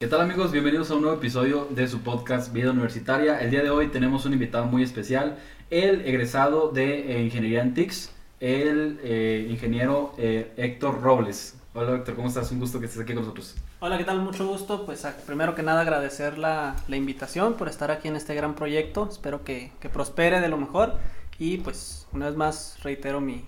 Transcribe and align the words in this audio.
¿Qué 0.00 0.06
tal 0.06 0.20
amigos? 0.20 0.52
Bienvenidos 0.52 0.92
a 0.92 0.94
un 0.94 1.02
nuevo 1.02 1.16
episodio 1.16 1.66
de 1.70 1.88
su 1.88 2.02
podcast 2.02 2.52
Vida 2.52 2.70
Universitaria. 2.70 3.40
El 3.40 3.50
día 3.50 3.64
de 3.64 3.70
hoy 3.70 3.88
tenemos 3.88 4.26
un 4.26 4.32
invitado 4.32 4.64
muy 4.64 4.84
especial, 4.84 5.38
el 5.70 6.02
egresado 6.02 6.70
de 6.70 7.16
eh, 7.16 7.24
Ingeniería 7.24 7.62
en 7.62 7.74
TICS, 7.74 8.12
el 8.38 9.00
eh, 9.02 9.48
ingeniero 9.50 10.14
eh, 10.16 10.52
Héctor 10.56 11.02
Robles. 11.02 11.56
Hola 11.74 11.96
Héctor, 11.96 12.14
¿cómo 12.14 12.28
estás? 12.28 12.52
Un 12.52 12.60
gusto 12.60 12.78
que 12.78 12.86
estés 12.86 13.02
aquí 13.02 13.12
con 13.12 13.24
nosotros. 13.24 13.56
Hola, 13.80 13.98
¿qué 13.98 14.04
tal? 14.04 14.20
Mucho 14.20 14.46
gusto. 14.46 14.86
Pues 14.86 15.04
primero 15.26 15.56
que 15.56 15.64
nada 15.64 15.80
agradecer 15.80 16.38
la, 16.38 16.76
invitación 16.88 17.54
por 17.54 17.68
estar 17.68 17.90
aquí 17.90 18.06
en 18.06 18.14
este 18.14 18.36
gran 18.36 18.54
proyecto. 18.54 19.08
Espero 19.10 19.42
que 19.42 19.72
prospere 19.92 20.40
de 20.40 20.48
lo 20.48 20.58
mejor. 20.58 20.94
Y 21.40 21.56
pues 21.56 22.06
una 22.12 22.26
vez 22.26 22.36
más 22.36 22.78
reitero 22.84 23.20
mi, 23.20 23.44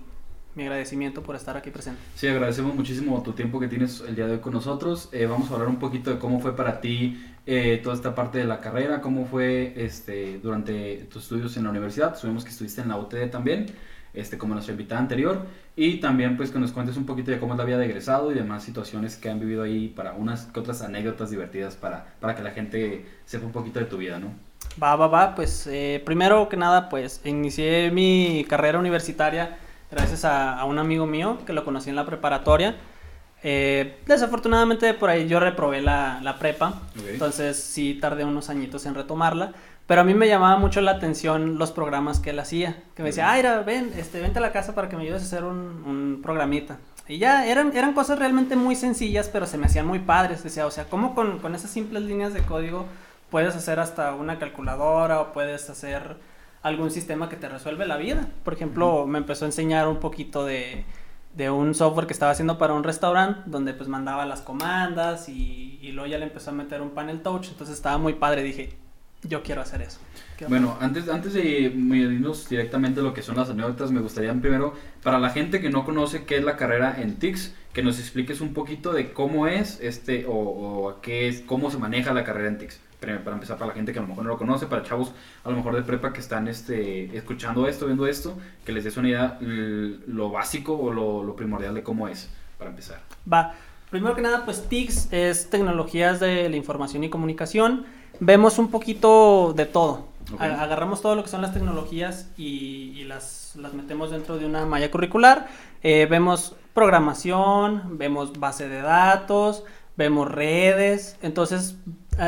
mi 0.55 0.63
agradecimiento 0.63 1.23
por 1.23 1.35
estar 1.35 1.55
aquí 1.55 1.69
presente. 1.69 2.01
Sí, 2.15 2.27
agradecemos 2.27 2.75
muchísimo 2.75 3.21
tu 3.23 3.33
tiempo 3.33 3.59
que 3.59 3.67
tienes 3.67 4.01
el 4.01 4.15
día 4.15 4.27
de 4.27 4.33
hoy 4.33 4.39
con 4.39 4.53
nosotros. 4.53 5.09
Eh, 5.11 5.25
vamos 5.25 5.49
a 5.49 5.53
hablar 5.53 5.69
un 5.69 5.77
poquito 5.77 6.11
de 6.11 6.19
cómo 6.19 6.39
fue 6.39 6.55
para 6.55 6.81
ti 6.81 7.23
eh, 7.45 7.79
toda 7.83 7.95
esta 7.95 8.13
parte 8.13 8.37
de 8.39 8.45
la 8.45 8.59
carrera, 8.59 9.01
cómo 9.01 9.25
fue 9.25 9.73
este, 9.77 10.39
durante 10.39 11.07
tus 11.11 11.23
estudios 11.23 11.55
en 11.57 11.63
la 11.63 11.69
universidad. 11.69 12.15
Sabemos 12.17 12.43
que 12.43 12.49
estuviste 12.49 12.81
en 12.81 12.89
la 12.89 12.97
UTD 12.97 13.29
también, 13.31 13.67
este, 14.13 14.37
como 14.37 14.53
nuestra 14.53 14.73
invitada 14.73 14.99
anterior. 14.99 15.45
Y 15.75 16.01
también 16.01 16.35
pues 16.35 16.51
que 16.51 16.59
nos 16.59 16.73
cuentes 16.73 16.97
un 16.97 17.05
poquito 17.05 17.31
de 17.31 17.39
cómo 17.39 17.53
es 17.53 17.57
la 17.57 17.65
vida 17.65 17.77
de 17.77 17.85
egresado 17.85 18.31
y 18.31 18.35
demás 18.35 18.63
situaciones 18.63 19.15
que 19.15 19.29
han 19.29 19.39
vivido 19.39 19.63
ahí 19.63 19.87
para 19.87 20.13
unas 20.13 20.45
que 20.45 20.59
otras 20.59 20.81
anécdotas 20.81 21.29
divertidas 21.29 21.77
para, 21.77 22.13
para 22.19 22.35
que 22.35 22.43
la 22.43 22.51
gente 22.51 23.05
sepa 23.25 23.45
un 23.45 23.53
poquito 23.53 23.79
de 23.79 23.85
tu 23.85 23.97
vida, 23.97 24.19
¿no? 24.19 24.33
Va, 24.81 24.95
va, 24.97 25.07
va. 25.07 25.33
Pues 25.33 25.65
eh, 25.67 26.01
primero 26.05 26.49
que 26.49 26.57
nada, 26.57 26.89
pues 26.89 27.21
inicié 27.23 27.89
mi 27.89 28.45
carrera 28.47 28.79
universitaria 28.79 29.57
gracias 29.91 30.25
a, 30.25 30.63
un 30.65 30.79
amigo 30.79 31.05
mío 31.05 31.39
que 31.45 31.53
lo 31.53 31.63
conocí 31.65 31.89
en 31.89 31.95
la 31.95 32.05
preparatoria. 32.05 32.75
Eh, 33.43 33.99
desafortunadamente 34.05 34.93
por 34.93 35.09
ahí 35.09 35.27
yo 35.27 35.39
reprobé 35.39 35.81
la, 35.81 36.19
la 36.21 36.37
prepa, 36.37 36.81
entonces 37.07 37.57
sí 37.57 37.97
tardé 37.99 38.23
unos 38.23 38.49
añitos 38.49 38.85
en 38.85 38.93
retomarla, 38.93 39.53
pero 39.87 40.01
a 40.01 40.03
mí 40.03 40.13
me 40.13 40.27
llamaba 40.27 40.57
mucho 40.57 40.79
la 40.79 40.91
atención 40.91 41.57
los 41.57 41.71
programas 41.71 42.19
que 42.19 42.29
él 42.29 42.39
hacía, 42.39 42.83
que 42.95 43.01
me 43.01 43.09
decía, 43.09 43.31
Aira, 43.31 43.61
ven, 43.61 43.91
este, 43.97 44.21
vente 44.21 44.37
a 44.37 44.41
la 44.41 44.51
casa 44.51 44.75
para 44.75 44.89
que 44.89 44.95
me 44.95 45.03
ayudes 45.03 45.23
a 45.23 45.25
hacer 45.25 45.43
un, 45.43 45.57
un 45.57 46.19
programita. 46.21 46.77
Y 47.07 47.17
ya, 47.17 47.45
eran, 47.45 47.75
eran 47.75 47.93
cosas 47.93 48.19
realmente 48.19 48.55
muy 48.55 48.75
sencillas, 48.75 49.27
pero 49.27 49.45
se 49.45 49.57
me 49.57 49.65
hacían 49.65 49.85
muy 49.85 49.99
padres, 49.99 50.43
decía, 50.43 50.65
o 50.65 50.71
sea, 50.71 50.85
¿cómo 50.85 51.13
con, 51.13 51.39
con 51.39 51.55
esas 51.55 51.71
simples 51.71 52.03
líneas 52.03 52.33
de 52.33 52.41
código 52.41 52.85
puedes 53.29 53.55
hacer 53.55 53.79
hasta 53.79 54.13
una 54.13 54.37
calculadora 54.37 55.19
o 55.19 55.33
puedes 55.33 55.69
hacer 55.69 56.17
algún 56.61 56.91
sistema 56.91 57.29
que 57.29 57.35
te 57.35 57.49
resuelve 57.49 57.85
la 57.85 57.97
vida. 57.97 58.27
Por 58.43 58.53
ejemplo, 58.53 59.05
me 59.07 59.17
empezó 59.17 59.45
a 59.45 59.47
enseñar 59.47 59.87
un 59.87 59.97
poquito 59.97 60.45
de, 60.45 60.85
de 61.35 61.49
un 61.49 61.73
software 61.73 62.07
que 62.07 62.13
estaba 62.13 62.31
haciendo 62.31 62.57
para 62.57 62.73
un 62.73 62.83
restaurante, 62.83 63.41
donde 63.45 63.73
pues 63.73 63.89
mandaba 63.89 64.25
las 64.25 64.41
comandas 64.41 65.29
y, 65.29 65.79
y, 65.81 65.91
luego 65.91 66.09
ya 66.09 66.17
le 66.17 66.25
empezó 66.25 66.51
a 66.51 66.53
meter 66.53 66.81
un 66.81 66.91
panel 66.91 67.21
touch, 67.21 67.49
entonces 67.49 67.75
estaba 67.75 67.97
muy 67.97 68.13
padre, 68.13 68.43
dije, 68.43 68.73
yo 69.23 69.43
quiero 69.43 69.61
hacer 69.61 69.81
eso. 69.81 69.99
bueno, 70.47 70.77
antes, 70.79 71.07
antes 71.07 71.33
de 71.33 71.43
irnos 71.43 72.49
directamente 72.49 72.99
a 72.99 73.03
lo 73.03 73.13
que 73.13 73.21
son 73.21 73.37
las 73.37 73.49
anécdotas, 73.49 73.91
me 73.91 74.01
gustaría 74.01 74.33
primero, 74.33 74.73
para 75.03 75.19
la 75.19 75.29
gente 75.29 75.61
que 75.61 75.69
no 75.69 75.85
conoce 75.85 76.25
qué 76.25 76.37
es 76.37 76.43
la 76.43 76.57
carrera 76.57 76.99
en 76.99 77.17
TICS, 77.17 77.55
que 77.73 77.83
nos 77.83 77.99
expliques 77.99 78.41
un 78.41 78.53
poquito 78.53 78.91
de 78.91 79.13
cómo 79.13 79.47
es 79.47 79.79
este 79.81 80.25
o, 80.25 80.33
o 80.33 81.01
qué 81.01 81.27
es, 81.27 81.41
cómo 81.41 81.71
se 81.71 81.77
maneja 81.77 82.13
la 82.13 82.23
carrera 82.23 82.49
en 82.49 82.57
TICS 82.57 82.81
para 83.01 83.33
empezar 83.33 83.57
para 83.57 83.69
la 83.69 83.73
gente 83.73 83.91
que 83.91 83.99
a 83.99 84.01
lo 84.01 84.07
mejor 84.07 84.23
no 84.23 84.29
lo 84.29 84.37
conoce, 84.37 84.67
para 84.67 84.83
chavos 84.83 85.11
a 85.43 85.49
lo 85.49 85.55
mejor 85.55 85.75
de 85.75 85.81
prepa 85.81 86.13
que 86.13 86.19
están 86.19 86.47
este, 86.47 87.15
escuchando 87.17 87.67
esto, 87.67 87.87
viendo 87.87 88.05
esto, 88.05 88.37
que 88.63 88.71
les 88.71 88.83
des 88.83 88.95
una 88.97 89.09
idea 89.09 89.37
lo 89.41 90.29
básico 90.29 90.77
o 90.77 90.91
lo, 90.91 91.35
primordial 91.35 91.73
de 91.73 91.81
cómo 91.81 92.07
es, 92.07 92.29
para 92.59 92.69
empezar. 92.69 92.99
Va, 93.31 93.55
primero 93.89 94.15
que 94.15 94.21
nada, 94.21 94.45
pues 94.45 94.69
TICS 94.69 95.11
es 95.11 95.49
tecnologías 95.49 96.19
de 96.19 96.47
la 96.47 96.55
información 96.55 97.03
y 97.03 97.09
comunicación. 97.09 97.85
Vemos 98.19 98.59
un 98.59 98.69
poquito 98.69 99.53
de 99.55 99.65
todo. 99.65 100.05
Agarramos 100.37 101.01
todo 101.01 101.15
lo 101.15 101.23
que 101.23 101.29
son 101.29 101.41
las 101.41 101.53
tecnologías 101.53 102.29
y, 102.37 103.03
las, 103.05 103.55
las, 103.55 103.73
metemos 103.73 104.11
dentro 104.11 104.37
de 104.37 104.45
una 104.45 104.67
malla 104.67 104.91
curricular. 104.91 105.47
Eh, 105.81 106.07
vemos 106.09 106.55
programación, 106.75 107.97
vemos 107.97 108.39
base 108.39 108.69
de 108.69 108.81
datos, 108.81 109.63
vemos 109.97 110.29
redes. 110.29 111.17
Entonces 111.23 111.75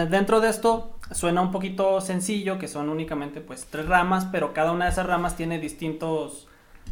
dentro 0.10 0.42
de 0.42 0.50
esto 0.50 0.98
suena 1.12 1.42
un 1.42 1.52
poquito 1.52 2.02
sencillo, 2.02 2.58
que 2.58 2.68
son 2.68 2.90
únicamente 2.90 3.42
pues 3.42 3.68
tres 3.70 3.88
ramas, 3.88 4.26
pero 4.32 4.54
cada 4.54 4.72
una 4.72 4.86
de 4.86 4.92
esas 4.92 5.06
ramas 5.06 5.36
tiene 5.36 5.60
distintos, 5.60 6.48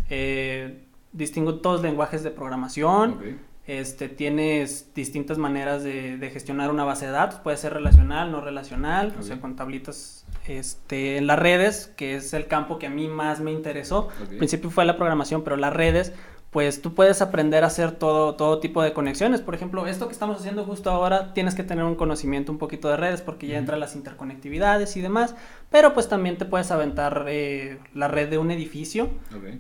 eh, 0.10 0.84
distintos 1.12 1.82
lenguajes 1.82 2.24
de 2.24 2.32
programación. 2.32 3.40
Este, 3.68 4.10
tienes 4.10 4.94
distintas 4.96 5.38
maneras 5.38 5.84
de, 5.84 6.30
gestionar 6.34 6.72
una 6.72 6.84
base 6.84 7.06
de 7.06 7.12
datos, 7.12 7.40
puede 7.40 7.58
ser 7.58 7.74
relacional, 7.74 8.32
no 8.32 8.42
relacional, 8.42 9.16
o 9.20 9.22
sea, 9.22 9.40
con 9.40 9.56
tablitas 9.56 10.26
este, 10.48 11.18
en 11.18 11.28
las 11.28 11.40
redes, 11.40 11.94
que 11.96 12.16
es 12.16 12.34
el 12.34 12.48
campo 12.48 12.80
que 12.80 12.88
a 12.88 12.90
mí 12.90 13.08
más 13.08 13.40
me 13.40 13.52
interesó. 13.52 14.10
Al 14.20 14.38
principio 14.38 14.70
fue 14.72 14.84
la 14.86 14.98
programación, 14.98 15.44
pero 15.44 15.58
las 15.58 15.74
redes 15.74 16.12
pues 16.52 16.82
tú 16.82 16.94
puedes 16.94 17.22
aprender 17.22 17.64
a 17.64 17.68
hacer 17.68 17.94
todo, 17.94 18.36
todo 18.36 18.60
tipo 18.60 18.84
de 18.84 18.92
conexiones. 18.92 19.40
Por 19.40 19.56
ejemplo, 19.56 19.88
esto 19.88 20.08
que 20.08 20.14
estamos 20.14 20.38
haciendo 20.38 20.66
justo 20.66 20.92
ahora, 20.92 21.34
tienes 21.34 21.56
que 21.56 21.64
tener 21.64 21.86
un 21.86 21.96
conocimiento 21.96 22.52
un 22.52 22.58
poquito 22.58 22.90
de 22.90 22.98
redes 22.98 23.22
porque 23.22 23.48
ya 23.48 23.58
entran 23.58 23.80
las 23.80 23.96
interconectividades 23.96 24.98
y 24.98 25.02
demás, 25.02 25.34
pero 25.70 25.94
pues 25.94 26.10
también 26.10 26.38
te 26.38 26.44
puedes 26.44 26.70
aventar 26.70 27.26
eh, 27.30 27.80
la 27.94 28.10
red 28.10 28.30
de 28.30 28.38
un 28.38 28.52
edificio, 28.52 29.10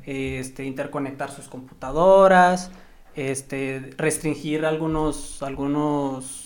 este, 0.05 0.65
interconectar 0.65 1.31
sus 1.31 1.47
computadoras, 1.47 2.71
este, 3.15 3.91
restringir 3.97 4.65
algunos, 4.65 5.41
algunos 5.43 6.40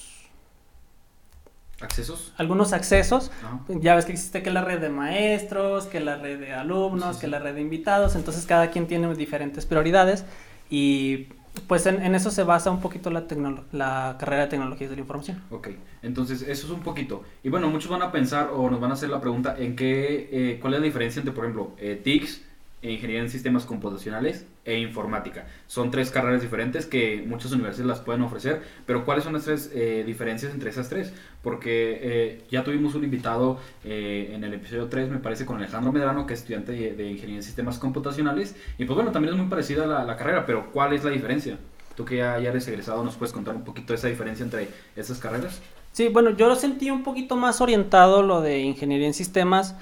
¿Accesos? 1.82 2.34
Algunos 2.38 2.74
accesos. 2.74 3.32
Ya 3.68 3.96
ves 3.96 4.06
que 4.06 4.14
existe 4.14 4.42
que 4.42 4.52
la 4.52 4.64
red 4.64 4.80
de 4.80 4.90
maestros, 4.90 5.86
que 5.86 6.00
la 6.00 6.16
red 6.16 6.40
de 6.40 6.54
alumnos, 6.54 7.18
que 7.18 7.28
la 7.28 7.40
red 7.40 7.56
de 7.56 7.62
invitados. 7.62 8.16
Entonces 8.16 8.46
cada 8.46 8.72
quien 8.72 8.88
tiene 8.88 9.14
diferentes 9.16 9.66
prioridades 9.66 10.26
y 10.70 11.28
pues 11.68 11.86
en, 11.86 12.16
eso 12.16 12.32
se 12.32 12.44
basa 12.44 12.70
un 12.70 12.82
poquito 12.82 13.10
la, 13.10 13.26
la 13.72 14.18
carrera 14.20 14.44
de 14.44 14.50
tecnologías 14.50 14.90
de 14.90 14.96
la 14.96 15.02
información. 15.02 15.42
Ok, 15.50 15.70
entonces 16.02 16.42
eso 16.42 16.68
es 16.68 16.72
un 16.72 16.82
poquito. 16.82 17.24
Y 17.44 17.50
bueno, 17.50 17.70
muchos 17.70 17.90
van 17.90 18.02
a 18.02 18.12
pensar 18.12 18.50
o 18.54 18.70
nos 18.70 18.80
van 18.80 18.92
a 18.92 18.94
hacer 18.94 19.10
la 19.10 19.22
pregunta 19.22 19.56
en 19.58 19.76
qué, 19.76 20.30
eh, 20.32 20.60
cuál 20.60 20.76
es 20.76 20.80
la 20.80 20.86
diferencia 20.86 21.20
entre, 21.20 21.34
por 21.34 21.46
ejemplo, 21.46 21.72
eh, 21.78 22.00
TICS, 22.04 22.42
Ingeniería 22.92 23.22
en 23.22 23.30
Sistemas 23.30 23.66
Computacionales 23.66 24.46
e 24.64 24.80
Informática. 24.80 25.48
Son 25.68 25.92
tres 25.92 26.12
carreras 26.12 26.42
diferentes 26.42 26.86
que 26.86 27.24
muchas 27.26 27.52
universidades 27.52 27.88
las 27.88 28.00
pueden 28.00 28.22
ofrecer, 28.22 28.62
pero 28.86 29.06
¿cuáles 29.06 29.24
son 29.24 29.34
las 29.34 29.44
tres 29.44 29.72
eh, 29.74 30.04
diferencias 30.06 30.54
entre 30.54 30.70
esas 30.70 30.90
tres? 30.90 31.14
Porque 31.42 32.00
eh, 32.02 32.44
ya 32.50 32.64
tuvimos 32.64 32.96
un 32.96 33.04
invitado 33.04 33.60
eh, 33.84 34.32
en 34.34 34.44
el 34.44 34.54
episodio 34.54 34.88
3, 34.88 35.10
me 35.10 35.18
parece, 35.18 35.46
con 35.46 35.58
Alejandro 35.58 35.92
Medrano, 35.92 36.26
que 36.26 36.34
es 36.34 36.40
estudiante 36.40 36.72
de, 36.72 37.10
Ingeniería 37.10 37.38
en 37.38 37.44
Sistemas 37.44 37.78
Computacionales, 37.78 38.56
y 38.78 38.86
pues 38.86 38.96
bueno, 38.96 39.12
también 39.12 39.34
es 39.34 39.40
muy 39.40 39.50
parecida 39.50 39.86
la 40.04 40.18
carrera, 40.18 40.46
pero 40.46 40.72
¿cuál 40.72 40.94
es 40.94 41.04
la 41.04 41.12
diferencia? 41.12 41.58
Tú 41.96 42.04
que 42.04 42.18
ya, 42.18 42.38
ya 42.40 42.50
eres 42.50 42.68
egresado, 42.68 43.04
¿nos 43.04 43.16
puedes 43.16 43.32
contar 43.32 43.56
un 43.56 43.64
poquito 43.64 43.94
esa 43.94 44.08
diferencia 44.08 44.44
entre 44.44 44.68
esas 44.96 45.18
carreras? 45.20 45.62
Sí, 45.94 46.10
bueno, 46.10 46.32
yo 46.32 46.50
lo 46.50 46.56
sentí 46.56 46.92
un 46.92 47.04
poquito 47.04 47.38
más 47.38 47.62
orientado 47.62 48.22
lo 48.22 48.42
de 48.42 48.60
Ingeniería 48.60 49.08
en 49.08 49.14
Sistemas, 49.14 49.76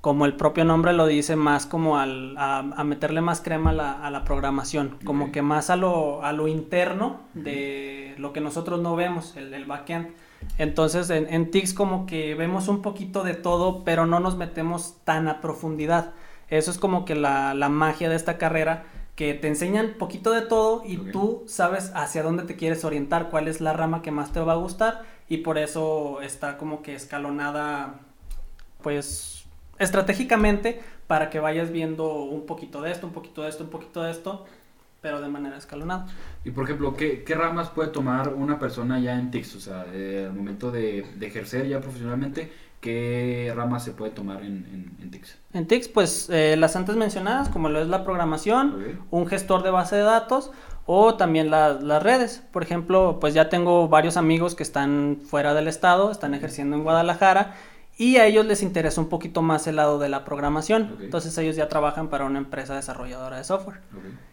como 0.00 0.26
el 0.26 0.34
propio 0.34 0.64
nombre 0.64 0.92
lo 0.92 1.06
dice, 1.06 1.34
más 1.34 1.66
como 1.66 1.98
al, 1.98 2.36
a, 2.38 2.62
meterle 2.84 3.20
más 3.20 3.40
crema 3.40 3.70
a 3.70 3.72
la, 3.72 3.92
a 3.92 4.10
la 4.10 4.24
programación, 4.24 4.96
como 5.04 5.32
que 5.32 5.42
más 5.42 5.70
a 5.70 5.76
lo, 5.76 6.24
a 6.24 6.32
lo 6.32 6.46
interno 6.46 7.20
de 7.34 8.14
lo 8.18 8.32
que 8.32 8.40
nosotros 8.40 8.80
no 8.80 8.94
vemos, 8.94 9.36
el, 9.36 9.52
el 9.52 9.64
backend. 9.64 10.08
Entonces 10.56 11.10
en, 11.10 11.32
en 11.32 11.50
TICS 11.50 11.74
como 11.74 12.06
que 12.06 12.36
vemos 12.36 12.68
un 12.68 12.80
poquito 12.80 13.24
de 13.24 13.34
todo, 13.34 13.82
pero 13.82 14.06
no 14.06 14.20
nos 14.20 14.36
metemos 14.36 14.94
tan 15.04 15.26
a 15.26 15.40
profundidad. 15.40 16.12
Eso 16.48 16.70
es 16.70 16.78
como 16.78 17.04
que 17.04 17.16
la, 17.16 17.54
la 17.54 17.68
magia 17.68 18.08
de 18.08 18.16
esta 18.16 18.38
carrera, 18.38 18.84
que 19.16 19.34
te 19.34 19.48
enseñan 19.48 19.94
poquito 19.98 20.30
de 20.30 20.42
todo 20.42 20.84
y 20.86 20.96
tú 21.10 21.42
sabes 21.48 21.90
hacia 21.96 22.22
dónde 22.22 22.44
te 22.44 22.54
quieres 22.54 22.84
orientar, 22.84 23.30
cuál 23.30 23.48
es 23.48 23.60
la 23.60 23.72
rama 23.72 24.00
que 24.00 24.12
más 24.12 24.32
te 24.32 24.38
va 24.38 24.52
a 24.52 24.56
gustar 24.56 25.02
y 25.28 25.38
por 25.38 25.58
eso 25.58 26.22
está 26.22 26.56
como 26.56 26.82
que 26.82 26.94
escalonada, 26.94 27.98
pues 28.80 29.37
estratégicamente 29.78 30.80
para 31.06 31.30
que 31.30 31.40
vayas 31.40 31.70
viendo 31.70 32.12
un 32.24 32.46
poquito 32.46 32.82
de 32.82 32.92
esto, 32.92 33.06
un 33.06 33.12
poquito 33.12 33.42
de 33.42 33.48
esto, 33.48 33.64
un 33.64 33.70
poquito 33.70 34.02
de 34.02 34.10
esto, 34.10 34.44
pero 35.00 35.20
de 35.20 35.28
manera 35.28 35.56
escalonada. 35.56 36.06
Y 36.44 36.50
por 36.50 36.64
ejemplo, 36.64 36.96
¿qué, 36.96 37.22
qué 37.24 37.34
ramas 37.34 37.70
puede 37.70 37.90
tomar 37.90 38.34
una 38.34 38.58
persona 38.58 38.98
ya 38.98 39.18
en 39.18 39.30
TICS? 39.30 39.56
O 39.56 39.60
sea, 39.60 39.86
eh, 39.92 40.26
al 40.28 40.34
momento 40.34 40.70
de, 40.70 41.06
de, 41.16 41.26
ejercer 41.26 41.68
ya 41.68 41.80
profesionalmente, 41.80 42.52
¿qué 42.80 43.52
ramas 43.54 43.84
se 43.84 43.92
puede 43.92 44.10
tomar 44.10 44.42
en, 44.42 44.96
en, 45.00 45.10
TICS? 45.10 45.38
En 45.54 45.66
TICS, 45.66 45.88
pues 45.88 46.30
eh, 46.30 46.56
las 46.58 46.74
antes 46.74 46.96
mencionadas, 46.96 47.48
como 47.48 47.68
lo 47.68 47.80
es 47.80 47.88
la 47.88 48.04
programación, 48.04 48.98
un 49.10 49.26
gestor 49.26 49.62
de 49.62 49.70
base 49.70 49.96
de 49.96 50.02
datos 50.02 50.50
o 50.86 51.14
también 51.14 51.50
las 51.50 52.02
redes. 52.02 52.42
Por 52.50 52.62
ejemplo, 52.62 53.18
pues 53.20 53.34
ya 53.34 53.48
tengo 53.48 53.88
varios 53.88 54.16
amigos 54.16 54.54
que 54.54 54.62
están 54.62 55.20
fuera 55.24 55.54
del 55.54 55.68
estado, 55.68 56.10
están 56.10 56.34
ejerciendo 56.34 56.76
en 56.76 56.82
Guadalajara 56.82 57.54
y 57.98 58.16
a 58.16 58.26
ellos 58.26 58.46
les 58.46 58.62
interesa 58.62 59.00
un 59.00 59.08
poquito 59.08 59.42
más 59.42 59.66
el 59.66 59.76
lado 59.76 59.98
de 59.98 60.08
la 60.08 60.24
programación. 60.24 60.96
Entonces 61.00 61.36
ellos 61.36 61.56
ya 61.56 61.68
trabajan 61.68 62.08
para 62.08 62.24
una 62.24 62.38
empresa 62.38 62.76
desarrolladora 62.76 63.38
de 63.38 63.44
software. 63.44 63.80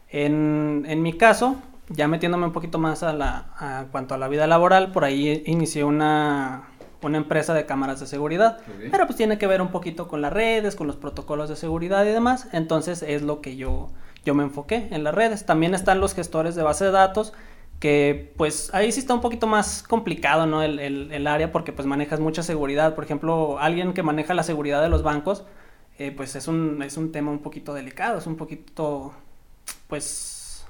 En, 0.10 0.86
en, 0.88 1.02
mi 1.02 1.14
caso, 1.14 1.56
ya 1.90 2.08
metiéndome 2.08 2.46
un 2.46 2.54
poquito 2.54 2.78
más 2.78 3.02
a 3.02 3.12
la 3.12 3.48
a 3.58 3.86
cuanto 3.92 4.14
a 4.14 4.20
la 4.20 4.28
vida 4.28 4.46
laboral, 4.46 4.92
por 4.92 5.04
ahí 5.04 5.42
inicié 5.48 5.84
una, 5.84 6.70
una 7.02 7.18
empresa 7.18 7.56
de 7.56 7.66
cámaras 7.66 8.00
de 8.00 8.06
seguridad. 8.06 8.60
Pero 8.92 9.08
pues 9.08 9.18
tiene 9.18 9.40
que 9.40 9.48
ver 9.48 9.64
un 9.64 9.70
poquito 9.70 10.08
con 10.08 10.22
las 10.22 10.32
redes, 10.32 10.76
con 10.76 10.86
los 10.86 10.96
protocolos 10.96 11.50
de 11.50 11.56
seguridad 11.56 12.06
y 12.06 12.10
demás. 12.10 12.48
Entonces 12.52 13.02
es 13.02 13.24
lo 13.24 13.42
que 13.42 13.56
yo, 13.56 13.90
yo 14.24 14.36
me 14.36 14.44
enfoqué 14.44 14.90
en 14.92 15.04
las 15.04 15.16
redes. 15.16 15.48
También 15.48 15.74
están 15.74 16.00
los 16.00 16.14
gestores 16.14 16.54
de 16.54 16.62
base 16.62 16.86
de 16.86 16.92
datos 16.92 17.34
que 17.80 18.34
pues 18.38 18.74
ahí 18.74 18.92
sí 18.92 19.00
está 19.00 19.14
un 19.14 19.22
poquito 19.22 19.48
más 19.48 19.84
complicado, 19.84 20.46
¿no? 20.46 20.64
El, 20.64 20.80
el, 20.80 21.28
área 21.28 21.52
porque 21.52 21.74
pues 21.74 21.88
manejas 21.88 22.20
mucha 22.20 22.44
seguridad. 22.44 22.96
Por 22.96 23.04
ejemplo, 23.04 23.60
alguien 23.60 23.94
que 23.94 24.04
maneja 24.04 24.34
la 24.34 24.44
seguridad 24.44 24.82
de 24.82 24.90
los 24.90 25.04
bancos, 25.04 25.46
eh, 26.00 26.12
pues 26.16 26.36
es 26.36 26.48
un, 26.48 26.82
es 26.84 26.98
un 26.98 27.12
tema 27.12 27.32
un 27.32 27.40
poquito 27.40 27.74
delicado, 27.74 28.18
es 28.18 28.28
un 28.28 28.38
poquito, 28.38 29.14
pues, 29.88 30.66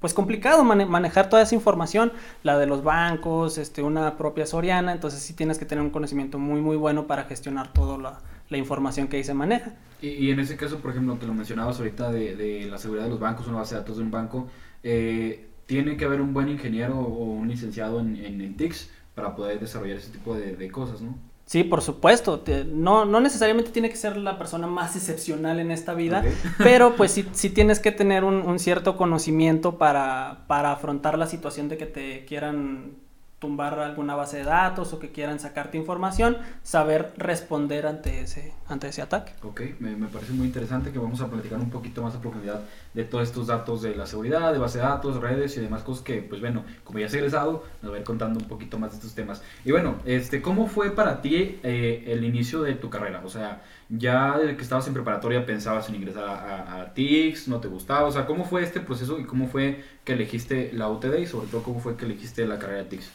pues 0.00 0.14
complicado 0.14 0.64
manejar 0.64 1.28
toda 1.28 1.42
esa 1.42 1.54
información, 1.54 2.12
la 2.42 2.58
de 2.58 2.66
los 2.66 2.82
bancos, 2.82 3.58
este, 3.58 3.82
una 3.82 4.16
propia 4.16 4.46
Soriana, 4.46 4.92
entonces 4.92 5.20
sí 5.20 5.34
tienes 5.34 5.58
que 5.58 5.66
tener 5.66 5.82
un 5.82 5.90
conocimiento 5.90 6.38
muy, 6.38 6.60
muy 6.60 6.76
bueno 6.76 7.06
para 7.06 7.24
gestionar 7.24 7.72
toda 7.72 7.98
la, 7.98 8.20
la 8.48 8.56
información 8.56 9.08
que 9.08 9.18
ahí 9.18 9.24
se 9.24 9.34
maneja. 9.34 9.74
Y, 10.00 10.30
en 10.30 10.40
ese 10.40 10.56
caso, 10.56 10.78
por 10.78 10.92
ejemplo, 10.92 11.18
que 11.18 11.26
lo 11.26 11.34
mencionabas 11.34 11.78
ahorita 11.78 12.10
de, 12.10 12.34
de 12.34 12.66
la 12.70 12.78
seguridad 12.78 13.04
de 13.04 13.10
los 13.10 13.20
bancos, 13.20 13.46
una 13.48 13.58
base 13.58 13.74
de 13.74 13.82
datos 13.82 13.98
de 13.98 14.02
un 14.02 14.10
banco, 14.10 14.48
eh, 14.82 15.49
tiene 15.70 15.96
que 15.96 16.04
haber 16.04 16.20
un 16.20 16.34
buen 16.34 16.48
ingeniero 16.48 16.98
o 16.98 17.26
un 17.26 17.46
licenciado 17.46 18.00
en, 18.00 18.16
en, 18.16 18.56
TICS 18.56 18.90
para 19.14 19.36
poder 19.36 19.60
desarrollar 19.60 19.98
ese 19.98 20.10
tipo 20.10 20.34
de, 20.34 20.68
cosas, 20.68 21.00
¿no? 21.00 21.14
Sí, 21.46 21.62
por 21.62 21.80
supuesto. 21.80 22.42
no, 22.72 23.04
no 23.04 23.20
necesariamente 23.20 23.70
tiene 23.70 23.88
que 23.88 23.94
ser 23.94 24.16
la 24.16 24.36
persona 24.36 24.66
más 24.66 24.96
excepcional 24.96 25.60
en 25.60 25.70
esta 25.70 25.94
vida, 25.94 26.24
pero 26.58 26.96
pues 26.96 27.12
sí, 27.12 27.24
sí 27.30 27.50
tienes 27.50 27.78
que 27.78 27.92
tener 27.92 28.24
un, 28.24 28.42
un, 28.42 28.58
cierto 28.58 28.96
conocimiento 28.96 29.78
para, 29.78 30.42
para 30.48 30.72
afrontar 30.72 31.16
la 31.16 31.28
situación 31.28 31.68
de 31.68 31.76
que 31.76 31.86
te 31.86 32.24
quieran 32.24 32.96
tumbar 33.40 33.78
alguna 33.78 34.14
base 34.14 34.36
de 34.36 34.44
datos 34.44 34.92
o 34.92 34.98
que 34.98 35.10
quieran 35.10 35.40
sacarte 35.40 35.78
información, 35.78 36.36
saber 36.62 37.12
responder 37.16 37.86
ante 37.86 38.20
ese, 38.20 38.52
ante 38.68 38.88
ese 38.88 39.02
ataque. 39.02 39.32
Ok, 39.42 39.62
me, 39.80 39.96
me, 39.96 40.08
parece 40.08 40.32
muy 40.32 40.46
interesante 40.46 40.92
que 40.92 40.98
vamos 40.98 41.20
a 41.22 41.28
platicar 41.28 41.58
un 41.58 41.70
poquito 41.70 42.02
más 42.02 42.14
a 42.14 42.20
profundidad 42.20 42.60
de 42.94 43.04
todos 43.04 43.28
estos 43.28 43.46
datos 43.46 43.82
de 43.82 43.94
la 43.94 44.06
seguridad, 44.06 44.52
de 44.52 44.58
base 44.58 44.78
de 44.78 44.84
datos, 44.84 45.20
redes 45.20 45.56
y 45.56 45.60
demás 45.60 45.82
cosas 45.82 46.02
que, 46.02 46.22
pues 46.22 46.40
bueno, 46.40 46.64
como 46.82 46.98
ya 46.98 47.06
has 47.06 47.14
egresado, 47.14 47.64
nos 47.82 47.92
va 47.92 47.96
a 47.96 47.98
ir 48.00 48.04
contando 48.04 48.40
un 48.40 48.46
poquito 48.46 48.78
más 48.78 48.90
de 48.90 48.96
estos 48.96 49.14
temas. 49.14 49.42
Y 49.64 49.70
bueno, 49.70 49.96
este, 50.04 50.42
¿cómo 50.42 50.66
fue 50.66 50.90
para 50.90 51.22
ti 51.22 51.60
eh, 51.62 52.04
el 52.08 52.24
inicio 52.24 52.62
de 52.62 52.74
tu 52.74 52.90
carrera? 52.90 53.22
O 53.24 53.28
sea, 53.28 53.62
ya 53.88 54.38
desde 54.38 54.56
que 54.56 54.62
estabas 54.62 54.86
en 54.88 54.94
preparatoria 54.94 55.46
pensabas 55.46 55.88
en 55.88 55.94
ingresar 55.94 56.24
a, 56.24 56.80
a, 56.80 56.94
TICS, 56.94 57.48
no 57.48 57.60
te 57.60 57.68
gustaba, 57.68 58.08
o 58.08 58.10
sea, 58.10 58.26
¿cómo 58.26 58.44
fue 58.44 58.62
este 58.62 58.80
proceso 58.80 59.18
y 59.20 59.24
cómo 59.24 59.46
fue 59.46 59.84
que 60.04 60.14
elegiste 60.14 60.72
la 60.72 60.88
UTD 60.88 61.18
y 61.18 61.26
sobre 61.26 61.46
todo 61.46 61.62
cómo 61.62 61.80
fue 61.80 61.96
que 61.96 62.04
elegiste 62.04 62.46
la 62.46 62.58
carrera 62.58 62.82
de 62.82 62.88
TICS? 62.88 63.10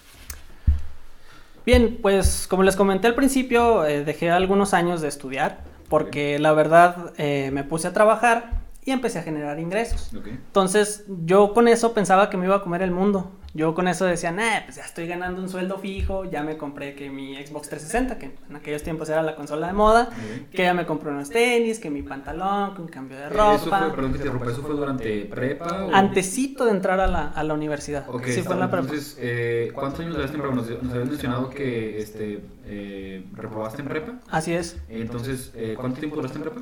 Bien, 1.66 1.98
pues 2.02 2.46
como 2.48 2.64
les 2.64 2.76
comenté 2.76 3.08
al 3.08 3.16
principio, 3.16 3.86
eh, 3.86 4.06
dejé 4.06 4.30
algunos 4.30 4.74
años 4.74 5.02
de 5.02 5.08
estudiar 5.08 5.64
porque 5.90 6.40
la 6.40 6.54
verdad 6.54 7.14
eh, 7.18 7.50
me 7.52 7.64
puse 7.64 7.88
a 7.88 7.94
trabajar 7.94 8.65
y 8.86 8.92
empecé 8.92 9.20
a 9.20 9.24
generar 9.24 9.60
ingresos. 9.60 10.12
Entonces 10.14 11.06
yo 11.26 11.54
con 11.54 11.68
eso 11.68 11.94
pensaba 11.94 12.30
que 12.30 12.38
me 12.38 12.46
iba 12.46 12.56
a 12.56 12.62
comer 12.62 12.84
el 12.84 12.92
mundo. 12.92 13.32
Yo 13.56 13.74
con 13.74 13.88
eso 13.88 14.06
decía, 14.06 14.34
nah, 14.34 14.66
pues 14.66 14.76
ya 14.76 14.84
estoy 14.84 15.08
ganando 15.08 15.42
un 15.42 15.48
sueldo 15.48 15.80
fijo, 15.80 16.26
ya 16.26 16.44
me 16.44 16.58
compré 16.58 16.94
que 16.94 17.10
mi 17.10 17.36
Xbox 17.36 17.70
360, 17.70 18.20
que 18.20 18.38
en 18.50 18.56
aquellos 18.56 18.84
tiempos 18.84 19.08
era 19.08 19.24
la 19.24 19.36
consola 19.36 19.68
de 19.68 19.74
moda, 19.74 20.10
que 20.52 20.64
ya 20.64 20.74
me 20.74 20.86
compré 20.86 21.12
unos 21.12 21.30
tenis, 21.30 21.80
que 21.80 21.90
mi 21.90 22.02
pantalón, 22.02 22.76
que 22.76 22.82
un 22.82 22.90
cambio 22.90 23.18
de 23.18 23.30
ropa. 23.30 23.56
¿Eso 23.56 23.70
fue, 23.70 23.96
perdón 23.96 24.14
que 24.14 24.20
te 24.20 24.28
¿eso 24.28 24.62
fue 24.62 24.76
durante 24.76 25.26
prepa? 25.26 25.86
O... 25.86 25.96
Antecito 25.96 26.66
de 26.66 26.72
entrar 26.72 27.00
a 27.00 27.08
la, 27.08 27.30
a 27.30 27.44
la 27.44 27.54
universidad. 27.54 28.08
Okay, 28.10 28.34
sí, 28.34 28.42
fue 28.42 28.56
en 28.56 28.60
la 28.60 28.70
prepa. 28.70 28.88
Entonces, 28.88 29.18
eh, 29.22 29.72
¿cuántos 29.74 30.02
años 30.02 30.16
duraste 30.16 30.36
en 30.36 30.42
prepa? 30.42 30.56
Nos, 30.56 30.84
nos 30.84 30.94
habías 30.94 31.10
mencionado 31.10 31.50
que 31.50 32.00
este, 32.00 32.42
eh, 32.66 33.26
reprobaste 33.32 33.82
en 33.82 33.88
prepa. 33.88 34.20
Así 34.30 34.54
es. 34.54 34.78
Entonces, 34.90 35.54
eh, 35.56 35.76
¿cuánto 35.80 36.00
tiempo 36.00 36.18
duraste 36.18 36.38
en 36.38 36.44
prepa? 36.44 36.62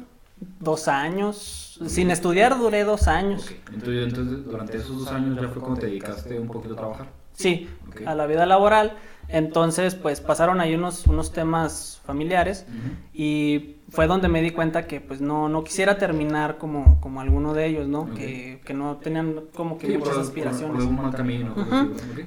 Dos 0.60 0.88
años. 0.88 1.80
Sin 1.88 2.12
estudiar 2.12 2.58
duré 2.58 2.84
dos 2.84 3.08
años. 3.08 3.52
Entonces, 3.72 4.08
entonces, 4.08 4.46
durante 4.46 4.78
esos 4.78 5.00
dos 5.00 5.08
años 5.10 5.42
ya 5.42 5.48
fue 5.48 5.62
cuando 5.62 5.80
te 5.80 5.88
dedicaste 5.88 6.40
un 6.40 6.48
poquito 6.48 6.74
a 6.74 6.78
trabajar. 6.78 7.08
Sí, 7.34 7.70
a 8.06 8.16
la 8.16 8.26
vida 8.28 8.46
laboral. 8.46 8.98
Entonces, 9.30 9.96
pues 9.96 10.22
pasaron 10.22 10.60
ahí 10.60 10.76
unos, 10.76 11.08
unos 11.08 11.32
temas 11.32 12.02
familiares 12.06 12.66
y 13.14 13.78
fue 13.90 14.08
donde 14.08 14.28
me 14.28 14.42
di 14.42 14.52
cuenta 14.52 14.86
que 14.86 15.00
pues 15.00 15.22
no, 15.22 15.48
no 15.48 15.64
quisiera 15.64 15.98
terminar 15.98 16.58
como, 16.58 17.00
como 17.00 17.22
alguno 17.22 17.54
de 17.54 17.68
ellos, 17.68 17.88
¿no? 17.88 18.14
Que, 18.14 18.62
que, 18.66 18.74
no 18.74 18.98
tenían 18.98 19.42
como 19.56 19.78
que 19.78 19.98
muchas 19.98 20.18
aspiraciones. 20.18 20.84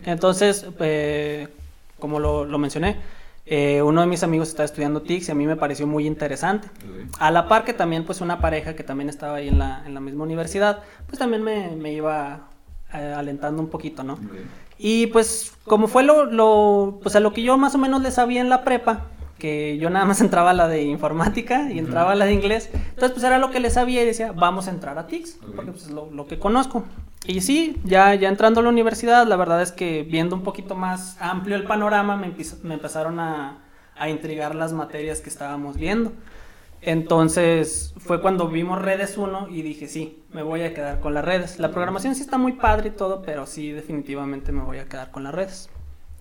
Entonces, 0.05 0.67
eh, 0.81 1.49
como 1.99 2.19
lo, 2.19 2.45
lo 2.45 2.59
mencioné, 2.59 2.97
eh, 3.47 3.81
uno 3.81 4.01
de 4.01 4.09
mis 4.09 4.25
amigos 4.25 4.49
está 4.49 4.65
estudiando 4.65 5.03
TICS 5.03 5.29
y 5.29 5.33
a 5.33 5.35
mí 5.37 5.47
me 5.47 5.55
pareció 5.55 5.87
muy 5.87 6.07
interesante. 6.07 6.69
A 7.19 7.31
la 7.31 7.47
par 7.47 7.65
que 7.65 7.73
también 7.73 8.05
pues 8.05 8.21
una 8.21 8.41
pareja 8.41 8.75
que 8.75 8.83
también 8.83 9.09
estaba 9.09 9.37
ahí 9.37 9.49
en 9.49 9.59
la, 9.59 9.85
en 9.87 9.95
la 9.95 10.01
misma 10.01 10.25
universidad, 10.25 10.83
pues 11.07 11.19
también 11.21 11.43
me, 11.43 11.77
me 11.77 11.93
iba 11.93 12.49
eh, 12.93 13.15
alentando 13.17 13.63
un 13.63 13.69
poquito, 13.69 14.03
¿no? 14.03 14.19
Y 14.79 15.07
pues 15.07 15.55
como 15.65 15.87
fue 15.87 16.03
lo, 16.03 16.25
lo, 16.25 16.99
pues 17.03 17.15
a 17.15 17.21
lo 17.21 17.33
que 17.33 17.43
yo 17.43 17.57
más 17.57 17.75
o 17.75 17.79
menos 17.79 18.03
le 18.03 18.11
sabía 18.11 18.41
en 18.41 18.51
la 18.51 18.65
prepa, 18.65 19.07
que 19.39 19.79
yo 19.79 19.91
nada 19.91 20.05
más 20.05 20.21
entraba 20.23 20.51
a 20.51 20.55
la 20.55 20.69
de 20.69 20.83
informática 20.83 21.71
y 21.71 21.79
entraba 21.79 22.13
a 22.13 22.15
la 22.15 22.27
de 22.27 22.33
inglés. 22.33 22.71
Entonces, 22.73 23.13
pues 23.13 23.25
era 23.25 23.39
lo 23.39 23.51
que 23.51 23.61
le 23.61 23.71
sabía 23.71 24.03
y 24.03 24.07
decía, 24.07 24.33
vamos 24.33 24.69
a 24.69 24.71
entrar 24.71 24.99
a 24.99 25.07
TICS, 25.07 25.39
porque 25.55 25.73
pues, 25.73 25.85
es 25.85 25.91
lo, 25.91 26.11
lo, 26.11 26.27
que 26.27 26.39
conozco. 26.39 26.85
Y 27.27 27.41
sí, 27.41 27.77
ya, 27.85 28.15
ya 28.15 28.29
entrando 28.29 28.61
a 28.61 28.63
la 28.63 28.69
universidad, 28.69 29.27
la 29.27 29.37
verdad 29.37 29.63
es 29.63 29.73
que 29.73 30.03
viendo 30.03 30.37
un 30.37 30.43
poquito 30.43 30.75
más 30.75 31.17
amplio 31.21 31.57
el 31.57 31.65
panorama, 31.65 32.17
me, 32.17 32.33
me 32.63 32.75
empezaron 32.75 33.19
a, 33.19 33.59
a 33.97 34.09
intrigar 34.09 34.55
las 34.55 34.73
materias 34.73 35.21
que 35.21 35.31
estábamos 35.31 35.77
viendo. 35.77 36.13
Entonces 36.83 37.95
fue 37.99 38.21
cuando 38.21 38.49
vimos 38.49 38.81
redes 38.81 39.17
1 39.19 39.49
y 39.49 39.63
dije, 39.63 39.89
sí, 39.89 40.23
me 40.33 40.43
voy 40.43 40.63
a 40.63 40.73
quedar 40.75 41.01
con 41.01 41.15
las 41.15 41.25
redes. 41.25 41.59
La 41.59 41.71
programación 41.71 42.15
sí 42.15 42.23
está 42.23 42.39
muy 42.39 42.53
padre 42.53 42.89
y 42.89 42.93
todo, 42.93 43.23
pero 43.23 43.47
sí, 43.47 43.73
definitivamente 43.73 44.53
me 44.53 44.63
voy 44.63 44.79
a 44.79 44.89
quedar 44.89 45.11
con 45.11 45.25
las 45.25 45.35
redes. 45.35 45.69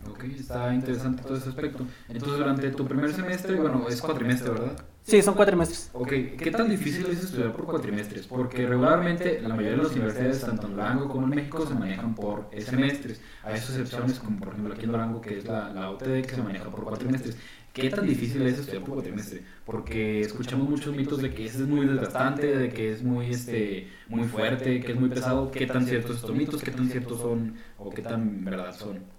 Ok, 0.10 0.24
está 0.26 0.74
interesante 0.74 1.24
todo 1.24 1.38
ese 1.38 1.50
aspecto. 1.50 1.86
Entonces, 2.08 2.38
durante 2.38 2.72
tu 2.72 2.88
primer 2.88 3.12
semestre, 3.14 3.56
bueno, 3.56 3.88
es 3.90 4.02
cuatrimestre, 4.02 4.52
¿verdad? 4.52 4.86
Sí, 5.02 5.22
son 5.22 5.36
cuatrimestres. 5.36 5.90
Ok, 5.94 6.10
¿qué 6.38 6.52
tan 6.52 6.70
difícil 6.70 7.06
es 7.08 7.24
estudiar 7.24 7.54
por 7.54 7.66
cuatrimestres? 7.66 8.26
Porque 8.26 8.66
regularmente 8.66 9.40
la 9.42 9.50
mayoría 9.50 9.72
de 9.78 9.84
las 9.84 9.92
universidades, 9.92 10.42
tanto 10.42 10.68
en 10.68 10.74
Durango 10.74 11.08
como 11.08 11.28
en 11.28 11.30
México, 11.36 11.66
se 11.66 11.76
manejan 11.76 12.16
por 12.16 12.50
semestres. 12.58 13.22
Hay 13.44 13.56
excepciones, 13.56 14.20
como 14.20 14.40
por 14.40 14.50
ejemplo 14.50 14.74
aquí 14.74 14.86
en 14.86 14.92
Durango, 14.92 15.22
que 15.22 15.38
es 15.38 15.46
la, 15.46 15.72
la 15.74 15.92
OTD, 15.92 16.24
que 16.24 16.36
se 16.36 16.42
maneja 16.42 16.70
por 16.70 16.84
cuatrimestres. 16.84 17.38
¿Qué 17.72 17.90
tan 17.90 18.08
difícil 18.08 18.42
es 18.44 18.58
estudiar 18.58 18.84
por 18.84 18.94
cuatrimestre? 18.96 19.44
Porque 19.66 20.22
escuchamos 20.22 20.70
muchos 20.70 20.96
mitos 20.96 21.22
de 21.22 21.34
que 21.34 21.46
es 21.46 21.60
muy 21.60 21.86
desgastante, 21.86 22.58
de 22.58 22.70
que 22.70 22.92
es 22.92 23.04
muy, 23.04 23.30
este, 23.32 23.90
muy 24.08 24.24
fuerte, 24.24 24.80
que 24.80 24.94
es 24.94 25.00
muy 25.00 25.10
pesado. 25.10 25.52
¿Qué 25.52 25.68
tan 25.68 25.86
ciertos 25.86 26.16
estos 26.16 26.34
mitos? 26.34 26.64
¿Qué 26.64 26.72
tan 26.72 26.90
ciertos 26.90 27.20
son? 27.20 27.56
¿O 27.78 27.90
qué 27.90 28.02
tan 28.02 28.46
verdad 28.46 28.74
son? 28.74 29.15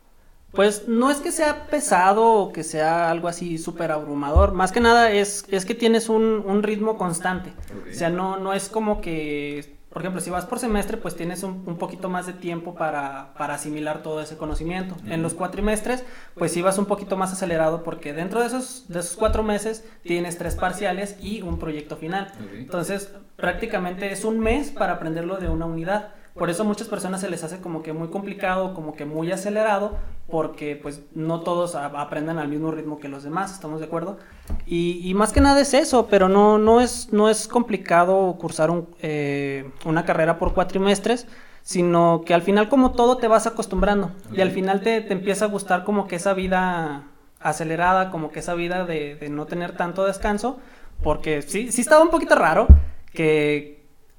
Pues 0.57 0.89
no 0.89 1.11
es 1.11 1.19
que 1.19 1.31
sea 1.31 1.67
pesado 1.67 2.33
o 2.33 2.53
que 2.53 2.65
sea 2.65 3.11
algo 3.11 3.29
así 3.29 3.59
súper 3.59 3.93
abrumador, 3.93 4.53
más 4.53 4.73
que 4.73 4.81
nada 4.81 5.13
es, 5.13 5.45
es 5.49 5.67
que 5.67 5.75
tienes 5.75 6.09
un, 6.09 6.43
un 6.47 6.63
ritmo 6.63 6.97
constante. 6.97 7.53
O 7.91 7.95
sea, 7.95 8.09
no, 8.09 8.39
no 8.39 8.55
es 8.55 8.69
como 8.69 9.01
que, 9.03 9.77
por 9.91 10.03
ejemplo, 10.03 10.21
si 10.21 10.31
vas 10.31 10.47
por 10.47 10.59
semestre, 10.59 10.97
pues 10.97 11.15
tienes 11.15 11.43
un, 11.43 11.63
un 11.67 11.77
poquito 11.77 12.09
más 12.09 12.27
de 12.27 12.33
tiempo 12.33 12.75
para, 12.75 13.35
para, 13.39 13.55
asimilar 13.55 14.03
todo 14.03 14.21
ese 14.21 14.37
conocimiento. 14.37 14.97
En 15.07 15.23
los 15.23 15.35
cuatrimestres, 15.35 16.05
pues 16.35 16.53
sí 16.53 16.63
vas 16.63 16.79
un 16.79 16.87
poquito 16.87 17.17
más 17.17 17.33
acelerado 17.33 17.83
porque 17.83 18.13
dentro 18.13 18.41
de 18.41 18.47
esos, 18.47 18.89
de 18.89 19.01
esos 19.01 19.17
cuatro 19.17 19.43
meses 19.43 19.85
tienes 20.03 20.39
tres 20.39 20.55
parciales 20.55 21.17
y 21.21 21.43
un 21.43 21.59
proyecto 21.59 21.97
final. 21.97 22.33
Entonces, 22.55 23.11
prácticamente 23.37 24.11
es 24.11 24.25
un 24.25 24.41
mes 24.41 24.71
para 24.71 24.95
aprenderlo 24.95 25.37
de 25.37 25.49
una 25.49 25.67
unidad. 25.67 26.15
Por 26.39 26.51
eso 26.51 26.63
a 26.63 26.67
muchas 26.67 26.89
personas 26.89 27.23
se 27.23 27.31
les 27.31 27.43
hace 27.45 27.61
como 27.61 27.83
que 27.83 27.93
muy 27.93 28.09
complicado, 28.09 28.75
como 28.75 28.95
que 28.95 29.07
muy 29.07 29.33
acelerado, 29.33 29.97
porque 30.29 30.77
pues 30.77 31.01
no 31.15 31.41
todos 31.41 31.75
aprenden 31.75 32.39
al 32.39 32.49
mismo 32.49 32.71
ritmo 32.71 32.99
que 32.99 33.09
los 33.09 33.23
demás, 33.23 33.53
¿estamos 33.53 33.81
de 33.81 33.87
acuerdo? 33.87 34.19
Y, 34.67 35.13
más 35.15 35.33
que 35.33 35.41
nada 35.41 35.61
es 35.61 35.73
eso, 35.73 36.09
pero 36.09 36.29
no, 36.29 36.59
no, 36.59 36.81
es, 36.81 37.13
no 37.13 37.31
es 37.31 37.49
complicado 37.49 38.37
cursar 38.39 38.71
un, 38.71 38.89
eh, 39.01 39.71
una 39.85 40.05
carrera 40.05 40.39
por 40.39 40.53
cuatrimestres, 40.53 41.27
sino 41.63 42.23
que 42.27 42.35
al 42.35 42.43
final 42.43 42.69
como 42.69 42.93
todo 42.93 43.17
te 43.17 43.29
vas 43.29 43.47
acostumbrando 43.47 44.13
y 44.33 44.41
al 44.41 44.51
final 44.51 44.83
te, 44.83 45.01
te, 45.01 45.13
empieza 45.13 45.47
a 45.47 45.49
gustar 45.49 45.85
como 45.85 46.07
que 46.07 46.17
esa 46.17 46.33
vida 46.35 47.05
acelerada, 47.41 48.11
como 48.11 48.31
que 48.31 48.41
esa 48.41 48.55
vida 48.55 48.85
de, 48.85 49.17
de 49.17 49.29
no 49.31 49.47
tener 49.47 49.77
tanto 49.77 50.05
descanso, 50.05 50.59
porque 51.03 51.43
sí, 51.43 51.73
sí 51.73 51.81
estaba 51.81 52.03
un 52.03 52.11
poquito 52.11 52.35
raro 52.35 52.67
que 53.13 53.76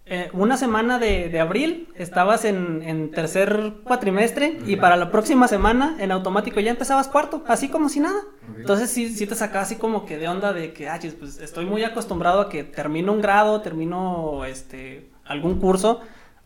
eh, 0.10 0.30
una 0.34 0.58
semana 0.58 1.00
de, 1.00 1.40
abril 1.40 1.90
estabas 1.96 2.46
en, 2.46 2.82
en, 2.84 3.12
tercer 3.12 3.74
cuatrimestre 3.84 4.60
y 4.66 4.78
para 4.78 4.96
la 4.96 5.12
próxima 5.12 5.48
semana 5.48 5.98
en 6.00 6.12
automático 6.12 6.60
ya 6.60 6.72
empezabas 6.72 7.08
cuarto, 7.08 7.44
así 7.48 7.68
como 7.68 7.90
si 7.90 8.00
nada. 8.00 8.22
Entonces 8.58 8.90
sí, 8.90 9.10
sí 9.10 9.28
te 9.28 9.36
sacaba 9.36 9.64
así 9.64 9.76
como 9.76 10.06
que 10.06 10.18
de 10.18 10.28
onda 10.28 10.54
de 10.54 10.72
que, 10.72 10.88
ah, 10.88 11.00
pues 11.20 11.40
estoy 11.40 11.66
muy 11.66 11.84
acostumbrado 11.84 12.42
a 12.42 12.50
que 12.50 12.64
termino 12.64 13.12
un 13.12 13.22
grado, 13.22 13.62
termino 13.62 14.46
este, 14.46 15.10
algún 15.26 15.60
curso 15.60 16.02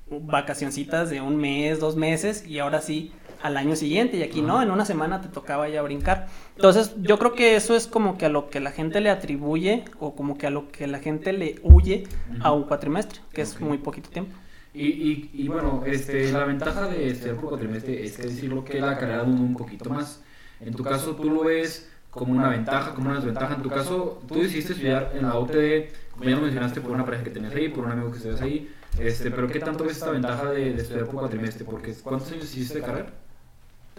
vacacioncitas 0.10 1.10
de 1.10 1.22
un 1.22 1.38
mes, 1.38 1.80
dos 1.80 1.96
meses 1.96 2.46
y 2.46 2.60
ahora 2.60 2.82
sí 2.82 3.14
al 3.42 3.58
año 3.58 3.76
siguiente 3.76 4.18
y 4.18 4.24
aquí 4.24 4.42
no, 4.42 4.62
en 4.62 4.72
una 4.72 4.86
semana 4.86 5.22
te 5.22 5.28
tocaba 5.28 5.68
ya 5.70 5.82
brincar. 5.82 6.28
Entonces 6.56 6.94
yo 7.02 7.18
creo 7.20 7.34
que 7.34 7.56
eso 7.56 7.76
es 7.76 7.88
como 7.88 8.18
que 8.18 8.26
a 8.26 8.30
lo 8.30 8.50
que 8.50 8.60
la 8.60 8.72
gente 8.72 9.02
le 9.02 9.10
atribuye 9.10 9.86
o 10.00 10.16
como 10.16 10.38
que 10.38 10.48
a 10.48 10.50
lo 10.50 10.72
que 10.72 10.88
la 10.88 11.00
gente 11.00 11.34
le 11.34 11.60
huye 11.64 12.04
a 12.42 12.52
un 12.52 12.64
cuatrimestre, 12.64 13.22
que 13.34 13.42
es 13.42 13.60
muy 13.60 13.78
poquito 13.78 14.10
tiempo. 14.10 14.36
Y, 14.74 14.88
y, 14.88 15.30
y, 15.34 15.48
bueno, 15.50 15.84
este, 15.86 16.32
la 16.32 16.46
ventaja 16.46 16.88
de 16.88 17.10
estudiar 17.10 17.36
por 17.36 17.50
cuatrimestre 17.50 18.06
es 18.06 18.16
que 18.16 18.24
decirlo 18.24 18.64
que 18.64 18.80
la 18.80 18.98
carrera 18.98 19.24
dura 19.24 19.42
un 19.42 19.56
poquito 19.56 19.90
más. 19.90 20.24
En 20.62 20.74
tu 20.74 20.84
caso 20.84 21.16
tú 21.16 21.30
lo 21.30 21.44
ves 21.44 21.90
como 22.12 22.34
una 22.34 22.50
ventaja, 22.50 22.94
como 22.94 23.10
una 23.10 23.18
desventaja. 23.18 23.56
En 23.56 23.62
tu 23.62 23.70
caso, 23.70 24.22
tú 24.28 24.36
decidiste 24.36 24.74
estudiar 24.74 25.12
en 25.16 25.24
la 25.24 25.40
UTD, 25.40 25.92
como 26.12 26.26
ya 26.26 26.36
lo 26.36 26.42
mencionaste, 26.42 26.82
por 26.82 26.92
una 26.92 27.06
pareja 27.06 27.24
que 27.24 27.32
tenías 27.32 27.56
ahí, 27.56 27.70
por 27.70 27.86
un 27.86 27.92
amigo 27.92 28.12
que 28.12 28.18
estudias 28.18 28.42
ahí. 28.42 28.70
Este, 29.00 29.32
pero 29.32 29.48
¿qué 29.48 29.60
tanto 29.60 29.86
ves 29.86 29.94
esta 29.94 30.12
ventaja 30.12 30.52
de, 30.52 30.74
de 30.74 30.82
estudiar 30.82 31.06
por 31.06 31.16
cuatrimestre? 31.16 31.66
Porque 31.66 31.94
¿cuántos 31.96 32.32
años 32.32 32.44
hiciste 32.46 32.76
de 32.76 32.82
carrera? 32.82 33.14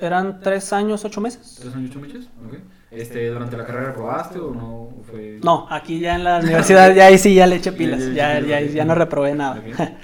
Eran 0.03 0.41
tres 0.41 0.73
años, 0.73 1.05
ocho 1.05 1.21
meses. 1.21 1.59
¿Tres 1.61 1.75
años, 1.75 1.91
ocho 1.91 2.01
meses? 2.01 2.29
Ok. 2.47 2.59
Este, 2.91 3.29
¿Durante 3.29 3.57
la 3.57 3.65
carrera 3.65 3.95
probaste 3.95 4.39
o 4.39 4.53
no 4.53 4.91
fue...? 5.11 5.39
No, 5.43 5.67
aquí 5.71 5.99
ya 5.99 6.17
en 6.17 6.25
la 6.25 6.39
universidad, 6.43 6.95
ya 6.95 7.07
ahí 7.07 7.17
sí 7.17 7.35
ya 7.35 7.47
le 7.47 7.57
eché 7.57 7.73
pilas, 7.73 8.13
ya, 8.13 8.39
ya, 8.41 8.61
ya, 8.61 8.61
ya 8.61 8.85
no 8.85 8.95
reprobé 8.95 9.35
nada. 9.35 9.63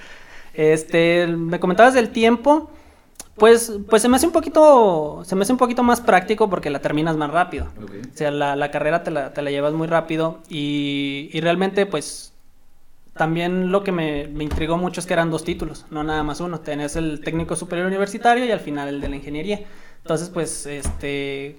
Este, 0.55 1.29
me 1.29 1.61
comentabas 1.61 1.95
del 1.95 2.09
tiempo, 2.09 2.69
pues, 3.37 3.73
pues 3.89 4.03
se 4.03 4.09
me 4.09 4.17
hace 4.17 4.27
un 4.27 4.33
poquito, 4.33 5.23
se 5.25 5.37
me 5.37 5.43
hace 5.43 5.53
un 5.53 5.59
poquito 5.59 5.85
más 5.85 6.01
práctico 6.01 6.51
porque 6.51 6.69
la 6.69 6.81
terminas 6.81 7.17
más 7.17 7.31
rápido. 7.31 7.69
Okay. 7.81 8.01
O 8.01 8.17
sea, 8.17 8.33
la, 8.33 8.57
la 8.57 8.73
carrera 8.73 9.05
te 9.05 9.13
la, 9.13 9.33
te 9.33 9.41
la, 9.41 9.53
llevas 9.53 9.73
muy 9.73 9.87
rápido 9.87 10.41
y, 10.49 11.31
y 11.33 11.41
realmente, 11.41 11.87
pues, 11.87 12.33
también 13.15 13.71
lo 13.71 13.85
que 13.85 13.93
me, 13.93 14.27
me, 14.27 14.43
intrigó 14.43 14.79
mucho 14.79 15.01
es 15.01 15.07
que 15.07 15.13
eran 15.13 15.31
dos 15.31 15.45
títulos, 15.45 15.87
no 15.93 16.03
nada 16.03 16.25
más 16.25 16.41
uno. 16.41 16.59
Tenés 16.59 16.97
el 16.97 17.21
técnico 17.21 17.55
superior 17.55 17.87
universitario 17.87 18.45
y 18.45 18.51
al 18.51 18.61
final 18.61 18.89
el 18.89 19.01
de 19.01 19.09
la 19.09 19.17
ingeniería. 19.17 19.61
Entonces, 20.03 20.31
pues, 20.31 20.67
este, 20.67 21.59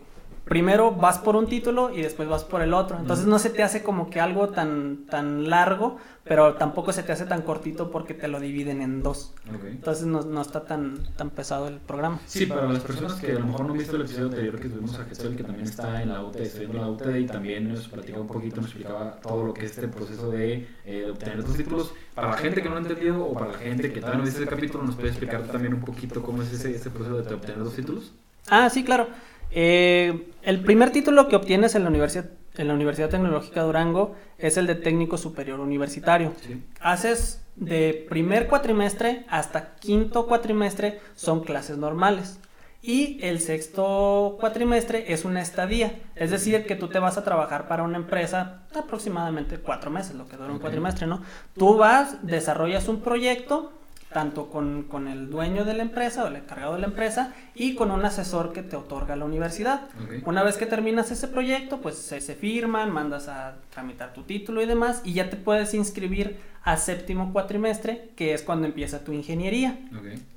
primero 0.50 0.92
vas 0.92 1.20
por 1.20 1.36
un 1.36 1.46
título 1.46 1.92
y 1.96 2.02
después 2.02 2.28
vas 2.28 2.44
por 2.44 2.62
el 2.62 2.74
otro. 2.74 2.98
Entonces 2.98 3.28
no 3.28 3.40
se 3.40 3.52
te 3.52 3.64
hace 3.64 3.84
como 3.84 4.10
que 4.10 4.20
algo 4.20 4.50
tan, 4.50 5.06
tan 5.06 5.48
largo, 5.50 5.98
pero 6.24 6.56
tampoco 6.56 6.92
se 6.92 7.04
te 7.04 7.12
hace 7.12 7.26
tan 7.26 7.44
cortito 7.44 7.92
porque 7.92 8.16
te 8.16 8.28
lo 8.28 8.40
dividen 8.40 8.82
en 8.82 9.04
dos. 9.04 9.36
Okay. 9.48 9.72
Entonces 9.72 10.08
no, 10.08 10.22
no, 10.22 10.42
está 10.42 10.66
tan, 10.66 10.98
tan 11.16 11.30
pesado 11.30 11.68
el 11.68 11.78
programa. 11.78 12.20
Sí, 12.26 12.48
para 12.48 12.68
las 12.68 12.82
personas 12.82 13.14
que 13.14 13.32
a 13.32 13.40
lo 13.40 13.46
mejor 13.46 13.66
no 13.66 13.72
han 13.74 13.78
visto 13.78 13.96
el 13.96 14.02
episodio 14.02 14.26
anterior 14.26 14.60
que 14.60 14.70
tuvimos 14.70 15.00
a 15.00 15.06
Jesús, 15.06 15.36
que 15.36 15.44
también 15.44 15.68
está 15.68 16.02
en 16.02 16.10
la 16.10 16.24
UTD, 16.24 16.42
estudiando 16.42 16.78
en 16.78 16.84
la 16.84 16.90
UTD 16.90 17.16
y 17.16 17.26
también 17.28 17.70
nos 17.70 17.88
platicaba 17.88 18.22
un 18.22 18.28
poquito, 18.28 18.56
nos 18.58 18.66
explicaba 18.66 19.20
todo 19.22 19.44
lo 19.44 19.54
que 19.54 19.66
es 19.66 19.72
este 19.72 19.88
proceso 19.88 20.32
de 20.32 20.68
eh, 20.84 21.10
obtener 21.12 21.40
estos 21.40 21.58
títulos. 21.58 21.94
Para 22.16 22.32
la 22.32 22.38
gente 22.38 22.64
que 22.64 22.70
no 22.70 22.76
ha 22.76 22.80
entendido 22.80 23.24
o 23.24 23.34
para 23.34 23.52
la 23.52 23.58
gente 23.60 23.94
que 23.94 24.00
todavía 24.00 24.20
no 24.20 24.26
viste 24.26 24.42
el 24.42 24.50
capítulo, 24.50 24.84
¿nos 24.84 24.96
puede 24.96 25.10
explicar 25.10 25.44
también 25.44 25.76
un 25.76 25.82
poquito 25.82 26.24
cómo 26.24 26.42
es 26.42 26.52
ese, 26.52 26.76
ese 26.76 26.90
proceso 26.90 27.22
de 27.22 27.36
obtener 27.36 27.60
los 27.60 27.76
títulos? 27.76 28.14
Ah, 28.50 28.70
sí, 28.70 28.84
claro. 28.84 29.08
Eh, 29.52 30.28
el 30.44 30.64
primer 30.64 30.92
título 30.92 31.28
que 31.28 31.36
obtienes 31.36 31.76
en 31.76 31.84
la 31.84 31.90
Universidad, 31.90 32.26
en 32.58 32.68
la 32.68 32.74
Universidad 32.74 33.10
Tecnológica 33.10 33.62
de 33.62 33.66
Durango 33.66 34.16
es 34.38 34.58
el 34.58 34.68
de 34.68 34.76
técnico 34.76 35.18
superior 35.18 35.60
universitario. 35.60 36.34
Sí. 36.46 36.64
Haces 36.82 37.42
de 37.56 38.06
primer 38.10 38.48
cuatrimestre 38.48 39.26
hasta 39.30 39.76
quinto 39.76 40.28
cuatrimestre 40.28 41.00
son 41.16 41.44
clases 41.44 41.78
normales. 41.78 42.40
Y 42.82 43.20
el 43.22 43.42
sexto 43.42 44.38
cuatrimestre 44.40 45.12
es 45.12 45.26
una 45.26 45.42
estadía, 45.42 46.00
es 46.16 46.32
decir, 46.32 46.66
que 46.66 46.78
tú 46.78 46.88
te 46.88 47.00
vas 47.00 47.18
a 47.18 47.26
trabajar 47.26 47.68
para 47.68 47.84
una 47.84 47.98
empresa 47.98 48.62
aproximadamente 48.74 49.58
cuatro 49.58 49.92
meses, 49.92 50.16
lo 50.16 50.30
que 50.30 50.38
dura 50.38 50.54
un 50.54 50.60
cuatrimestre, 50.60 51.06
¿no? 51.06 51.22
Tú 51.58 51.76
vas, 51.76 52.26
desarrollas 52.26 52.88
un 52.88 53.02
proyecto, 53.02 53.74
tanto 54.12 54.50
con, 54.50 54.84
con 54.84 55.08
el 55.08 55.30
dueño 55.30 55.66
de 55.66 55.74
la 55.74 55.84
empresa 55.84 56.24
o 56.24 56.28
el 56.28 56.36
encargado 56.38 56.74
de 56.74 56.80
la 56.80 56.88
empresa 56.88 57.34
y 57.54 57.76
con 57.76 57.92
un 57.92 58.04
asesor 58.04 58.54
que 58.54 58.64
te 58.64 58.76
otorga 58.76 59.16
la 59.16 59.26
universidad. 59.26 59.82
Una 60.26 60.44
vez 60.44 60.58
que 60.58 60.66
terminas 60.66 61.12
ese 61.12 61.28
proyecto, 61.28 61.80
pues 61.82 61.96
se, 61.96 62.20
se 62.20 62.36
firman, 62.36 62.92
mandas 62.92 63.28
a 63.28 63.56
tramitar 63.70 64.14
tu 64.14 64.24
título 64.24 64.62
y 64.62 64.66
demás, 64.66 65.02
y 65.04 65.14
ya 65.14 65.30
te 65.30 65.38
puedes 65.38 65.74
inscribir 65.74 66.38
a 66.64 66.78
séptimo 66.78 67.32
cuatrimestre, 67.32 68.10
que 68.16 68.34
es 68.34 68.42
cuando 68.42 68.66
empieza 68.68 69.04
tu 69.04 69.14
ingeniería. 69.14 69.80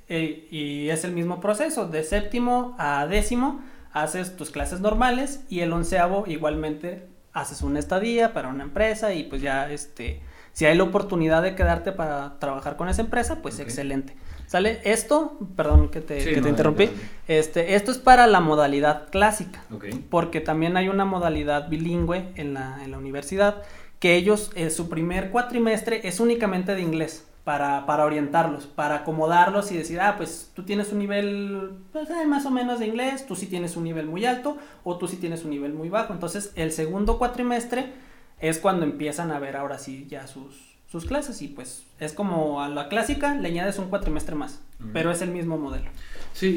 Eh, 0.07 0.47
y 0.51 0.89
es 0.89 1.03
el 1.03 1.11
mismo 1.11 1.39
proceso, 1.41 1.87
de 1.87 2.03
séptimo 2.03 2.75
a 2.77 3.07
décimo 3.07 3.61
haces 3.93 4.35
tus 4.35 4.49
clases 4.49 4.81
normales 4.81 5.41
y 5.49 5.61
el 5.61 5.71
onceavo 5.71 6.25
igualmente 6.27 7.07
haces 7.31 7.61
una 7.61 7.79
estadía 7.79 8.33
para 8.33 8.49
una 8.49 8.63
empresa 8.63 9.13
y 9.13 9.23
pues 9.23 9.41
ya 9.41 9.71
este, 9.71 10.19
si 10.53 10.65
hay 10.65 10.77
la 10.77 10.83
oportunidad 10.83 11.41
de 11.43 11.55
quedarte 11.55 11.91
para 11.91 12.39
trabajar 12.39 12.77
con 12.77 12.87
esa 12.89 13.01
empresa, 13.01 13.41
pues 13.41 13.59
excelente. 13.59 14.15
¿Sale? 14.47 14.79
Esto, 14.83 15.39
perdón 15.55 15.89
que 15.89 15.99
te, 15.99 16.19
Sí, 16.21 16.29
que 16.29 16.35
te 16.35 16.41
no, 16.41 16.49
interrumpí, 16.49 16.89
este, 17.27 17.75
esto 17.75 17.91
es 17.91 17.97
para 17.97 18.27
la 18.27 18.39
modalidad 18.39 19.09
clásica 19.09 19.63
Ok. 19.73 19.85
porque 20.09 20.41
también 20.41 20.77
hay 20.77 20.89
una 20.89 21.05
modalidad 21.05 21.69
bilingüe 21.69 22.29
en 22.35 22.53
la, 22.53 22.83
en 22.83 22.91
la 22.91 22.97
universidad 22.99 23.63
que 23.99 24.15
ellos, 24.15 24.51
eh, 24.55 24.69
su 24.69 24.89
primer 24.89 25.31
cuatrimestre 25.31 26.07
es 26.07 26.19
únicamente 26.19 26.75
de 26.75 26.81
inglés. 26.81 27.27
Para, 27.43 27.85
para 27.85 28.05
orientarlos, 28.05 28.67
para 28.67 28.95
acomodarlos 28.95 29.69
y 29.73 29.77
decir, 29.77 29.99
ah, 29.99 30.15
pues 30.15 30.51
tú 30.53 30.63
tienes 30.63 30.93
un 30.93 30.99
nivel 30.99 31.71
pues, 31.91 32.09
eh, 32.09 32.25
más 32.25 32.45
o 32.45 32.51
menos 32.51 32.79
de 32.79 32.87
inglés, 32.87 33.25
tú 33.27 33.35
sí 33.35 33.47
tienes 33.47 33.75
un 33.75 33.83
nivel 33.83 34.05
muy 34.05 34.25
alto 34.25 34.57
o 34.85 34.97
tú 34.97 35.09
sí 35.09 35.17
tienes 35.17 35.43
un 35.43 35.49
nivel 35.49 35.73
muy 35.73 35.89
bajo. 35.89 36.13
Entonces, 36.13 36.53
el 36.55 36.71
segundo 36.71 37.17
cuatrimestre 37.17 37.91
es 38.39 38.59
cuando 38.59 38.85
empiezan 38.85 39.31
a 39.31 39.39
ver 39.39 39.55
ahora 39.55 39.77
sí 39.77 40.05
ya 40.09 40.27
sus, 40.27 40.75
sus 40.91 41.05
clases 41.05 41.41
y 41.41 41.47
pues 41.47 41.83
es 41.99 42.13
como 42.13 42.61
a 42.61 42.69
la 42.69 42.89
clásica 42.89 43.35
le 43.35 43.47
añades 43.47 43.79
un 43.79 43.89
cuatrimestre 43.89 44.35
más, 44.35 44.61
pero 44.91 45.11
es 45.11 45.21
el 45.21 45.31
mismo 45.31 45.57
modelo. 45.57 45.89
Sí, 46.33 46.47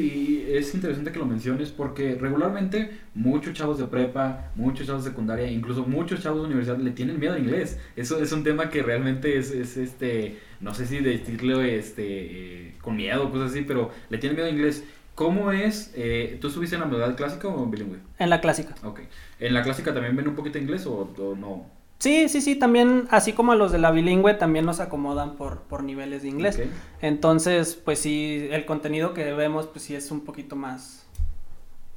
y 0.49 0.55
es 0.55 0.73
interesante 0.73 1.11
que 1.11 1.19
lo 1.19 1.25
menciones 1.25 1.69
porque 1.69 2.15
regularmente 2.19 2.97
muchos 3.13 3.53
chavos 3.53 3.77
de 3.77 3.85
prepa, 3.85 4.51
muchos 4.55 4.87
chavos 4.87 5.03
de 5.03 5.11
secundaria, 5.11 5.49
incluso 5.51 5.85
muchos 5.85 6.21
chavos 6.21 6.41
de 6.41 6.47
universidad 6.47 6.79
le 6.79 6.91
tienen 6.91 7.19
miedo 7.19 7.33
al 7.33 7.41
inglés. 7.41 7.79
Eso 7.95 8.19
es 8.21 8.31
un 8.31 8.43
tema 8.43 8.71
que 8.71 8.81
realmente 8.81 9.37
es, 9.37 9.51
es 9.51 9.77
este, 9.77 10.39
no 10.61 10.73
sé 10.73 10.87
si 10.87 10.99
decirlo 10.99 11.61
este, 11.61 12.03
eh, 12.05 12.73
con 12.81 12.95
miedo 12.95 13.27
o 13.27 13.31
cosas 13.31 13.51
así, 13.51 13.61
pero 13.61 13.91
le 14.09 14.17
tienen 14.17 14.35
miedo 14.35 14.47
al 14.49 14.55
inglés. 14.55 14.83
¿Cómo 15.17 15.51
es? 15.51 15.91
Eh, 15.95 16.37
¿Tú 16.39 16.47
estuviste 16.49 16.75
en 16.75 16.81
la 16.81 16.87
modalidad 16.87 17.17
clásica 17.17 17.47
o 17.47 17.63
en 17.63 17.71
bilingüe? 17.71 17.97
En 18.19 18.29
la 18.29 18.39
clásica. 18.39 18.75
Ok. 18.83 18.99
¿En 19.39 19.51
la 19.55 19.63
clásica 19.63 19.91
también 19.91 20.15
ven 20.15 20.27
un 20.27 20.35
poquito 20.35 20.59
de 20.59 20.63
inglés 20.63 20.85
o, 20.85 21.09
o 21.17 21.35
no? 21.35 21.65
Sí, 21.97 22.29
sí, 22.29 22.39
sí, 22.41 22.55
también, 22.55 23.07
así 23.09 23.33
como 23.33 23.51
a 23.51 23.55
los 23.55 23.71
de 23.71 23.79
la 23.79 23.89
bilingüe, 23.89 24.35
también 24.35 24.65
nos 24.67 24.79
acomodan 24.79 25.35
por, 25.35 25.61
por 25.63 25.81
niveles 25.81 26.21
de 26.21 26.27
inglés. 26.27 26.59
Ok. 26.59 26.67
Entonces, 27.01 27.73
pues 27.83 27.97
sí, 27.97 28.47
el 28.51 28.65
contenido 28.67 29.15
que 29.15 29.33
vemos, 29.33 29.65
pues 29.65 29.85
sí 29.85 29.95
es 29.95 30.11
un 30.11 30.21
poquito 30.21 30.55
más... 30.55 31.07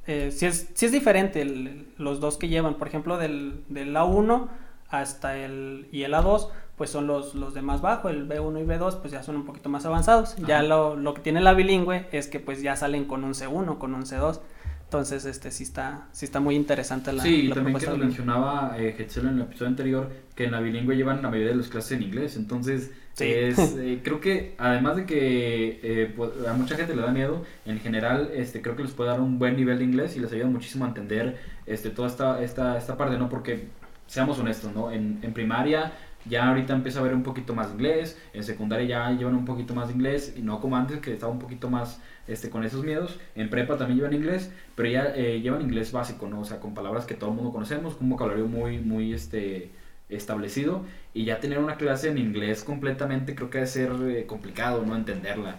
Eh, 0.07 0.31
sí, 0.31 0.47
es, 0.47 0.69
sí 0.73 0.87
es 0.87 0.91
diferente 0.91 1.43
el- 1.43 1.93
los 1.99 2.19
dos 2.21 2.37
que 2.37 2.47
llevan. 2.47 2.73
Por 2.79 2.87
ejemplo, 2.87 3.19
del, 3.19 3.63
del 3.69 3.95
A1 3.95 4.47
hasta 4.89 5.37
el... 5.37 5.87
y 5.91 6.01
el 6.01 6.15
A2, 6.15 6.49
pues 6.81 6.89
son 6.89 7.05
los, 7.05 7.35
los 7.35 7.53
de 7.53 7.61
más 7.61 7.79
bajo. 7.83 8.09
El 8.09 8.27
B1 8.27 8.59
y 8.59 8.65
B2, 8.65 9.01
pues 9.01 9.11
ya 9.13 9.21
son 9.21 9.35
un 9.35 9.45
poquito 9.45 9.69
más 9.69 9.85
avanzados. 9.85 10.35
Ya 10.47 10.55
Ajá. 10.61 10.63
lo, 10.63 10.95
lo 10.95 11.13
que 11.13 11.21
tiene 11.21 11.39
la 11.39 11.53
bilingüe 11.53 12.07
es 12.11 12.25
que 12.25 12.39
pues 12.39 12.63
ya 12.63 12.75
salen 12.75 13.05
con 13.05 13.23
un 13.23 13.35
C1, 13.35 13.77
con 13.77 13.93
un 13.93 14.01
C2. 14.01 14.39
Entonces, 14.85 15.25
este 15.25 15.51
sí 15.51 15.61
está, 15.61 16.07
sí 16.11 16.25
está 16.25 16.39
muy 16.39 16.55
interesante 16.55 17.13
la, 17.13 17.21
sí, 17.21 17.43
la 17.43 17.53
también 17.53 17.77
que 17.77 17.85
bilingüe. 17.85 18.05
mencionaba 18.07 18.73
eh, 18.79 18.95
Hetzel 18.97 19.27
en 19.27 19.35
el 19.35 19.41
episodio 19.41 19.67
anterior 19.67 20.09
que 20.33 20.45
en 20.45 20.53
la 20.53 20.59
bilingüe 20.59 20.95
llevan 20.95 21.21
la 21.21 21.29
mayoría 21.29 21.51
de 21.51 21.57
las 21.57 21.67
clases 21.67 21.91
en 21.91 22.01
inglés. 22.01 22.35
Entonces, 22.35 22.89
Sí. 23.13 23.25
es, 23.27 23.59
eh, 23.77 23.99
creo 24.03 24.19
que 24.19 24.55
además 24.57 24.95
de 24.95 25.05
que 25.05 25.79
eh, 25.83 26.11
pues, 26.17 26.31
a 26.49 26.53
mucha 26.53 26.75
gente 26.77 26.95
le 26.95 27.03
da 27.03 27.11
miedo, 27.11 27.43
en 27.67 27.79
general 27.79 28.31
este, 28.33 28.63
creo 28.63 28.75
que 28.75 28.81
les 28.81 28.93
puede 28.93 29.11
dar 29.11 29.19
un 29.21 29.37
buen 29.37 29.55
nivel 29.55 29.77
de 29.77 29.83
inglés 29.83 30.17
y 30.17 30.19
les 30.19 30.31
ayuda 30.33 30.47
muchísimo 30.47 30.85
a 30.85 30.87
entender 30.87 31.37
este, 31.67 31.91
toda 31.91 32.07
esta, 32.07 32.41
esta, 32.41 32.75
esta 32.75 32.97
parte, 32.97 33.19
¿no? 33.19 33.29
Porque 33.29 33.67
seamos 34.07 34.39
honestos, 34.39 34.73
¿no? 34.73 34.91
En, 34.91 35.19
en 35.21 35.31
primaria 35.33 35.93
ya 36.25 36.47
ahorita 36.49 36.73
empieza 36.73 36.99
a 36.99 37.01
haber 37.01 37.15
un 37.15 37.23
poquito 37.23 37.53
más 37.53 37.71
inglés, 37.71 38.17
en 38.33 38.43
secundaria 38.43 38.87
ya 38.87 39.11
llevan 39.11 39.35
un 39.35 39.45
poquito 39.45 39.73
más 39.73 39.89
inglés, 39.89 40.33
y 40.37 40.41
no 40.41 40.59
como 40.59 40.75
antes 40.75 40.99
que 40.99 41.13
estaba 41.13 41.31
un 41.31 41.39
poquito 41.39 41.69
más 41.69 42.01
este, 42.27 42.49
con 42.49 42.63
esos 42.63 42.83
miedos, 42.83 43.19
en 43.35 43.49
prepa 43.49 43.77
también 43.77 43.99
llevan 43.99 44.13
inglés, 44.13 44.51
pero 44.75 44.89
ya 44.89 45.13
eh, 45.15 45.41
llevan 45.41 45.61
inglés 45.61 45.91
básico, 45.91 46.27
¿no? 46.27 46.41
O 46.41 46.45
sea, 46.45 46.59
con 46.59 46.73
palabras 46.73 47.05
que 47.05 47.15
todo 47.15 47.31
el 47.31 47.35
mundo 47.35 47.51
conocemos, 47.51 47.95
con 47.95 48.05
un 48.05 48.11
vocabulario 48.11 48.45
muy, 48.45 48.79
muy 48.79 49.13
este, 49.13 49.71
establecido, 50.09 50.85
y 51.13 51.25
ya 51.25 51.39
tener 51.39 51.59
una 51.59 51.77
clase 51.77 52.09
en 52.09 52.17
inglés 52.17 52.63
completamente 52.63 53.35
creo 53.35 53.49
que 53.49 53.59
debe 53.59 53.67
ser 53.67 53.91
eh, 54.09 54.25
complicado, 54.25 54.83
¿no? 54.85 54.95
Entenderla. 54.95 55.55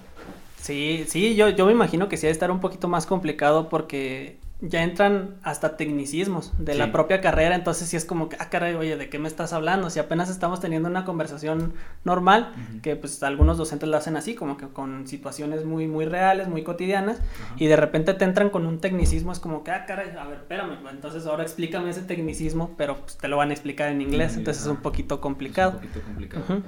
Sí, 0.56 1.04
sí, 1.08 1.34
yo, 1.34 1.48
yo 1.48 1.66
me 1.66 1.72
imagino 1.72 2.08
que 2.08 2.16
sí 2.16 2.26
ha 2.26 2.28
de 2.28 2.32
estar 2.32 2.52
un 2.52 2.60
poquito 2.60 2.86
más 2.86 3.04
complicado 3.04 3.68
porque 3.68 4.36
ya 4.64 4.84
entran 4.84 5.34
hasta 5.42 5.76
tecnicismos 5.76 6.52
de 6.56 6.72
Sí. 6.74 6.78
la 6.78 6.92
propia 6.92 7.20
carrera, 7.20 7.56
entonces 7.56 7.88
sí 7.88 7.96
es 7.96 8.04
como 8.04 8.28
que, 8.28 8.36
ah, 8.38 8.48
caray, 8.48 8.74
oye, 8.76 8.96
¿de 8.96 9.08
qué 9.10 9.18
me 9.18 9.26
estás 9.26 9.52
hablando? 9.52 9.90
Si 9.90 9.98
apenas 9.98 10.30
estamos 10.30 10.60
teniendo 10.60 10.88
una 10.88 11.04
conversación 11.04 11.72
normal, 12.04 12.52
Ujú. 12.70 12.80
que 12.80 12.94
pues 12.94 13.20
algunos 13.24 13.58
docentes 13.58 13.88
lo 13.88 13.96
hacen 13.96 14.16
así, 14.16 14.36
como 14.36 14.56
que 14.56 14.68
con 14.68 15.08
situaciones 15.08 15.64
muy, 15.64 15.88
muy 15.88 16.04
reales, 16.06 16.46
muy 16.46 16.62
cotidianas, 16.62 17.18
Ajá. 17.18 17.54
y 17.58 17.66
de 17.66 17.74
repente 17.76 18.14
te 18.14 18.24
entran 18.24 18.50
con 18.50 18.64
un 18.66 18.78
tecnicismo, 18.78 19.32
es 19.32 19.40
como 19.40 19.64
que, 19.64 19.72
ah, 19.72 19.84
caray, 19.84 20.10
a 20.16 20.24
ver, 20.26 20.38
espérame, 20.38 20.78
entonces 20.90 21.26
ahora 21.26 21.42
explícame 21.42 21.90
ese 21.90 22.02
tecnicismo, 22.02 22.74
pero 22.78 22.98
pues, 23.00 23.18
te 23.18 23.26
lo 23.26 23.36
van 23.38 23.50
a 23.50 23.52
explicar 23.52 23.90
en 23.90 24.00
inglés, 24.00 24.32
Sí, 24.32 24.38
entonces 24.38 24.62
es 24.62 24.68
ajá. 24.68 24.76
un 24.76 24.82
poquito 24.82 25.16
Es 25.16 25.20
complicado. 25.20 25.72
un 25.72 25.76
poquito 25.78 26.00
complicado. 26.02 26.62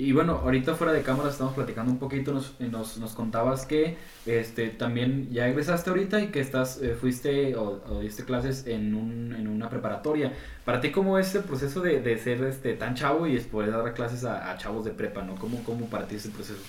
Y 0.00 0.12
bueno, 0.12 0.40
ahorita 0.44 0.76
fuera 0.76 0.92
de 0.92 1.02
cámara 1.02 1.28
estamos 1.28 1.54
platicando 1.54 1.90
un 1.90 1.98
poquito, 1.98 2.32
nos, 2.32 2.54
eh, 2.60 2.68
nos, 2.70 2.98
nos 2.98 3.14
contabas 3.14 3.66
que 3.66 3.96
este, 4.26 4.68
también 4.68 5.28
ya 5.32 5.48
egresaste 5.48 5.90
ahorita 5.90 6.20
y 6.20 6.28
que 6.28 6.38
estás, 6.38 6.80
eh, 6.80 6.94
fuiste 6.94 7.56
o, 7.56 7.82
o, 7.84 7.98
diste 7.98 8.24
clases 8.24 8.68
en, 8.68 8.94
un, 8.94 9.34
en 9.34 9.48
una 9.48 9.68
preparatoria. 9.68 10.32
Para 10.64 10.80
ti, 10.80 10.92
¿cómo 10.92 11.18
es 11.18 11.34
el 11.34 11.42
proceso 11.42 11.80
de, 11.80 12.00
de 12.00 12.16
ser 12.16 12.44
este, 12.44 12.74
tan 12.74 12.94
chavo 12.94 13.26
y 13.26 13.36
poder 13.40 13.72
dar 13.72 13.92
clases 13.92 14.24
a, 14.24 14.56
chavos 14.56 14.84
de 14.84 14.92
prepa, 14.92 15.22
¿no? 15.22 15.34
¿Cómo, 15.34 15.64
¿Cómo 15.64 15.86
para 15.86 16.06
ti 16.06 16.14
es 16.14 16.28
proceso? 16.28 16.62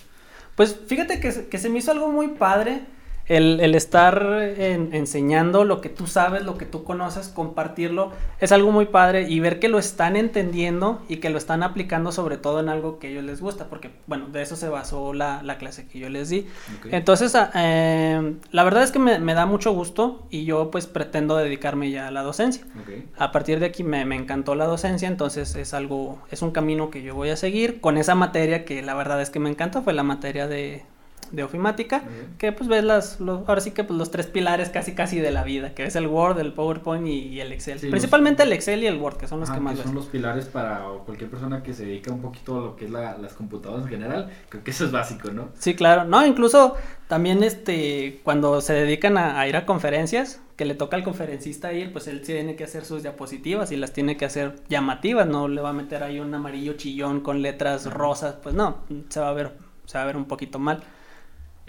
Pues 0.56 0.76
fíjate 0.88 1.20
que, 1.20 1.50
que 1.50 1.58
se 1.60 1.70
me 1.70 1.78
hizo 1.78 1.92
algo 1.92 2.12
muy 2.12 2.30
padre 2.30 2.82
el, 3.30 3.60
el 3.62 3.76
estar 3.76 4.42
en, 4.58 4.94
enseñando 4.94 5.64
lo 5.64 5.82
que 5.82 5.90
tú 5.90 6.08
sabes, 6.08 6.44
lo 6.44 6.58
que 6.58 6.66
tú 6.66 6.84
conoces, 6.84 7.30
compartirlo, 7.30 8.12
es 8.40 8.52
algo 8.52 8.72
muy 8.72 8.88
padre 8.88 9.30
y 9.30 9.40
ver 9.40 9.60
que 9.60 9.70
lo 9.70 9.78
están 9.78 10.16
entendiendo 10.16 11.02
y 11.08 11.18
que 11.18 11.30
lo 11.30 11.38
están 11.38 11.62
aplicando 11.62 12.12
sobre 12.12 12.38
todo 12.38 12.60
en 12.60 12.70
algo 12.70 12.98
que 12.98 13.08
a 13.08 13.10
ellos 13.12 13.24
les 13.24 13.40
gusta, 13.40 13.66
porque 13.66 13.92
bueno, 14.08 14.28
de 14.30 14.42
eso 14.42 14.56
se 14.56 14.68
basó 14.68 15.14
la, 15.14 15.44
la 15.44 15.60
clase 15.60 15.88
que 15.88 16.00
yo 16.00 16.10
les 16.10 16.30
di. 16.30 16.48
Okay. 16.80 16.96
Entonces, 16.96 17.38
eh, 17.54 18.36
la 18.52 18.64
verdad 18.64 18.82
es 18.82 18.92
que 18.92 19.00
me, 19.00 19.20
me, 19.20 19.36
da 19.36 19.46
mucho 19.46 19.74
gusto 19.74 20.26
y 20.32 20.46
yo 20.46 20.72
pues 20.72 20.88
pretendo 20.88 21.38
dedicarme 21.38 21.92
ya 21.92 22.08
a 22.08 22.12
la 22.12 22.24
docencia. 22.24 22.66
Okay. 22.82 23.08
A 23.16 23.32
partir 23.32 23.60
de 23.60 23.68
aquí 23.68 23.84
me, 23.84 24.06
me 24.06 24.16
encantó 24.16 24.56
la 24.56 24.66
docencia, 24.66 25.08
entonces 25.08 25.56
es 25.56 25.76
algo, 25.76 26.18
es 26.32 26.42
un 26.42 26.50
camino 26.50 26.90
que 26.90 27.04
yo 27.04 27.14
voy 27.14 27.30
a 27.30 27.38
seguir 27.38 27.80
con 27.80 27.98
esa 27.98 28.16
materia 28.16 28.66
que 28.66 28.82
la 28.82 28.96
verdad 28.96 29.22
es 29.22 29.30
que 29.30 29.40
me 29.40 29.52
encantó, 29.52 29.84
fue 29.84 29.94
la 29.94 30.04
materia 30.04 30.48
de 30.48 30.84
de 31.32 31.44
ofimática, 31.44 31.98
uh 31.98 32.00
-huh. 32.08 32.38
que 32.38 32.52
pues 32.52 32.68
ves 32.70 32.84
las, 32.84 33.20
los, 33.20 33.48
ahora 33.48 33.62
sí 33.62 33.72
que 33.72 33.84
pues 33.84 33.98
los 33.98 34.12
tres 34.12 34.28
pilares 34.28 34.70
casi 34.70 34.94
casi 34.94 35.20
de 35.20 35.32
la 35.32 35.44
vida, 35.44 35.74
que 35.74 35.86
es 35.86 35.96
el 35.96 36.08
Word, 36.08 36.40
el 36.40 36.54
PowerPoint 36.54 37.08
y, 37.08 37.28
y 37.28 37.42
el 37.42 37.52
Excel. 37.52 37.80
Sí, 37.80 37.90
Principalmente 37.90 38.44
los... 38.44 38.48
el 38.48 38.54
Excel 38.54 38.84
y 38.84 38.88
el 38.88 38.98
Word, 38.98 39.18
que 39.18 39.28
son 39.28 39.40
los 39.40 39.50
que 39.50 39.60
más 39.60 39.78
que 39.78 39.84
son 39.84 39.96
los 39.96 40.08
pilares 40.08 40.46
para 40.46 40.84
cualquier 41.06 41.30
persona 41.30 41.64
que 41.64 41.74
se 41.74 41.86
dedica 41.86 42.12
un 42.12 42.22
poquito 42.22 42.58
a 42.58 42.62
lo 42.62 42.76
que 42.76 42.86
es 42.86 42.92
la, 42.92 43.18
las 43.18 43.34
computadoras 43.34 43.84
en 43.84 43.90
general, 43.90 44.30
creo 44.50 44.64
que 44.64 44.72
eso 44.72 44.86
es 44.86 44.92
básico, 44.92 45.32
¿no? 45.32 45.50
Sí, 45.58 45.76
claro, 45.76 46.06
no, 46.06 46.26
incluso 46.26 46.76
también 47.08 47.44
este, 47.44 48.22
cuando 48.24 48.62
se 48.62 48.74
dedican 48.74 49.18
a, 49.18 49.40
a 49.40 49.48
ir 49.48 49.56
a 49.56 49.66
conferencias, 49.66 50.42
que 50.56 50.66
le 50.66 50.76
toca 50.76 50.98
al 50.98 51.06
conferencista 51.06 51.72
ir, 51.72 51.94
pues 51.94 52.08
él 52.08 52.20
tiene 52.20 52.58
que 52.58 52.66
hacer 52.66 52.84
sus 52.84 53.02
diapositivas 53.02 53.72
y 53.72 53.78
las 53.78 53.94
tiene 53.94 54.18
que 54.18 54.26
hacer 54.26 54.56
llamativas, 54.68 55.26
no 55.26 55.48
le 55.48 55.62
va 55.62 55.70
a 55.70 55.74
meter 55.74 56.04
ahí 56.04 56.20
un 56.20 56.34
amarillo 56.34 56.74
chillón 56.74 57.22
con 57.22 57.42
letras 57.42 57.86
rosas, 57.86 58.36
pues 58.44 58.54
no, 58.54 58.80
se 59.08 59.22
va 59.22 59.30
a 59.30 59.34
ver, 59.34 59.54
se 59.86 59.98
va 59.98 60.04
a 60.04 60.08
ver 60.08 60.18
un 60.18 60.26
poquito 60.26 60.60
mal. 60.60 60.84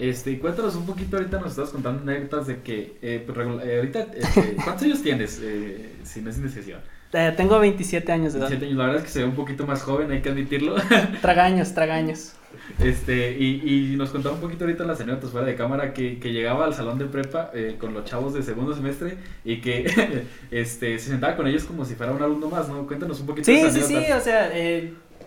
Este, 0.01 0.39
cuéntanos 0.39 0.77
un 0.77 0.87
poquito, 0.87 1.19
ahorita 1.19 1.39
nos 1.39 1.51
estás 1.51 1.69
contando 1.69 2.01
anécdotas 2.01 2.47
de 2.47 2.63
que, 2.63 2.97
eh, 3.03 3.23
pues, 3.27 3.37
eh, 3.39 3.77
ahorita, 3.77 4.07
este, 4.15 4.57
¿cuántos 4.65 4.85
años 4.85 5.03
tienes? 5.03 5.39
Eh, 5.43 5.97
si 6.05 6.23
no 6.23 6.31
es 6.31 6.39
indecisión. 6.39 6.81
Eh, 7.13 7.35
tengo 7.37 7.59
27 7.59 8.11
años 8.11 8.33
de 8.33 8.39
edad. 8.39 8.49
27 8.49 8.65
años, 8.65 8.79
la 8.79 8.87
verdad 8.87 9.01
es 9.03 9.07
que 9.07 9.13
se 9.13 9.19
ve 9.19 9.27
un 9.27 9.35
poquito 9.35 9.67
más 9.67 9.83
joven, 9.83 10.11
hay 10.11 10.23
que 10.23 10.31
admitirlo. 10.31 10.77
tragaños, 11.21 11.75
tragaños. 11.75 12.33
Este, 12.79 13.37
y, 13.39 13.93
y 13.93 13.97
nos 13.97 14.09
contaba 14.09 14.37
un 14.37 14.41
poquito 14.41 14.65
ahorita 14.65 14.85
las 14.85 15.03
anécdotas 15.03 15.33
fuera 15.33 15.47
de 15.47 15.55
cámara 15.55 15.93
que, 15.93 16.19
que 16.19 16.33
llegaba 16.33 16.65
al 16.65 16.73
salón 16.73 16.99
de 16.99 17.05
prepa 17.05 17.51
eh, 17.53 17.77
con 17.79 17.93
los 17.93 18.07
chavos 18.07 18.33
de 18.33 18.43
segundo 18.43 18.75
semestre 18.75 19.19
y 19.45 19.61
que 19.61 20.25
este, 20.51 20.99
se 20.99 21.11
sentaba 21.11 21.37
con 21.37 21.47
ellos 21.47 21.65
como 21.65 21.85
si 21.85 21.95
fuera 21.95 22.13
un 22.13 22.23
alumno 22.23 22.49
más, 22.49 22.71
¿no? 22.71 22.87
Cuéntanos 22.87 23.21
un 23.21 23.27
poquito. 23.27 23.45
Sí, 23.45 23.71
sí, 23.71 23.83
sí, 23.83 23.97
o 23.97 24.21
sea, 24.21 24.51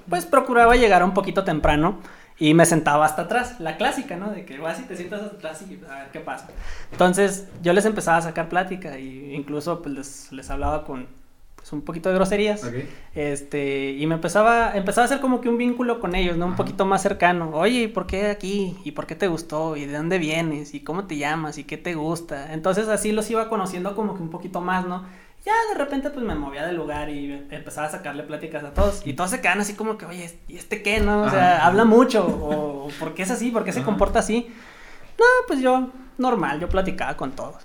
pues 0.10 0.26
procuraba 0.26 0.76
llegar 0.76 1.04
un 1.04 1.14
poquito 1.14 1.44
temprano. 1.44 2.00
Y 2.40 2.54
me 2.54 2.66
sentaba 2.66 3.06
hasta 3.06 3.24
atrás, 3.24 3.60
la 3.60 3.78
clásica, 3.78 4.18
¿no? 4.18 4.32
De 4.32 4.46
que 4.46 4.58
vas 4.58 4.80
y 4.80 4.84
te 4.84 4.96
sientas 4.96 5.22
hasta 5.22 5.38
atrás 5.38 5.64
y 5.70 5.80
a 5.86 6.00
ver 6.00 6.12
qué 6.12 6.20
pasa. 6.20 6.48
Entonces 6.92 7.48
yo 7.62 7.74
les 7.74 7.86
empezaba 7.86 8.18
a 8.18 8.22
sacar 8.22 8.50
plática 8.50 8.98
y 8.98 9.34
incluso 9.34 9.82
pues 9.82 9.96
les, 9.96 10.32
les 10.32 10.50
hablaba 10.50 10.84
con 10.84 11.08
pues, 11.64 11.72
un 11.72 11.82
poquito 11.82 12.10
de 12.10 12.16
groserías. 12.16 12.62
Okay. 12.62 12.90
Este, 13.16 13.92
y 13.92 14.06
me 14.06 14.16
empezaba, 14.16 14.76
empezaba 14.76 15.04
a 15.04 15.06
hacer 15.06 15.22
como 15.22 15.40
que 15.40 15.48
un 15.48 15.58
vínculo 15.58 16.02
con 16.02 16.14
ellos, 16.14 16.36
¿no? 16.36 16.46
Un 16.46 16.54
Ajá. 16.54 16.58
poquito 16.58 16.86
más 16.86 17.02
cercano. 17.02 17.52
Oye, 17.54 17.88
¿por 17.88 18.06
qué 18.06 18.28
aquí? 18.28 18.76
¿Y 18.84 18.92
por 18.92 19.08
qué 19.08 19.16
te 19.16 19.30
gustó? 19.30 19.78
¿Y 19.78 19.86
de 19.86 19.96
dónde 19.96 20.18
vienes? 20.18 20.74
¿Y 20.74 20.82
cómo 20.82 21.06
te 21.06 21.16
llamas? 21.16 21.58
¿Y 21.58 21.64
qué 21.64 21.78
te 21.78 21.96
gusta? 21.96 22.54
Entonces 22.54 22.90
así 22.90 23.14
los 23.14 23.30
iba 23.32 23.48
conociendo 23.48 23.96
como 23.96 24.16
que 24.16 24.22
un 24.22 24.30
poquito 24.30 24.60
más, 24.60 24.86
¿no? 24.86 25.06
Ya 25.46 25.54
de 25.72 25.78
repente 25.78 26.10
pues 26.10 26.26
me 26.26 26.36
movía 26.36 26.66
del 26.66 26.76
lugar 26.78 27.10
y 27.10 27.32
empezaba 27.52 27.88
a 27.88 27.92
sacarle 27.92 28.24
pláticas 28.24 28.64
a 28.64 28.74
todos 28.74 29.06
y 29.06 29.14
todos 29.14 29.30
se 29.30 29.42
quedan 29.42 29.60
así 29.60 29.74
como 29.74 29.98
que, 29.98 30.06
oye, 30.06 30.32
¿y 30.48 30.58
este 30.58 30.82
qué, 30.82 31.00
no? 31.00 31.24
O 31.24 31.30
sea, 31.30 31.58
Ajá. 31.58 31.68
habla 31.68 31.84
mucho 31.86 32.26
o 32.26 32.88
¿por 33.00 33.14
qué 33.14 33.24
es 33.24 33.32
así? 33.32 33.52
¿Por 33.52 33.64
qué 33.64 33.72
Ajá. 33.72 33.80
se 33.80 33.86
comporta 33.86 34.20
así? 34.20 34.48
No, 35.20 35.26
pues 35.48 35.60
yo 35.62 35.90
normal, 36.18 36.60
yo 36.60 36.70
platicaba 36.70 37.18
con 37.18 37.32
todos. 37.32 37.62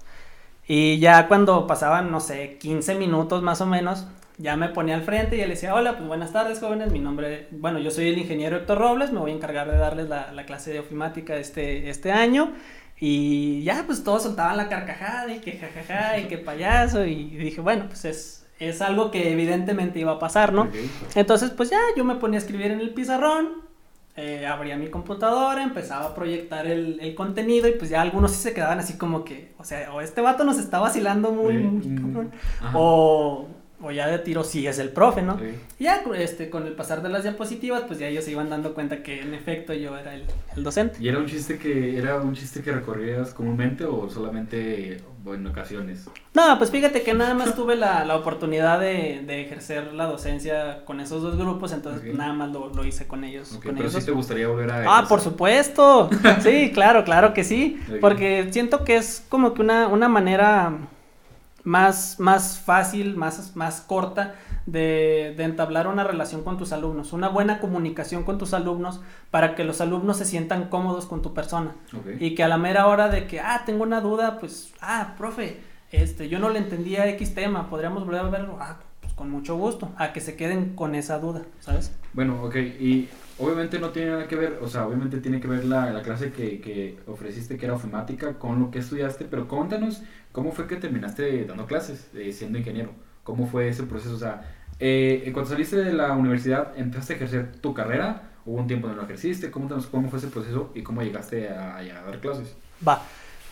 Y 0.67 0.99
ya 0.99 1.29
cuando 1.29 1.67
pasaban, 1.67 2.11
no 2.11 2.21
sé, 2.21 2.59
15 2.59 2.97
minutos 2.97 3.43
más 3.43 3.61
o 3.61 3.67
menos, 3.67 4.07
ya 4.37 4.57
me 4.57 4.69
ponía 4.69 4.95
al 4.97 5.03
frente 5.03 5.37
y 5.37 5.41
le 5.41 5.49
decía, 5.49 5.75
hola, 5.75 5.97
pues 5.97 6.07
buenas 6.07 6.33
tardes 6.33 6.61
jóvenes, 6.61 6.93
mi 6.93 6.99
nombre, 6.99 7.49
bueno, 7.53 7.79
yo 7.79 7.91
soy 7.91 8.09
el 8.09 8.19
ingeniero 8.19 8.57
Héctor 8.57 8.79
Robles, 8.79 9.13
me 9.13 9.19
voy 9.19 9.31
a 9.31 9.35
encargar 9.35 9.71
de 9.71 9.79
darles 9.79 10.09
la, 10.09 10.33
la 10.33 10.47
clase 10.47 10.73
de 10.73 10.81
ofimática 10.81 11.37
este, 11.37 11.89
este 11.89 12.13
año. 12.13 12.53
Y 13.01 13.63
ya, 13.63 13.85
pues 13.87 14.03
todos 14.03 14.25
soltaban 14.25 14.57
la 14.57 14.69
carcajada 14.69 15.33
y 15.33 15.39
que 15.39 15.53
jajaja 15.53 16.19
y 16.19 16.25
que 16.25 16.39
payaso. 16.39 17.05
Y 17.05 17.25
dije, 17.37 17.61
bueno, 17.61 17.85
pues 17.87 18.05
es, 18.05 18.47
es 18.59 18.83
algo 18.83 19.11
que 19.11 19.31
evidentemente 19.33 20.01
iba 20.01 20.13
a 20.13 20.19
pasar, 20.19 20.53
¿no? 20.53 20.63
Okay. 20.63 20.91
Entonces, 21.15 21.51
pues 21.51 21.71
ya 21.71 21.81
yo 21.97 22.05
me 22.05 22.17
ponía 22.17 22.39
a 22.39 22.43
escribir 22.43 22.73
en 22.73 22.81
el 22.81 22.91
pizarrón, 22.91 23.69
eh, 24.17 24.47
abría 24.47 24.77
mi 24.77 24.89
computadora, 24.89 25.63
empezaba 25.63 26.07
a 26.07 26.15
proyectar 26.15 26.67
el, 26.67 26.99
el, 27.01 27.15
contenido 27.15 27.69
y 27.69 27.73
pues 27.73 27.89
ya 27.89 28.03
algunos 28.03 28.33
sí 28.33 28.43
se 28.43 28.53
quedaban 28.53 28.81
así 28.81 28.95
como 28.95 29.23
que, 29.25 29.53
o 29.59 29.65
sea, 29.65 29.95
o 29.95 30.01
este 30.01 30.21
vato 30.21 30.43
nos 30.43 30.59
está 30.59 30.81
vacilando 30.81 31.31
muy, 31.31 31.55
muy 31.59 31.95
cabrón, 31.95 32.33
o 32.75 33.47
o 33.81 33.93
ya 33.93 34.09
de 34.09 34.19
tiro 34.19 34.43
sí 34.43 34.67
es 34.67 34.79
el 34.79 34.91
profe, 34.91 35.23
¿no? 35.23 35.39
Sí. 35.39 35.55
Y 35.79 35.85
ya 35.85 36.03
este, 36.17 36.51
con 36.51 36.67
el 36.67 36.73
pasar 36.73 37.03
de 37.03 37.09
las 37.09 37.23
diapositivas, 37.23 37.83
pues 37.87 37.99
ya 37.99 38.09
ellos 38.09 38.25
se 38.25 38.33
iban 38.33 38.51
dando 38.51 38.75
cuenta 38.75 39.03
que 39.03 39.21
en 39.21 39.35
efecto 39.35 39.73
yo 39.73 39.97
era 39.97 40.15
el, 40.15 40.25
el 40.57 40.65
docente. 40.65 40.99
¿Y 41.01 41.09
era 41.09 41.19
un 41.19 41.27
chiste 41.27 41.59
que 41.59 41.97
era 41.97 42.17
un 42.21 42.35
chiste 42.35 42.63
que 42.63 42.73
recorrías 42.73 43.33
comúnmente 43.35 43.85
o 43.85 44.11
solamente 44.11 45.01
en 45.27 45.47
ocasiones? 45.47 46.09
No, 46.35 46.59
pues 46.59 46.71
fíjate 46.71 47.03
que 47.03 47.15
nada 47.15 47.35
más 47.35 47.55
tuve 47.55 47.77
la, 47.77 48.05
la 48.05 48.17
oportunidad 48.17 48.81
de, 48.81 49.23
de, 49.27 49.43
ejercer 49.43 49.93
la 49.93 50.07
docencia 50.07 50.85
con 50.85 51.01
esos 51.01 51.23
dos 51.23 51.37
grupos, 51.37 51.73
entonces 51.73 52.01
okay. 52.03 52.15
nada 52.15 52.33
más 52.33 52.51
lo, 52.51 52.71
lo, 52.71 52.85
hice 52.85 53.07
con 53.07 53.25
ellos. 53.25 53.53
Okay, 53.53 53.69
con 53.69 53.77
pero 53.77 53.89
ellos. 53.89 54.01
sí 54.01 54.07
te 54.07 54.13
gustaría 54.13 54.49
volver 54.49 54.71
a... 54.71 54.99
Ah, 54.99 55.07
por 55.09 55.21
supuesto. 55.21 56.11
sí, 56.41 56.71
claro, 56.73 57.05
claro 57.05 57.35
que 57.35 57.45
sí. 57.45 57.81
Okay. 57.87 58.01
Porque 58.01 58.49
siento 58.51 58.85
que 58.85 58.97
es 58.97 59.25
como 59.29 59.55
que 59.55 59.63
una, 59.63 59.89
una 59.89 60.09
manera 60.09 60.79
más, 61.69 62.19
más 62.19 62.59
fácil, 62.59 63.15
más, 63.15 63.55
más 63.55 63.83
corta 63.83 64.35
de, 64.65 65.35
de, 65.37 65.45
entablar 65.45 65.87
una 65.87 66.03
relación 66.03 66.43
con 66.43 66.57
tus 66.57 66.73
alumnos, 66.73 67.13
una 67.13 67.29
buena 67.29 67.61
comunicación 67.61 68.25
con 68.25 68.39
tus 68.39 68.55
alumnos 68.55 69.03
para 69.31 69.55
que 69.55 69.65
los 69.65 69.83
alumnos 69.83 70.17
se 70.17 70.25
sientan 70.25 70.71
cómodos 70.71 71.05
con 71.05 71.21
tu 71.21 71.35
persona 71.35 71.75
okay. 71.99 72.17
y 72.21 72.35
que 72.35 72.43
a 72.43 72.49
la 72.49 72.57
mera 72.57 72.87
hora 72.87 73.11
de 73.11 73.27
que, 73.27 73.41
ah, 73.41 73.65
tengo 73.67 73.83
una 73.83 74.01
duda, 74.01 74.39
pues, 74.41 74.73
ah, 74.81 75.15
profe, 75.19 75.61
este, 75.93 76.31
yo 76.31 76.39
no 76.39 76.49
le 76.49 76.59
entendía 76.59 77.07
X 77.11 77.35
tema, 77.35 77.69
podríamos 77.69 78.07
volver 78.07 78.21
a 78.21 78.31
verlo, 78.31 78.57
ah, 78.61 78.79
pues 79.01 79.13
con 79.13 79.31
mucho 79.31 79.57
gusto, 79.57 79.93
a 79.99 80.15
que 80.15 80.21
se 80.21 80.37
queden 80.37 80.75
con 80.75 80.95
esa 80.95 81.19
duda, 81.19 81.43
¿sabes? 81.61 81.93
Bueno, 82.15 82.43
ok, 82.45 82.57
y 82.57 83.11
obviamente 83.39 83.79
no 83.79 83.91
tiene 83.91 84.11
nada 84.11 84.29
que 84.29 84.37
ver, 84.37 84.59
o 84.61 84.69
sea, 84.69 84.87
obviamente 84.87 85.19
tiene 85.19 85.41
que 85.41 85.49
ver 85.49 85.65
la, 85.65 85.91
la 85.91 86.03
clase 86.03 86.33
que, 86.33 86.61
que 86.61 86.99
ofreciste, 87.07 87.57
que 87.57 87.67
era 87.67 87.75
ofimática, 87.75 88.39
con 88.39 88.61
lo 88.61 88.71
que 88.71 88.81
estudiaste, 88.81 89.25
pero 89.25 89.49
cuéntanos 89.49 90.03
¿Cómo 90.33 90.53
fue 90.53 90.67
que 90.67 90.77
terminaste 90.77 91.45
dando 91.47 91.67
clases, 91.67 92.09
eh, 92.15 92.33
siendo 92.33 92.59
ingeniero? 92.59 92.91
¿Cómo 93.25 93.49
fue 93.49 93.69
ese 93.69 93.83
proceso? 93.85 94.15
O 94.15 94.19
sea, 94.19 94.55
eh, 94.79 95.29
cuando 95.33 95.51
saliste 95.51 95.77
de 95.77 95.93
la 95.93 96.13
universidad, 96.13 96.79
¿empezaste 96.79 97.15
a 97.15 97.17
ejercer 97.17 97.53
tu 97.61 97.75
carrera? 97.75 98.31
¿Hubo 98.45 98.59
un 98.59 98.67
tiempo 98.67 98.89
en 98.89 98.97
lo 98.97 99.03
ejerciste? 99.03 99.51
¿Cómo, 99.51 99.69
¿Cómo, 99.91 100.09
fue 100.09 100.19
ese 100.19 100.29
proceso 100.29 100.71
y 100.75 100.83
cómo 100.83 101.03
llegaste 101.03 101.49
a, 101.49 101.79
a 101.79 101.83
dar 101.83 102.21
clases? 102.21 102.55
Va. 102.87 103.03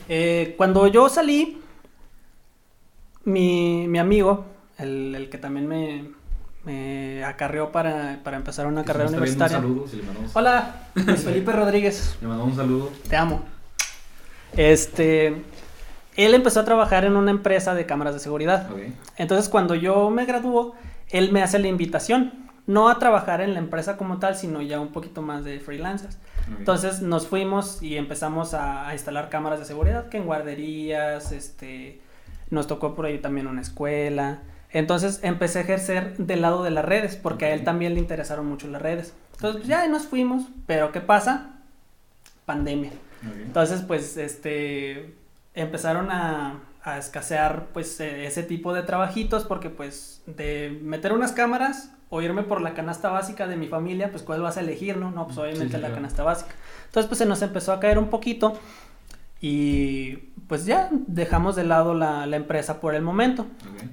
Eh, 0.08 0.54
cuando 0.56 0.86
yo 0.86 1.08
salí, 1.08 1.60
mi, 3.24 3.88
mi 3.88 3.98
amigo, 3.98 4.46
el, 4.78 5.14
el, 5.14 5.28
que 5.28 5.38
también 5.38 5.66
me, 5.66 6.10
me 6.66 7.24
acarreó 7.24 7.70
para, 7.70 8.18
para 8.24 8.36
empezar 8.36 8.66
una 8.66 8.84
carrera 8.84 9.08
universitaria. 9.08 9.58
Un 9.58 9.62
saludo, 9.62 9.88
si 9.88 9.96
le 9.98 10.02
mandamos... 10.02 10.34
Hola, 10.34 10.74
Luis 10.94 11.22
Felipe 11.22 11.52
Rodríguez. 11.52 12.18
Le 12.20 12.26
mandamos 12.26 12.52
un 12.52 12.56
saludo. 12.58 12.92
Te 13.08 13.16
amo. 13.16 13.42
Este, 14.56 15.44
él 16.16 16.34
empezó 16.34 16.60
a 16.60 16.64
trabajar 16.64 17.04
en 17.04 17.16
una 17.16 17.30
empresa 17.30 17.74
de 17.74 17.86
cámaras 17.86 18.14
de 18.14 18.20
seguridad. 18.20 18.68
Okay. 18.72 18.94
Entonces, 19.16 19.48
cuando 19.48 19.76
yo 19.76 20.10
me 20.10 20.26
graduó, 20.26 20.74
él 21.10 21.30
me 21.30 21.40
hace 21.40 21.60
la 21.60 21.68
invitación, 21.68 22.32
no 22.66 22.88
a 22.88 22.98
trabajar 22.98 23.40
en 23.40 23.54
la 23.54 23.60
empresa 23.60 23.96
como 23.96 24.18
tal, 24.18 24.34
sino 24.34 24.60
ya 24.60 24.80
un 24.80 24.88
poquito 24.88 25.22
más 25.22 25.44
de 25.44 25.60
freelancers. 25.60 26.18
Okay. 26.42 26.56
Entonces, 26.58 27.00
nos 27.00 27.28
fuimos 27.28 27.80
y 27.80 27.96
empezamos 27.96 28.54
a, 28.54 28.88
a, 28.88 28.92
instalar 28.92 29.28
cámaras 29.28 29.60
de 29.60 29.66
seguridad, 29.66 30.08
que 30.08 30.16
en 30.16 30.26
guarderías, 30.26 31.30
este, 31.30 32.00
nos 32.50 32.66
tocó 32.66 32.96
por 32.96 33.06
ahí 33.06 33.18
también 33.18 33.46
una 33.46 33.60
escuela. 33.60 34.40
Entonces, 34.70 35.20
empecé 35.22 35.60
a 35.60 35.62
ejercer 35.62 36.16
del 36.16 36.42
lado 36.42 36.62
de 36.62 36.70
las 36.70 36.84
redes, 36.84 37.16
porque 37.16 37.46
okay. 37.46 37.50
a 37.50 37.54
él 37.54 37.64
también 37.64 37.94
le 37.94 38.00
interesaron 38.00 38.46
mucho 38.46 38.68
las 38.68 38.82
redes. 38.82 39.14
Entonces, 39.34 39.62
pues, 39.62 39.68
ya 39.68 39.86
nos 39.88 40.06
fuimos, 40.06 40.44
pero 40.66 40.92
¿qué 40.92 41.00
pasa? 41.00 41.60
Pandemia. 42.44 42.92
Entonces, 43.44 43.82
pues, 43.82 44.16
este 44.16 45.14
empezaron 45.54 46.10
a, 46.10 46.60
a 46.86 46.98
escasear 46.98 47.66
pues 47.72 47.98
eh, 47.98 48.26
ese 48.26 48.44
tipo 48.44 48.72
de 48.72 48.84
trabajitos 48.84 49.44
porque 49.44 49.70
pues 49.70 50.22
de 50.26 50.78
meter 50.82 51.12
unas 51.12 51.32
cámaras 51.32 51.90
o 52.10 52.22
irme 52.22 52.44
por 52.44 52.60
la 52.60 52.74
canasta 52.74 53.08
básica 53.10 53.48
de 53.48 53.56
mi 53.56 53.66
familia, 53.66 54.12
pues 54.12 54.22
cuál 54.22 54.40
vas 54.40 54.56
a 54.56 54.60
elegir, 54.60 54.96
¿no? 54.96 55.10
No, 55.10 55.26
pues 55.26 55.36
obviamente 55.36 55.78
la 55.78 55.90
canasta 55.90 56.22
básica. 56.22 56.52
Entonces 56.84 57.08
pues 57.08 57.18
se 57.18 57.26
nos 57.26 57.42
empezó 57.42 57.72
a 57.72 57.80
caer 57.80 57.98
un 57.98 58.08
poquito 58.08 58.56
y 59.40 60.30
pues 60.48 60.64
ya 60.64 60.88
dejamos 61.06 61.56
de 61.56 61.64
lado 61.64 61.94
la, 61.94 62.24
empresa 62.36 62.80
por 62.80 62.94
el 62.94 63.02
momento. 63.02 63.46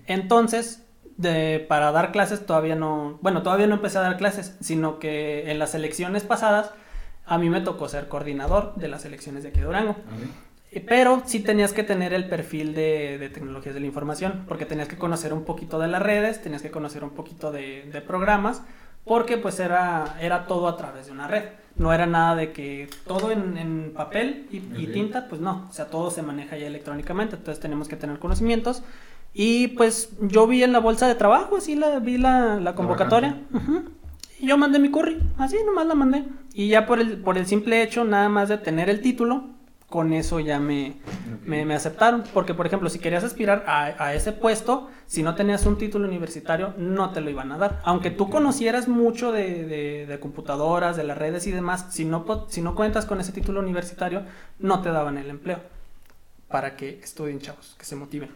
Entonces, 0.08 0.84
de, 1.18 1.66
para 1.68 1.92
dar 1.92 2.12
clases 2.12 2.46
todavía 2.46 2.76
no, 2.76 3.20
bueno, 3.22 3.44
todavía 3.44 3.68
no 3.68 3.76
empecé 3.76 3.98
a 3.98 4.02
dar 4.02 4.18
clases, 4.18 4.56
sino 4.62 5.00
que 5.00 5.52
en 5.52 5.60
las 5.60 5.76
elecciones 5.76 6.24
pasadas 6.24 6.72
a 7.26 7.38
mí 7.38 7.50
me 7.50 7.62
tocó 7.62 7.88
ser 7.88 8.08
coordinador 8.08 8.76
de 8.76 8.88
las 8.88 9.06
elecciones 9.06 9.44
de 9.44 9.50
aquí 9.50 9.60
de 9.60 9.66
Durango. 9.66 9.96
Pero 10.88 11.22
sí 11.26 11.40
tenías 11.40 11.72
que 11.72 11.84
tener 11.84 12.14
el 12.14 12.28
perfil 12.28 12.74
de, 12.74 13.30
tecnologías 13.34 13.76
de 13.76 13.82
la 13.82 13.86
información, 13.86 14.46
porque 14.48 14.66
tenías 14.66 14.88
que 14.88 14.98
conocer 14.98 15.34
un 15.34 15.44
poquito 15.44 15.80
de 15.80 15.88
las 15.88 16.02
redes, 16.02 16.42
tenías 16.42 16.62
que 16.62 16.72
conocer 16.72 17.04
un 17.04 17.12
poquito 17.12 17.52
de, 17.52 18.04
programas, 18.08 18.64
porque 19.06 19.38
pues 19.38 19.60
era, 19.60 20.18
era 20.20 20.48
todo 20.48 20.68
a 20.68 20.78
través 20.78 21.06
de 21.06 21.12
una 21.12 21.28
red. 21.28 21.44
No 21.76 21.92
era 21.92 22.06
nada 22.06 22.36
de 22.36 22.52
que 22.52 22.88
todo 23.08 23.32
en, 23.32 23.92
papel 23.96 24.48
y, 24.52 24.88
tinta, 24.88 25.28
pues 25.28 25.42
no, 25.42 25.68
o 25.70 25.74
sea, 25.74 25.86
todo 25.86 26.12
se 26.12 26.22
maneja 26.22 26.58
ya 26.58 26.68
electrónicamente, 26.68 27.36
entonces 27.36 27.60
tenemos 27.60 27.88
que 27.88 27.96
tener 27.96 28.20
conocimientos. 28.20 28.84
Y 29.34 29.70
pues 29.70 30.12
yo 30.22 30.46
vi 30.46 30.62
en 30.62 30.74
la 30.74 30.80
bolsa 30.80 31.08
de 31.08 31.16
trabajo, 31.16 31.58
así 31.58 31.76
la, 31.76 31.98
vi 32.00 32.20
la, 32.20 32.74
convocatoria. 32.76 33.42
Y 34.40 34.48
yo 34.48 34.58
mandé 34.58 34.78
mi 34.78 34.92
curry, 34.92 35.20
así 35.38 35.58
nomás 35.66 35.88
la 35.88 35.96
mandé. 35.96 36.26
Y 36.54 36.68
ya 36.68 36.86
por 36.86 37.00
el, 37.00 37.18
por 37.18 37.38
el 37.38 37.48
simple 37.48 37.82
hecho, 37.82 38.04
nada 38.04 38.30
más 38.30 38.50
de 38.50 38.58
tener 38.60 38.90
el 38.90 39.02
título, 39.02 39.53
con 39.94 40.12
eso 40.12 40.40
ya 40.40 40.60
me, 40.60 40.96
me, 41.46 41.72
aceptaron. 41.76 42.24
Porque, 42.34 42.56
por 42.56 42.66
ejemplo, 42.66 42.90
si 42.90 42.98
querías 42.98 43.24
aspirar 43.24 43.64
a, 43.68 44.16
ese 44.16 44.32
puesto, 44.32 44.90
si 45.06 45.22
no 45.22 45.36
tenías 45.36 45.68
un 45.68 45.78
título 45.78 46.08
universitario, 46.08 46.74
no 46.80 47.12
te 47.12 47.22
lo 47.22 47.30
iban 47.30 47.52
a 47.52 47.60
dar. 47.60 47.80
Aunque 47.86 48.10
tú 48.10 48.28
conocieras 48.28 48.88
mucho 48.88 49.32
de, 49.32 50.08
de, 50.08 50.20
computadoras, 50.20 50.98
de 50.98 51.04
las 51.04 51.16
redes 51.16 51.46
y 51.46 51.52
demás, 51.52 51.90
si 51.92 52.06
no, 52.06 52.48
si 52.50 52.64
no 52.64 52.74
cuentas 52.74 53.06
con 53.06 53.22
ese 53.22 53.34
título 53.34 53.60
universitario, 53.60 54.24
no 54.58 54.82
te 54.82 54.90
daban 54.90 55.20
el 55.20 55.30
empleo. 55.30 55.60
Para 56.48 56.76
que 56.76 56.98
estudien, 56.98 57.40
chavos, 57.40 57.76
que 57.78 57.86
se 57.86 57.96
motiven. 57.96 58.32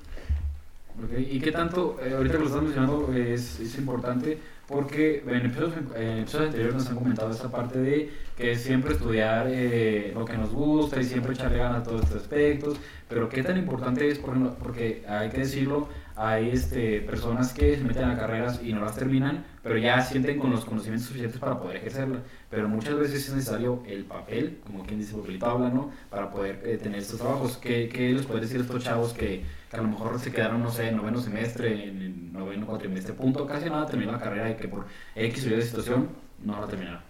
¿Y 1.18 1.40
qué 1.40 1.52
tanto, 1.52 1.98
eh, 2.04 2.14
ahorita 2.14 2.34
que 2.36 2.40
lo 2.40 2.50
estás 2.50 2.62
mencionando, 2.62 3.12
es, 3.16 3.60
es 3.60 3.80
importante? 3.80 4.38
Porque 4.68 5.24
en 5.26 5.46
episodios, 5.46 5.76
en 5.96 6.20
anteriores 6.20 6.74
nos 6.74 6.88
han 6.90 6.96
comentado 6.96 7.32
esa 7.32 7.50
parte 7.50 7.80
de 7.80 8.12
que 8.36 8.56
siempre 8.56 8.94
estudiar 8.94 9.48
eh, 9.50 10.12
lo 10.14 10.26
que 10.26 10.38
nos 10.38 10.52
gusta 10.52 11.00
y 11.00 11.06
siempre 11.06 11.34
echarle 11.34 11.58
ganas 11.58 11.82
a 11.82 11.84
todos 11.84 12.04
estos 12.04 12.22
aspectos, 12.22 12.78
pero 13.08 13.30
qué 13.30 13.44
tan 13.44 13.58
importante 13.58 14.10
es, 14.10 14.20
por 14.20 14.32
ejemplo, 14.32 14.56
porque 14.62 15.04
hay 15.08 15.30
que 15.30 15.40
decirlo, 15.40 15.88
hay 16.18 16.50
este, 16.50 17.02
personas 17.02 17.54
que 17.54 17.78
se 17.78 17.84
meten 17.84 18.06
a 18.06 18.18
carreras 18.18 18.60
y 18.64 18.74
no 18.74 18.82
las 18.82 18.96
terminan, 18.96 19.46
pero 19.62 19.78
ya 19.78 20.02
sienten 20.02 20.40
con 20.40 20.50
los 20.50 20.66
conocimientos 20.66 21.08
suficientes 21.08 21.40
para 21.40 21.60
poder 21.60 21.78
ejercerlas, 21.78 22.22
pero 22.50 22.68
muchas 22.68 22.96
veces 22.98 23.28
es 23.28 23.36
necesario 23.36 23.84
el 23.86 24.04
papel, 24.04 24.58
como 24.66 24.84
quien 24.84 25.00
dice, 25.00 25.16
papelito 25.16 25.46
habla, 25.46 25.70
¿no? 25.70 25.92
Para 26.10 26.32
poder 26.32 26.60
eh, 26.66 26.78
tener 26.78 27.00
estos 27.00 27.20
trabajos. 27.20 27.58
¿Qué, 27.58 27.88
¿Qué, 27.88 28.12
les 28.14 28.26
puede 28.26 28.42
decir 28.42 28.58
a 28.58 28.64
estos 28.64 28.84
chavos 28.84 29.14
que, 29.14 29.44
que, 29.70 29.78
a 29.78 29.82
lo 29.82 29.90
mejor 29.90 30.20
se 30.20 30.32
quedaron, 30.32 30.64
no 30.64 30.72
sé, 30.72 30.90
en 30.90 30.98
noveno 30.98 31.22
semestre, 31.22 31.88
en 31.88 32.02
el 32.02 32.34
noveno 32.34 32.66
cuatrimestre, 32.66 33.14
punto, 33.14 33.46
casi 33.46 33.70
nada 33.70 33.86
terminó 33.86 34.12
la 34.12 34.20
carrera 34.20 34.50
y 34.50 34.56
que 34.56 34.68
por 34.68 34.88
X 35.16 35.46
o 35.46 35.50
Y 35.50 35.52
de 35.52 35.62
situación 35.62 36.10
no 36.44 36.60
la 36.60 36.66
terminaron? 36.66 37.02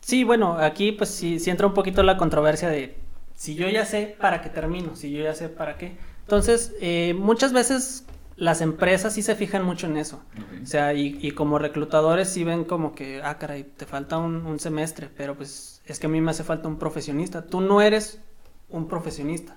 Sí, 0.00 0.24
bueno, 0.24 0.58
aquí 0.58 0.92
pues 0.92 1.08
sí, 1.08 1.38
sí 1.38 1.50
entra 1.50 1.66
un 1.66 1.74
poquito 1.74 2.02
la 2.02 2.16
controversia 2.18 2.68
de 2.68 2.96
si 3.34 3.54
yo 3.54 3.68
ya 3.70 3.86
sé 3.86 4.16
para 4.20 4.42
qué 4.42 4.50
termino, 4.50 4.96
si 4.96 5.10
yo 5.10 5.22
ya 5.22 5.34
sé 5.34 5.48
para 5.48 5.78
qué. 5.78 5.96
Entonces, 6.30 6.76
eh, 6.80 7.12
muchas 7.18 7.52
veces 7.52 8.04
las 8.36 8.60
empresas 8.60 9.14
sí 9.14 9.20
se 9.20 9.34
fijan 9.34 9.64
mucho 9.64 9.88
en 9.88 9.96
eso. 9.96 10.20
O 10.62 10.64
sea, 10.64 10.94
y, 10.94 11.32
como 11.32 11.58
reclutadores 11.58 12.28
sí 12.28 12.44
ven 12.44 12.62
como 12.62 12.94
que, 12.94 13.20
ah, 13.20 13.36
caray, 13.36 13.64
te 13.64 13.84
falta 13.84 14.16
un, 14.18 14.60
semestre, 14.60 15.10
pero 15.16 15.34
pues 15.34 15.82
es 15.86 15.98
que 15.98 16.06
a 16.06 16.08
mí 16.08 16.20
me 16.20 16.30
hace 16.30 16.44
falta 16.44 16.68
un 16.68 16.78
profesionista. 16.78 17.46
Tú 17.46 17.60
no 17.60 17.80
eres 17.80 18.20
un 18.68 18.86
profesionista. 18.86 19.56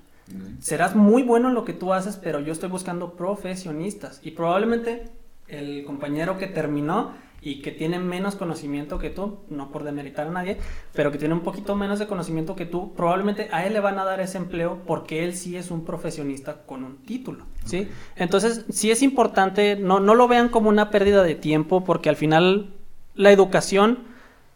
Serás 0.61 0.95
muy 0.95 1.21
bueno 1.21 1.49
en 1.49 1.53
lo 1.53 1.63
que 1.63 1.73
tú 1.73 1.93
haces, 1.93 2.15
pero 2.15 2.39
yo 2.39 2.51
estoy 2.51 2.69
buscando 2.69 3.13
profesionistas. 3.13 4.19
Y 4.23 4.31
probablemente 4.31 5.11
el 5.47 5.85
compañero 5.85 6.39
que 6.39 6.47
terminó 6.47 7.11
y 7.43 7.61
que 7.61 7.71
tiene 7.71 7.99
menos 7.99 8.35
conocimiento 8.35 8.99
que 8.99 9.09
tú, 9.09 9.39
no 9.49 9.69
por 9.69 9.83
demeritar 9.83 10.27
a 10.27 10.31
nadie, 10.31 10.57
pero 10.93 11.11
que 11.11 11.17
tiene 11.17 11.33
un 11.33 11.41
poquito 11.41 11.75
menos 11.75 11.99
de 11.99 12.07
conocimiento 12.07 12.55
que 12.55 12.65
tú, 12.65 12.93
probablemente 12.93 13.49
a 13.51 13.65
él 13.65 13.73
le 13.73 13.81
van 13.81 13.99
a 13.99 14.05
dar 14.05 14.21
ese 14.21 14.37
empleo 14.37 14.79
porque 14.87 15.25
él 15.25 15.35
sí 15.35 15.57
es 15.57 15.69
un 15.69 15.83
profesionista 15.83 16.63
con 16.65 16.83
un 16.83 16.97
título, 17.03 17.45
¿sí? 17.65 17.89
Entonces, 18.15 18.65
sí 18.69 18.91
es 18.91 19.01
importante, 19.01 19.75
no, 19.75 19.99
no 19.99 20.15
lo 20.15 20.27
vean 20.27 20.49
como 20.49 20.69
una 20.69 20.89
pérdida 20.89 21.21
de 21.23 21.35
tiempo 21.35 21.83
porque 21.83 22.09
al 22.09 22.15
final 22.15 22.73
la 23.13 23.31
educación 23.31 23.99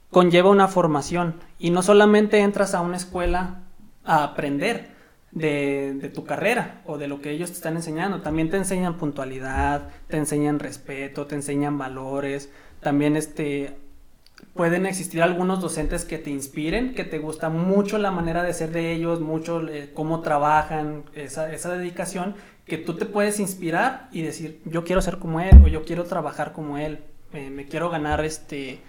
conlleva 0.09 0.49
una 0.49 0.69
formación 0.69 1.35
y 1.59 1.71
no 1.71 1.83
solamente 1.83 2.39
entras 2.39 2.73
a 2.73 2.81
una 2.81 2.95
escuela 2.95 3.63
a 4.05 4.23
aprender, 4.23 4.95
de, 5.31 5.93
de, 5.93 6.09
tu 6.09 6.23
carrera 6.23 6.81
o 6.85 6.97
de 6.97 7.07
lo 7.07 7.21
que 7.21 7.31
ellos 7.31 7.49
te 7.49 7.57
están 7.57 7.75
enseñando. 7.75 8.21
También 8.21 8.49
te 8.49 8.57
enseñan 8.57 8.97
puntualidad, 8.97 9.89
te 10.07 10.17
enseñan 10.17 10.59
respeto, 10.59 11.27
te 11.27 11.35
enseñan 11.35 11.77
valores, 11.77 12.49
también 12.81 13.15
este, 13.15 13.77
pueden 14.53 14.85
existir 14.85 15.21
algunos 15.21 15.61
docentes 15.61 16.05
que 16.05 16.17
te 16.17 16.29
inspiren, 16.29 16.93
que 16.93 17.03
te 17.03 17.19
gusta 17.19 17.49
mucho 17.49 17.97
la 17.97 18.11
manera 18.11 18.43
de 18.43 18.53
ser 18.53 18.71
de 18.71 18.91
ellos, 18.93 19.21
mucho 19.21 19.67
eh, 19.67 19.91
cómo 19.93 20.21
trabajan, 20.21 21.03
esa, 21.13 21.51
esa, 21.53 21.73
dedicación, 21.77 22.35
que 22.65 22.77
tú 22.77 22.95
te 22.95 23.05
puedes 23.05 23.39
inspirar 23.39 24.09
y 24.11 24.21
decir, 24.21 24.61
yo 24.65 24.83
quiero 24.83 25.01
ser 25.01 25.19
como 25.19 25.39
él 25.39 25.61
o 25.63 25.67
yo 25.67 25.85
quiero 25.85 26.03
trabajar 26.03 26.53
como 26.53 26.77
él, 26.77 26.99
me 27.31 27.65
quiero 27.65 27.89
ganar 27.89 28.23
este, 28.25 28.81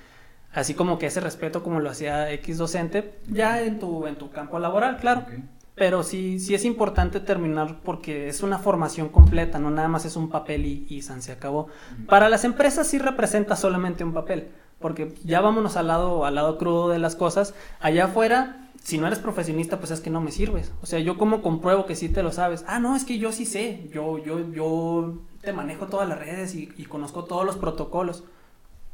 así 0.53 0.75
como 0.75 0.99
que 0.99 1.07
ese 1.07 1.21
respeto 1.21 1.63
como 1.63 1.81
lo 1.81 1.91
hacía 1.91 2.33
X 2.33 2.59
docente, 2.59 3.15
ya 3.27 3.63
en 3.63 3.79
tu, 3.79 4.07
en 4.07 4.17
tu 4.17 4.31
campo 4.31 4.59
laboral, 4.59 4.97
claro. 4.97 5.27
Pero 5.79 6.03
sí, 6.03 6.41
sí 6.41 6.55
es 6.55 6.65
importante 6.65 7.21
terminar 7.21 7.81
porque 7.85 8.29
es 8.29 8.43
una 8.43 8.59
formación 8.59 9.09
completa, 9.09 9.59
no 9.59 9.71
nada 9.71 9.89
más 9.89 10.05
es 10.05 10.17
un 10.17 10.29
papel 10.29 10.67
y, 10.67 10.87
y 10.89 11.03
se 11.03 11.33
acabó. 11.33 11.69
Para 12.09 12.29
las 12.29 12.45
empresas 12.45 12.87
sí 12.87 12.99
representa 12.99 13.55
solamente 13.55 14.03
un 14.03 14.13
papel, 14.13 14.49
porque 14.81 15.15
ya 15.25 15.41
vámonos 15.41 15.77
al 15.77 15.87
lado, 15.87 16.25
al 16.25 16.35
lado 16.35 16.59
crudo 16.59 16.89
de 16.89 16.99
las 16.99 17.15
cosas. 17.15 17.55
Allá 17.81 18.07
afuera, 18.07 18.69
si 18.83 18.99
no 18.99 19.07
eres 19.07 19.21
profesionista, 19.21 19.79
pues 19.79 19.93
es 19.93 20.01
que 20.01 20.11
no 20.11 20.21
me 20.21 20.33
sirves. 20.33 20.73
O 20.83 20.87
sea, 20.87 20.99
yo 20.99 21.17
como 21.17 21.43
compruebo 21.43 21.87
que 21.87 21.95
sí 21.95 22.09
te 22.09 22.23
lo 22.23 22.33
sabes. 22.33 22.65
Ah, 22.67 22.81
no, 22.81 22.97
es 22.97 23.05
que 23.05 23.19
yo 23.19 23.31
sí 23.31 23.47
sé. 23.47 23.89
Yo, 23.93 24.19
yo, 24.19 24.53
yo 24.53 25.15
te 25.43 25.53
manejo 25.53 25.87
todas 25.87 26.09
las 26.09 26.19
redes 26.19 26.55
y, 26.55 26.73
y 26.77 26.87
conozco 26.87 27.25
todos 27.25 27.47
los 27.47 27.57
protocolos. 27.57 28.25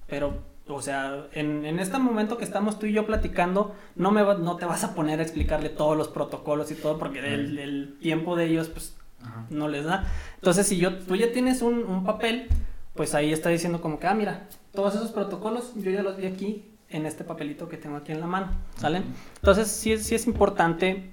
Pero 0.06 0.34
o 0.66 0.80
sea, 0.80 1.26
en, 1.32 1.64
en, 1.66 1.78
este 1.78 1.98
momento 1.98 2.38
que 2.38 2.44
estamos 2.44 2.78
tú 2.78 2.86
y 2.86 2.92
yo 2.92 3.04
platicando, 3.04 3.74
no, 3.96 4.10
me 4.10 4.22
no 4.22 4.56
te 4.56 4.64
vas 4.64 4.82
a 4.82 4.94
poner 4.94 5.20
a 5.20 5.22
explicarle 5.22 5.68
todos 5.68 5.96
los 5.96 6.08
protocolos 6.08 6.70
y 6.70 6.74
todo, 6.74 6.98
porque 6.98 7.18
el, 7.18 7.98
tiempo 8.00 8.34
de 8.34 8.46
ellos, 8.46 8.68
pues, 8.68 8.96
no 9.50 9.68
les 9.68 9.84
da. 9.84 10.06
Entonces, 10.36 10.66
si 10.66 10.78
yo, 10.78 10.98
tú 10.98 11.16
ya 11.16 11.32
tienes 11.32 11.60
un, 11.60 11.84
un, 11.84 12.04
papel, 12.04 12.48
pues 12.94 13.14
ahí 13.14 13.32
está 13.32 13.50
diciendo 13.50 13.82
como 13.82 13.98
que, 13.98 14.06
ah, 14.06 14.14
mira, 14.14 14.48
todos 14.72 14.94
esos 14.94 15.12
protocolos 15.12 15.72
yo 15.76 15.90
ya 15.90 16.02
los 16.02 16.16
vi 16.16 16.26
aquí 16.26 16.64
en 16.88 17.06
este 17.06 17.24
papelito 17.24 17.68
que 17.68 17.76
tengo 17.76 17.96
aquí 17.96 18.12
en 18.12 18.20
la 18.20 18.26
mano, 18.26 18.48
¿salen? 18.76 19.04
Entonces, 19.36 19.68
sí, 19.68 19.98
sí 19.98 20.14
es 20.14 20.26
importante 20.26 21.10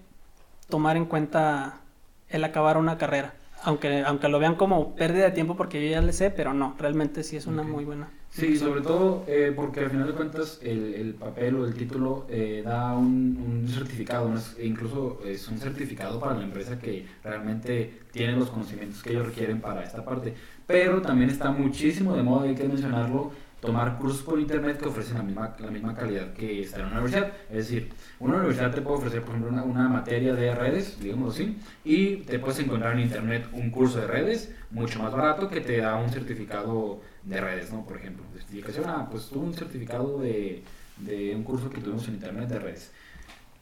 tomar 0.69 0.95
en 0.95 1.05
cuenta 1.05 1.81
el 2.29 2.43
acabar 2.45 2.77
una 2.77 2.97
carrera. 2.97 3.33
Aunque, 3.63 4.03
aunque 4.03 4.27
lo 4.27 4.39
vean 4.39 4.55
como 4.55 4.95
pérdida 4.95 5.25
de 5.25 5.31
tiempo 5.31 5.55
porque 5.55 5.83
yo 5.83 5.91
ya 5.91 6.01
le 6.01 6.13
sé, 6.13 6.31
pero 6.31 6.53
no, 6.53 6.75
realmente 6.79 7.23
sí 7.23 7.35
es 7.35 7.45
una 7.45 7.63
muy 7.63 7.85
buena. 7.85 8.09
Sí, 8.31 8.55
sobre 8.57 8.79
todo 8.79 9.25
eh, 9.27 9.51
porque 9.53 9.81
al 9.81 9.89
final 9.89 10.07
de 10.07 10.13
cuentas 10.13 10.57
el, 10.63 10.93
el 10.93 11.13
papel 11.15 11.53
o 11.55 11.65
el 11.65 11.73
título 11.73 12.25
eh, 12.29 12.61
da 12.63 12.95
un, 12.95 13.67
certificado, 13.67 14.33
incluso 14.63 15.19
es 15.25 15.45
un 15.49 15.59
certificado 15.59 16.17
para 16.17 16.35
la 16.37 16.43
empresa 16.45 16.79
que 16.79 17.05
realmente 17.23 17.99
tiene 18.11 18.37
los 18.37 18.49
conocimientos 18.49 19.03
que 19.03 19.11
ellos 19.11 19.25
requieren 19.27 19.59
para 19.59 19.83
esta 19.83 20.05
parte. 20.05 20.33
Pero 20.65 21.01
también 21.01 21.29
está 21.29 21.51
muchísimo 21.51 22.15
de 22.15 22.23
moda, 22.23 22.47
hay 22.47 22.55
que 22.55 22.63
mencionarlo, 22.63 23.31
tomar 23.59 23.97
cursos 23.97 24.21
por 24.21 24.39
internet 24.39 24.79
que 24.79 24.87
ofrecen 24.87 25.17
la 25.17 25.23
misma, 25.23 25.53
la 25.59 25.69
misma 25.69 25.93
calidad 25.93 26.33
que 26.33 26.61
está 26.61 26.79
en 26.79 26.85
una 26.85 27.01
universidad. 27.01 27.33
Es 27.49 27.67
decir, 27.67 27.89
una 28.19 28.37
universidad 28.37 28.73
te 28.73 28.81
puede 28.81 28.97
ofrecer, 28.97 29.23
por 29.23 29.35
ejemplo, 29.35 29.51
una, 29.51 29.63
una 29.63 29.89
materia 29.89 30.33
de 30.33 30.55
redes, 30.55 30.97
digamos 31.01 31.35
así, 31.35 31.57
y 31.83 32.17
te 32.23 32.39
puedes 32.39 32.59
encontrar 32.59 32.93
en 32.93 33.01
internet 33.01 33.49
un 33.51 33.69
curso 33.71 33.99
de 33.99 34.07
redes 34.07 34.55
mucho 34.71 35.03
más 35.03 35.11
barato 35.11 35.49
que 35.49 35.59
te 35.59 35.77
da 35.77 35.97
un 35.97 36.09
certificado 36.09 37.01
de 37.23 37.41
redes, 37.41 37.71
¿no? 37.71 37.85
Por 37.85 37.97
ejemplo, 37.97 38.23
certificación, 38.33 38.85
ah, 38.87 39.07
pues 39.09 39.31
un 39.31 39.53
certificado 39.53 40.19
de, 40.19 40.63
de 40.97 41.35
un 41.35 41.43
curso 41.43 41.69
que 41.69 41.81
tuvimos 41.81 42.07
en 42.07 42.15
internet 42.15 42.49
de 42.49 42.59
redes. 42.59 42.91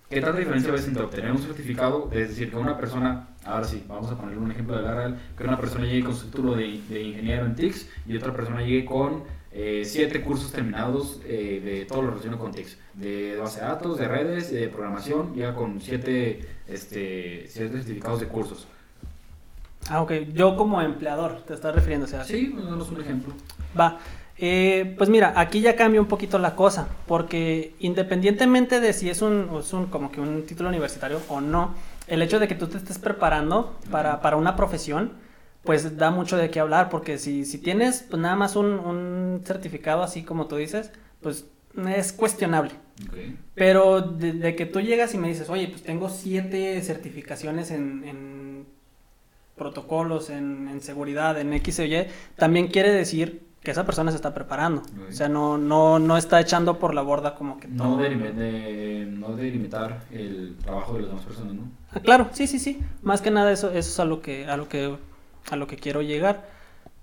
¿Qué 0.09 0.21
tanta 0.21 0.39
diferencia 0.39 0.71
ves 0.71 0.87
entre 0.87 1.03
obtener 1.03 1.31
un 1.31 1.37
certificado, 1.37 2.09
es 2.11 2.29
decir, 2.29 2.49
que 2.49 2.57
una 2.57 2.75
persona, 2.75 3.27
ahora 3.45 3.63
sí, 3.63 3.83
vamos 3.87 4.11
a 4.11 4.17
poner 4.17 4.39
un 4.39 4.49
ejemplo 4.49 4.75
de 4.75 4.81
la 4.81 4.95
real, 4.95 5.19
que 5.37 5.43
una 5.43 5.59
persona 5.59 5.85
llegue 5.85 6.03
con 6.03 6.15
su 6.15 6.25
título 6.25 6.55
de, 6.55 6.81
de 6.89 7.03
ingeniero 7.03 7.45
en 7.45 7.55
TICS 7.55 7.87
y 8.07 8.17
otra 8.17 8.33
persona 8.33 8.61
llegue 8.61 8.85
con 8.85 9.23
eh, 9.51 9.83
siete 9.85 10.21
cursos 10.21 10.51
terminados 10.51 11.21
eh, 11.25 11.61
de 11.63 11.85
todo 11.85 12.01
lo 12.01 12.09
relacionado 12.09 12.41
con 12.41 12.51
TICS, 12.51 12.77
de 12.95 13.37
base 13.37 13.59
de 13.59 13.67
datos, 13.67 13.99
de 13.99 14.07
redes, 14.07 14.51
de 14.51 14.67
programación, 14.67 15.35
llega 15.35 15.53
con 15.53 15.79
siete, 15.79 16.39
este, 16.67 17.45
siete 17.47 17.77
certificados 17.77 18.19
de 18.19 18.27
cursos. 18.27 18.67
Ah, 19.87 20.01
ok. 20.01 20.11
Yo 20.33 20.55
como 20.55 20.81
empleador, 20.81 21.41
te 21.47 21.53
estás 21.53 21.73
refiriendo, 21.73 22.05
o 22.05 22.09
sea. 22.09 22.23
Sí, 22.23 22.53
danos 22.55 22.89
un 22.89 23.01
ejemplo. 23.01 23.33
Va. 23.79 23.99
Eh, 24.41 24.95
pues 24.97 25.09
mira, 25.09 25.33
aquí 25.35 25.59
ya 25.59 25.75
cambia 25.75 25.99
un 25.99 26.07
poquito 26.07 26.39
la 26.39 26.55
cosa, 26.55 26.87
porque 27.07 27.75
independientemente 27.79 28.79
de 28.79 28.93
si 28.93 29.09
es 29.09 29.21
un, 29.21 29.49
es 29.59 29.73
un 29.73 29.87
como 29.87 30.11
que 30.11 30.21
un 30.21 30.45
título 30.45 30.69
universitario 30.69 31.19
o 31.27 31.41
no, 31.41 31.75
el 32.07 32.21
hecho 32.21 32.39
de 32.39 32.47
que 32.47 32.55
tú 32.55 32.67
te 32.67 32.77
estés 32.77 32.99
preparando 32.99 33.77
para, 33.91 34.21
para 34.21 34.37
una 34.37 34.55
profesión, 34.55 35.11
pues 35.63 35.97
da 35.97 36.09
mucho 36.09 36.37
de 36.37 36.49
qué 36.49 36.61
hablar, 36.61 36.89
porque 36.89 37.17
si, 37.17 37.43
si 37.43 37.57
tienes 37.57 38.05
pues, 38.09 38.21
nada 38.21 38.37
más 38.37 38.55
un, 38.55 38.79
un, 38.79 39.41
certificado 39.43 40.03
así 40.03 40.23
como 40.23 40.47
tú 40.47 40.55
dices, 40.55 40.91
pues 41.21 41.45
es 41.93 42.13
cuestionable. 42.13 42.71
Pero 43.55 44.01
de, 44.01 44.55
que 44.55 44.65
tú 44.65 44.79
llegas 44.79 45.13
y 45.13 45.17
me 45.17 45.27
dices, 45.27 45.49
oye, 45.49 45.67
pues 45.67 45.83
tengo 45.83 46.09
siete 46.09 46.81
certificaciones 46.81 47.71
en, 47.71 48.03
en 48.05 48.38
protocolos, 49.59 50.31
en, 50.31 50.67
en, 50.67 50.81
seguridad, 50.81 51.39
en 51.39 51.53
X 51.53 51.79
o 51.79 51.83
Y, 51.83 52.07
también 52.35 52.69
quiere 52.69 52.91
decir 52.91 53.43
que 53.61 53.69
esa 53.69 53.85
persona 53.85 54.09
se 54.09 54.15
está 54.15 54.33
preparando. 54.33 54.81
O 55.07 55.11
sea, 55.11 55.29
no, 55.29 55.59
no, 55.59 55.99
no 55.99 56.17
está 56.17 56.39
echando 56.39 56.79
por 56.79 56.95
la 56.95 57.03
borda 57.03 57.35
como 57.35 57.59
que 57.59 57.67
todo. 57.67 57.89
No, 57.89 57.97
de, 57.97 59.07
no 59.07 59.35
delimitar 59.35 60.05
el 60.11 60.55
trabajo 60.63 60.93
de 60.93 61.01
las 61.01 61.09
demás 61.09 61.25
personas, 61.25 61.53
¿no? 61.53 61.63
Ah, 61.91 61.99
claro, 61.99 62.29
sí, 62.31 62.47
sí, 62.47 62.57
sí. 62.57 62.79
Más 63.03 63.21
que 63.21 63.29
nada 63.29 63.51
eso, 63.51 63.69
eso 63.69 63.77
es 63.77 63.99
a 63.99 64.05
lo 64.05 64.21
que, 64.21 64.47
a 64.47 64.57
lo 64.57 64.67
que, 64.67 64.95
a 65.51 65.55
lo 65.55 65.67
que 65.67 65.75
quiero 65.75 66.01
llegar. 66.01 66.47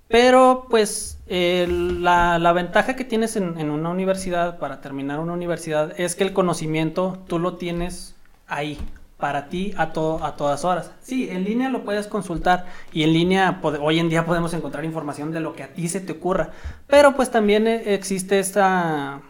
Pero 0.09 0.66
pues 0.71 1.19
la, 1.29 2.38
la, 2.38 2.53
ventaja 2.53 2.95
que 2.95 3.05
tienes 3.05 3.37
en, 3.37 3.59
en, 3.59 3.71
una 3.71 3.90
universidad, 3.90 4.59
para 4.59 4.81
terminar 4.81 5.19
una 5.19 5.33
universidad, 5.33 5.99
es 6.01 6.14
que 6.14 6.25
el 6.25 6.33
conocimiento 6.33 7.19
tú 7.27 7.38
lo 7.38 7.57
tienes 7.57 8.14
ahí, 8.47 8.79
para 9.18 9.48
ti 9.48 9.72
a, 9.76 9.92
todo, 9.92 10.22
a 10.24 10.37
todas 10.37 10.64
horas. 10.64 10.90
Sí, 11.02 11.29
en 11.31 11.44
línea 11.44 11.70
lo 11.70 11.85
puedes 11.85 12.07
consultar 12.07 12.66
y 12.92 13.02
en 13.02 13.12
línea 13.12 13.61
hoy 13.62 13.98
en 13.98 14.09
día 14.09 14.26
podemos 14.26 14.52
encontrar 14.55 14.85
información 14.85 15.33
de 15.33 15.40
lo 15.40 15.55
que 15.55 15.62
a 15.62 15.68
ti 15.68 15.88
se 15.88 16.00
te 16.00 16.12
ocurra, 16.12 16.50
pero 16.87 17.16
pues 17.16 17.31
también 17.31 17.66
eh, 17.66 17.94
existe 17.94 18.38
esa, 18.38 19.22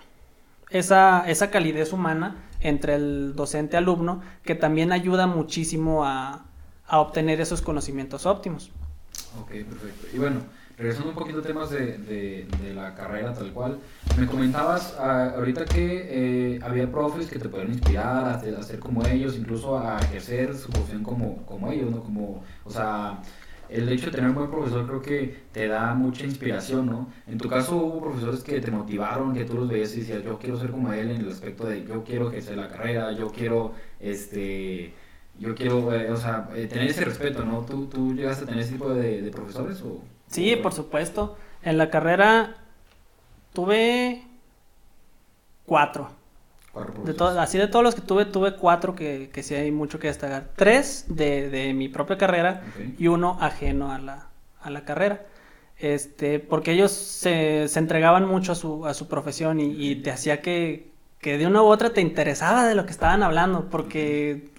esa, 0.71 1.25
esa 1.29 1.51
calidez 1.51 1.93
humana 1.93 2.37
entre 2.61 2.95
el 2.95 3.35
docente 3.37 3.77
alumno 3.77 4.23
que 4.43 4.55
también 4.55 4.91
ayuda 4.91 5.27
muchísimo 5.27 6.05
a, 6.05 6.47
a 6.87 6.99
obtener 6.99 7.41
esos 7.41 7.63
conocimientos 7.63 8.27
óptimos. 8.27 8.71
Ok, 9.41 9.51
perfecto. 9.51 10.07
Y 10.13 10.19
bueno, 10.19 10.41
regresando 10.77 11.11
un 11.11 11.15
poquito 11.15 11.39
a 11.39 11.43
temas 11.43 11.71
de, 11.71 11.99
de, 11.99 12.75
la 12.75 12.95
carrera 12.95 13.33
tal 13.33 13.53
cual, 13.53 13.79
me 14.19 14.27
comentabas 14.27 14.95
ah, 14.99 15.33
ahorita 15.37 15.65
que 15.65 16.57
eh, 16.57 16.61
había 16.63 16.91
profes 16.91 17.29
que 17.29 17.39
te 17.39 17.49
pueden 17.49 17.73
inspirar 17.73 18.25
a, 18.25 18.35
a, 18.35 18.63
ser 18.63 18.79
como 18.79 19.07
ellos, 19.07 19.37
incluso 19.37 19.79
a 19.79 19.99
ejercer 20.01 20.55
su 20.55 20.69
profesión 20.71 21.03
como, 21.03 21.45
como 21.47 21.73
ellos, 21.73 21.91
¿no? 21.91 22.03
Como, 22.03 22.45
o 22.65 22.71
sea, 22.71 23.23
el 23.69 23.89
hecho 23.89 24.07
de 24.07 24.13
tener 24.13 24.31
un 24.31 24.37
buen 24.37 24.51
profesor 24.51 24.87
creo 24.87 25.03
que 25.03 25.35
te 25.53 25.67
da 25.67 25.95
mucha 25.95 26.25
inspiración, 26.25 26.87
¿no? 26.87 27.09
En 27.27 27.39
tu 27.39 27.49
caso 27.49 27.77
hubo 27.77 28.01
profesores 28.03 28.43
que 28.43 28.61
te 28.61 28.71
motivaron, 28.71 29.35
que 29.35 29.45
tú 29.45 29.55
los 29.55 29.69
veías 29.69 29.95
y 29.97 30.01
decías, 30.01 30.23
yo 30.23 30.39
quiero 30.39 30.59
ser 30.59 30.71
como 30.71 30.93
él 30.93 31.11
en 31.11 31.23
el 31.23 31.31
aspecto 31.31 31.67
de 31.67 31.85
yo 31.85 32.05
quiero 32.05 32.29
ejercer 32.29 32.59
la 32.59 32.69
carrera, 32.69 33.13
yo 33.13 33.31
quiero, 33.31 33.73
este 33.99 34.93
yo 35.39 35.55
quiero, 35.55 35.93
eh, 35.95 36.11
o 36.11 36.17
sea, 36.17 36.49
eh, 36.55 36.67
tener 36.67 36.89
ese 36.89 37.05
respeto, 37.05 37.45
¿no? 37.45 37.61
¿Tú, 37.63 37.87
¿Tú 37.87 38.15
llegaste 38.15 38.45
a 38.45 38.47
tener 38.47 38.63
ese 38.63 38.73
tipo 38.73 38.89
de, 38.91 39.23
de 39.23 39.31
profesores 39.31 39.83
o...? 39.83 40.16
Sí, 40.29 40.57
por 40.57 40.73
supuesto. 40.73 41.37
En 41.63 41.79
la 41.79 41.91
carrera 41.91 42.57
tuve 43.53 44.23
cuatro. 45.65 46.11
de 47.05 47.41
así 47.41 47.59
de 47.59 47.69
todos 47.69 47.83
los 47.85 47.95
que 47.95 48.03
tuve, 48.03 48.25
tuve 48.27 48.57
cuatro 48.57 48.95
que, 48.95 49.31
que 49.33 49.43
sí 49.43 49.55
hay 49.55 49.71
mucho 49.71 49.99
que 49.99 50.09
destacar. 50.09 50.51
Tres 50.57 51.07
de, 51.09 51.51
de 51.51 51.73
mi 51.75 51.89
propia 51.89 52.19
carrera 52.19 52.63
y 52.99 53.09
uno 53.09 53.39
ajeno 53.41 53.93
a 53.93 53.99
la, 53.99 54.29
a 54.61 54.71
la 54.71 54.85
carrera. 54.85 55.27
Este, 55.79 56.39
porque 56.39 56.73
ellos 56.73 56.91
se, 56.93 57.69
se 57.69 57.79
entregaban 57.79 58.27
mucho 58.27 58.53
a 58.53 58.55
su, 58.55 58.87
a 58.87 58.95
su 58.95 59.09
profesión 59.09 59.61
y, 59.61 59.75
y 59.77 59.97
te 59.97 60.11
hacía 60.11 60.41
que, 60.41 60.91
que, 61.21 61.37
de 61.37 61.47
una 61.47 61.63
u 61.63 61.67
otra 61.67 61.91
te 61.91 62.01
interesaba 62.01 62.67
de 62.67 62.75
lo 62.75 62.87
que 62.87 62.93
estaban 62.93 63.23
hablando, 63.23 63.69
porque 63.69 64.51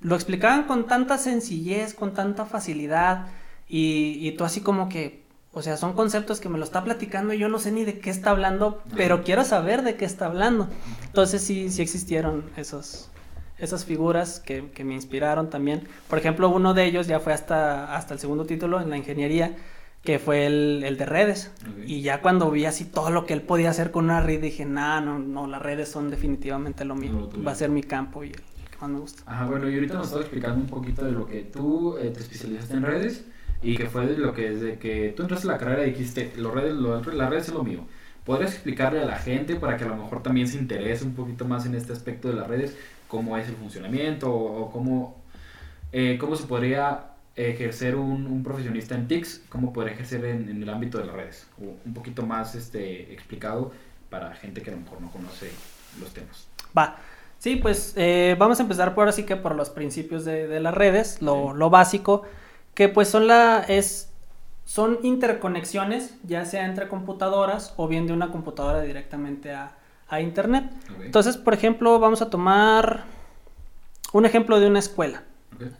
lo 0.00 0.16
explicaban 0.16 0.64
con 0.64 0.86
tanta 0.86 1.16
sencillez, 1.18 1.94
con 1.94 2.12
tanta 2.12 2.44
facilidad 2.44 3.26
y, 3.68 4.32
tú 4.32 4.44
así 4.44 4.60
como 4.60 4.88
que, 4.88 5.24
o 5.52 5.62
sea, 5.62 5.76
son 5.76 5.94
conceptos 5.94 6.40
que 6.40 6.48
me 6.48 6.58
lo 6.58 6.64
está 6.64 6.84
platicando 6.84 7.32
y 7.32 7.38
yo 7.38 7.48
no 7.48 7.58
sé 7.58 7.72
ni 7.72 7.84
de 7.84 7.98
qué 7.98 8.10
está 8.10 8.30
hablando, 8.30 8.82
pero 8.96 9.22
quiero 9.22 9.44
saber 9.44 9.82
de 9.82 9.96
qué 9.96 10.04
está 10.04 10.26
hablando. 10.26 10.68
Entonces 11.06 11.42
sí, 11.42 11.70
sí 11.70 11.80
existieron 11.80 12.44
esos, 12.56 13.10
esas 13.58 13.84
figuras 13.84 14.40
que, 14.40 14.70
que, 14.70 14.84
me 14.84 14.94
inspiraron 14.94 15.48
también. 15.50 15.88
Por 16.08 16.18
ejemplo, 16.18 16.48
uno 16.48 16.74
de 16.74 16.84
ellos 16.84 17.06
ya 17.06 17.20
fue 17.20 17.32
hasta, 17.32 17.96
hasta 17.96 18.14
el 18.14 18.20
segundo 18.20 18.44
título 18.44 18.80
en 18.80 18.90
la 18.90 18.96
ingeniería, 18.96 19.56
que 20.02 20.18
fue 20.18 20.44
el, 20.44 20.82
el 20.84 20.98
de 20.98 21.06
redes. 21.06 21.50
Y 21.86 22.02
ya 22.02 22.20
cuando 22.20 22.50
vi 22.50 22.66
así 22.66 22.84
todo 22.84 23.10
lo 23.10 23.24
que 23.24 23.32
él 23.32 23.42
podía 23.42 23.70
hacer 23.70 23.90
con 23.90 24.04
una 24.04 24.20
red, 24.20 24.40
dije, 24.40 24.66
nah, 24.66 25.00
no, 25.00 25.18
no, 25.18 25.46
las 25.46 25.62
redes 25.62 25.88
son 25.88 26.10
definitivamente 26.10 26.84
lo 26.84 26.94
mío. 26.94 27.30
Va 27.46 27.52
a 27.52 27.54
ser 27.54 27.70
mi 27.70 27.82
campo 27.82 28.22
y 28.22 28.28
el, 28.28 28.36
que 28.36 28.76
más 28.80 28.90
me 28.90 28.98
gusta. 28.98 29.22
Ajá, 29.24 29.46
bueno, 29.46 29.70
y 29.70 29.74
ahorita 29.74 29.94
nos 29.94 30.08
estás 30.08 30.20
explicando 30.20 30.60
un 30.60 30.66
poquito 30.66 31.04
de 31.04 31.12
lo 31.12 31.26
que 31.26 31.40
tú 31.42 31.96
eh, 31.96 32.10
te 32.10 32.20
especializaste 32.20 32.74
en 32.74 32.82
redes 32.82 33.24
y 33.64 33.76
que 33.78 33.86
fue 33.86 34.04
lo 34.16 34.34
que 34.34 34.50
desde 34.50 34.78
que 34.78 35.14
tú 35.16 35.22
entraste 35.22 35.48
a 35.48 35.52
la 35.52 35.58
carrera 35.58 35.82
dijiste, 35.82 36.32
los 36.36 36.52
redes, 36.52 36.74
las 36.74 37.30
redes 37.30 37.48
es 37.48 37.54
lo 37.54 37.64
mío. 37.64 37.80
¿Podrías 38.24 38.52
explicarle 38.52 39.00
a 39.00 39.06
la 39.06 39.16
gente 39.16 39.56
para 39.56 39.78
que 39.78 39.84
a 39.84 39.88
lo 39.88 39.96
mejor 39.96 40.22
también 40.22 40.46
se 40.48 40.58
interese 40.58 41.04
un 41.04 41.14
poquito 41.14 41.46
más 41.46 41.64
en 41.64 41.74
este 41.74 41.92
aspecto 41.92 42.28
de 42.28 42.34
las 42.34 42.46
redes, 42.46 42.76
cómo 43.08 43.38
es 43.38 43.48
el 43.48 43.54
funcionamiento 43.54 44.30
o, 44.30 44.70
cómo, 44.70 45.16
eh, 45.92 46.18
cómo 46.20 46.36
se 46.36 46.44
podría 46.44 47.12
ejercer 47.36 47.96
un, 47.96 48.26
un, 48.26 48.42
profesionista 48.42 48.94
en 48.94 49.08
TICS, 49.08 49.44
cómo 49.48 49.72
podría 49.72 49.94
ejercer 49.94 50.24
en, 50.26 50.62
el 50.62 50.68
ámbito 50.68 50.98
de 50.98 51.06
las 51.06 51.16
redes? 51.16 51.46
O 51.58 51.74
un 51.86 51.94
poquito 51.94 52.24
más 52.26 52.54
este, 52.54 53.12
explicado 53.14 53.72
para 54.10 54.34
gente 54.34 54.60
que 54.60 54.70
a 54.70 54.74
lo 54.74 54.80
mejor 54.80 55.00
no 55.00 55.10
conoce 55.10 55.50
los 56.00 56.12
temas. 56.12 56.48
Va. 56.76 56.98
Sí, 57.38 57.56
pues 57.56 57.94
eh, 57.96 58.36
vamos 58.38 58.58
a 58.60 58.62
empezar 58.62 58.94
por 58.94 59.08
así 59.08 59.24
que 59.24 59.36
por 59.36 59.54
los 59.54 59.70
principios 59.70 60.24
de, 60.24 60.48
de 60.48 60.60
las 60.60 60.72
redes, 60.74 61.20
lo, 61.20 61.52
lo 61.52 61.68
básico 61.68 62.24
que 62.74 62.88
pues 62.88 63.08
son 63.08 63.26
la 63.26 63.64
es 63.68 64.10
son 64.64 64.98
interconexiones, 65.02 66.14
ya 66.22 66.44
sea 66.44 66.64
entre 66.64 66.88
computadoras 66.88 67.74
o 67.76 67.86
bien 67.86 68.06
de 68.06 68.12
una 68.12 68.30
computadora 68.30 68.80
directamente 68.80 69.52
a, 69.52 69.76
a 70.08 70.20
internet. 70.20 70.70
Entonces, 71.02 71.36
por 71.36 71.54
ejemplo, 71.54 71.98
vamos 71.98 72.22
a 72.22 72.30
tomar 72.30 73.04
un 74.12 74.24
ejemplo 74.24 74.58
de 74.60 74.68
una 74.68 74.78
escuela. 74.78 75.22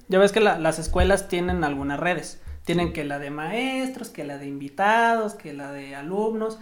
Ya 0.08 0.18
ves 0.18 0.32
que 0.32 0.40
la, 0.40 0.58
las 0.58 0.78
escuelas 0.78 1.28
tienen 1.28 1.64
algunas 1.64 1.98
redes. 1.98 2.40
Tienen 2.64 2.92
que 2.92 3.04
la 3.04 3.18
de 3.18 3.30
maestros, 3.30 4.10
que 4.10 4.24
la 4.24 4.38
de 4.38 4.46
invitados, 4.46 5.34
que 5.34 5.52
la 5.52 5.72
de 5.72 5.94
alumnos. 5.96 6.58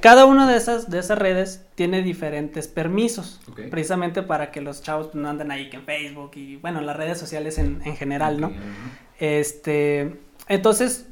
Cada 0.00 0.24
una 0.24 0.48
de 0.48 0.56
esas, 0.56 0.90
de 0.90 0.98
esas 0.98 1.18
redes 1.18 1.64
tiene 1.74 2.02
diferentes 2.02 2.68
permisos, 2.68 3.40
precisamente 3.70 4.22
para 4.22 4.50
que 4.50 4.60
los 4.60 4.82
chavos 4.82 5.14
no 5.14 5.28
anden 5.28 5.50
ahí 5.50 5.70
que 5.70 5.78
en 5.78 5.84
Facebook 5.84 6.32
y 6.34 6.56
bueno, 6.56 6.80
las 6.82 6.96
redes 6.96 7.18
sociales 7.18 7.58
en, 7.58 7.80
en 7.84 7.96
general, 7.96 8.40
¿no? 8.40 8.52
Este, 9.18 10.20
entonces, 10.48 11.06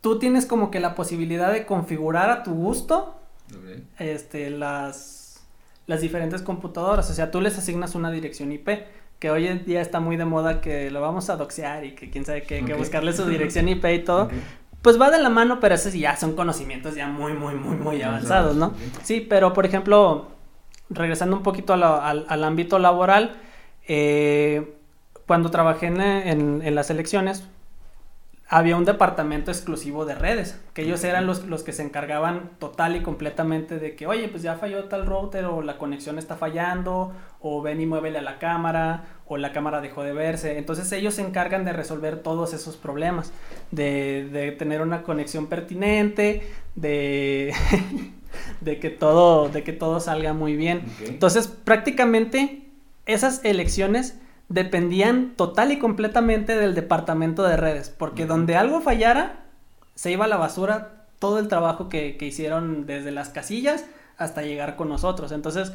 tú 0.00 0.18
tienes 0.18 0.46
como 0.46 0.70
que 0.70 0.80
la 0.80 0.94
posibilidad 0.94 1.52
de 1.52 1.66
configurar 1.66 2.30
a 2.30 2.42
tu 2.42 2.54
gusto 2.54 3.16
este, 3.98 4.50
las, 4.50 5.42
las 5.86 6.00
diferentes 6.00 6.42
computadoras. 6.42 7.10
O 7.10 7.14
sea, 7.14 7.30
tú 7.30 7.40
les 7.40 7.58
asignas 7.58 7.94
una 7.94 8.10
dirección 8.10 8.52
IP, 8.52 8.68
que 9.18 9.30
hoy 9.30 9.46
en 9.46 9.64
día 9.64 9.80
está 9.80 10.00
muy 10.00 10.16
de 10.16 10.24
moda 10.24 10.60
que 10.60 10.90
lo 10.90 11.00
vamos 11.00 11.28
a 11.30 11.36
doxear 11.36 11.84
y 11.84 11.94
que 11.94 12.10
quién 12.10 12.24
sabe 12.24 12.42
qué, 12.42 12.64
que 12.64 12.74
buscarle 12.74 13.12
su 13.12 13.26
dirección 13.28 13.68
IP 13.68 13.84
y 13.86 13.98
todo. 14.00 14.30
Pues 14.82 14.98
va 14.98 15.10
de 15.10 15.18
la 15.20 15.28
mano, 15.28 15.60
pero 15.60 15.74
esos 15.74 15.92
ya 15.92 16.16
son 16.16 16.34
conocimientos 16.34 16.94
ya 16.94 17.06
muy, 17.06 17.34
muy, 17.34 17.54
muy, 17.54 17.76
muy 17.76 18.00
avanzados, 18.00 18.56
¿no? 18.56 18.72
Sí, 19.02 19.20
pero 19.20 19.52
por 19.52 19.66
ejemplo, 19.66 20.28
regresando 20.88 21.36
un 21.36 21.42
poquito 21.42 21.74
al, 21.74 21.82
al, 22.26 22.44
ámbito 22.44 22.78
laboral, 22.78 23.36
eh, 23.86 24.79
cuando 25.30 25.52
trabajé 25.52 25.86
en, 25.86 26.74
las 26.74 26.90
elecciones, 26.90 27.44
había 28.48 28.74
un 28.74 28.84
departamento 28.84 29.52
exclusivo 29.52 30.04
de 30.04 30.16
redes, 30.16 30.60
que 30.74 30.82
ellos 30.82 31.04
eran 31.04 31.24
los, 31.24 31.46
los 31.46 31.62
que 31.62 31.72
se 31.72 31.84
encargaban 31.84 32.50
total 32.58 32.96
y 32.96 33.02
completamente 33.02 33.78
de 33.78 33.94
que, 33.94 34.08
oye, 34.08 34.26
pues 34.26 34.42
ya 34.42 34.56
falló 34.56 34.86
tal 34.86 35.06
router 35.06 35.44
o 35.44 35.62
la 35.62 35.78
conexión 35.78 36.18
está 36.18 36.34
fallando, 36.34 37.12
o 37.38 37.62
ven 37.62 37.80
y 37.80 37.86
muévele 37.86 38.18
a 38.18 38.22
la 38.22 38.40
cámara, 38.40 39.04
o 39.24 39.36
la 39.36 39.52
cámara 39.52 39.80
dejó 39.80 40.02
de 40.02 40.12
verse. 40.12 40.58
Entonces 40.58 40.90
ellos 40.90 41.14
se 41.14 41.22
encargan 41.22 41.64
de 41.64 41.74
resolver 41.74 42.24
todos 42.24 42.52
esos 42.52 42.76
problemas, 42.76 43.32
de, 43.70 44.28
de 44.32 44.50
tener 44.50 44.82
una 44.82 45.04
conexión 45.04 45.46
pertinente, 45.46 46.42
de, 46.74 47.54
de, 48.62 48.80
que 48.80 48.90
todo, 48.90 49.48
de 49.48 49.62
que 49.62 49.72
todo 49.72 50.00
salga 50.00 50.32
muy 50.32 50.56
bien. 50.56 50.82
Entonces 51.06 51.46
prácticamente 51.46 52.64
esas 53.06 53.44
elecciones 53.44 54.18
dependían 54.50 55.36
total 55.36 55.72
y 55.72 55.78
completamente 55.78 56.56
del 56.56 56.74
departamento 56.74 57.44
de 57.44 57.56
redes, 57.56 57.88
porque 57.88 58.26
donde 58.26 58.56
algo 58.56 58.82
fallara, 58.82 59.44
se 59.94 60.10
iba 60.10 60.26
a 60.26 60.28
la 60.28 60.36
basura 60.36 61.06
todo 61.18 61.38
el 61.38 61.48
trabajo 61.48 61.88
que, 61.88 62.18
hicieron 62.20 62.84
desde 62.84 63.12
las 63.12 63.28
casillas 63.28 63.84
hasta 64.18 64.42
llegar 64.42 64.76
con 64.76 64.88
nosotros. 64.88 65.30
Entonces, 65.32 65.72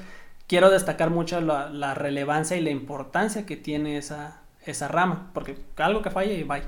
quiero 0.48 0.70
destacar 0.70 1.10
mucho 1.10 1.40
la, 1.40 1.94
relevancia 1.94 2.58
y 2.58 2.62
la 2.62 2.70
importancia 2.70 3.46
que 3.46 3.56
tiene 3.56 3.98
esa, 3.98 4.42
esa 4.66 4.90
rama, 4.90 5.32
porque 5.34 5.56
algo 5.78 6.02
que 6.02 6.12
falle 6.12 6.34
y 6.34 6.44
bye. 6.44 6.64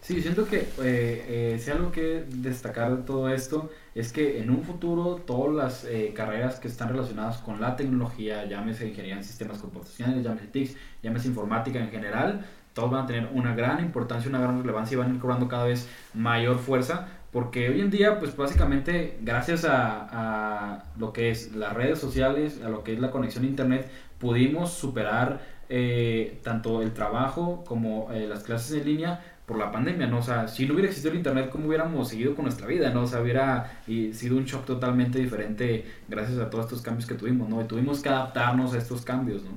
Sí, 0.00 0.22
siento 0.22 0.46
que 0.46 0.56
eh, 0.56 0.66
eh, 0.82 1.60
si 1.62 1.70
algo 1.70 1.92
que 1.92 2.24
destacar 2.28 2.96
de 2.96 3.02
todo 3.02 3.28
esto 3.28 3.70
es 3.94 4.12
que 4.12 4.40
en 4.40 4.50
un 4.50 4.62
futuro 4.62 5.16
todas 5.16 5.54
las 5.54 5.84
eh, 5.84 6.12
carreras 6.14 6.58
que 6.58 6.68
están 6.68 6.88
relacionadas 6.88 7.38
con 7.38 7.60
la 7.60 7.76
tecnología, 7.76 8.44
llámese 8.46 8.88
ingeniería 8.88 9.16
en 9.16 9.24
sistemas 9.24 9.58
computacionales, 9.58 10.24
llámese 10.24 10.46
TICS, 10.46 10.76
llámese 11.02 11.28
informática 11.28 11.78
en 11.78 11.90
general, 11.90 12.44
todos 12.72 12.90
van 12.90 13.04
a 13.04 13.06
tener 13.06 13.28
una 13.32 13.54
gran 13.54 13.80
importancia, 13.80 14.28
una 14.28 14.40
gran 14.40 14.60
relevancia 14.60 14.94
y 14.94 14.98
van 14.98 15.10
a 15.10 15.14
ir 15.14 15.20
cobrando 15.20 15.48
cada 15.48 15.64
vez 15.64 15.88
mayor 16.14 16.58
fuerza 16.58 17.08
porque 17.32 17.70
hoy 17.70 17.80
en 17.80 17.90
día, 17.90 18.18
pues 18.18 18.36
básicamente, 18.36 19.16
gracias 19.22 19.64
a, 19.66 20.84
lo 20.98 21.14
que 21.14 21.30
es 21.30 21.56
las 21.56 21.72
redes 21.72 21.98
sociales, 21.98 22.60
a 22.62 22.68
lo 22.68 22.84
que 22.84 22.92
es 22.92 23.00
la 23.00 23.10
conexión 23.10 23.44
a 23.44 23.46
internet, 23.46 23.90
pudimos 24.18 24.74
superar 24.74 25.40
eh, 25.70 26.38
tanto 26.42 26.82
el 26.82 26.92
trabajo 26.92 27.64
como 27.66 28.12
eh, 28.12 28.26
las 28.28 28.42
clases 28.42 28.82
en 28.82 28.84
línea 28.84 29.20
por 29.52 29.60
la 29.60 29.70
pandemia, 29.70 30.06
¿no? 30.06 30.20
O 30.20 30.22
sea, 30.22 30.48
si 30.48 30.64
no 30.64 30.72
hubiera 30.72 30.88
existido 30.88 31.12
el 31.12 31.18
internet, 31.18 31.50
¿cómo 31.52 31.68
hubiéramos 31.68 32.08
seguido 32.08 32.34
con 32.34 32.46
nuestra 32.46 32.66
vida, 32.66 32.88
¿no? 32.88 33.02
O 33.02 33.06
sea, 33.06 33.20
hubiera 33.20 33.82
sido 33.86 34.38
un 34.38 34.44
shock 34.44 34.64
totalmente 34.64 35.18
diferente 35.18 35.84
gracias 36.08 36.38
a 36.38 36.48
todos 36.48 36.64
estos 36.64 36.80
cambios 36.80 37.06
que 37.06 37.14
tuvimos, 37.14 37.50
¿no? 37.50 37.60
Y 37.60 37.64
tuvimos 37.64 38.00
que 38.00 38.08
adaptarnos 38.08 38.72
a 38.72 38.78
estos 38.78 39.02
cambios, 39.02 39.42
¿no? 39.44 39.50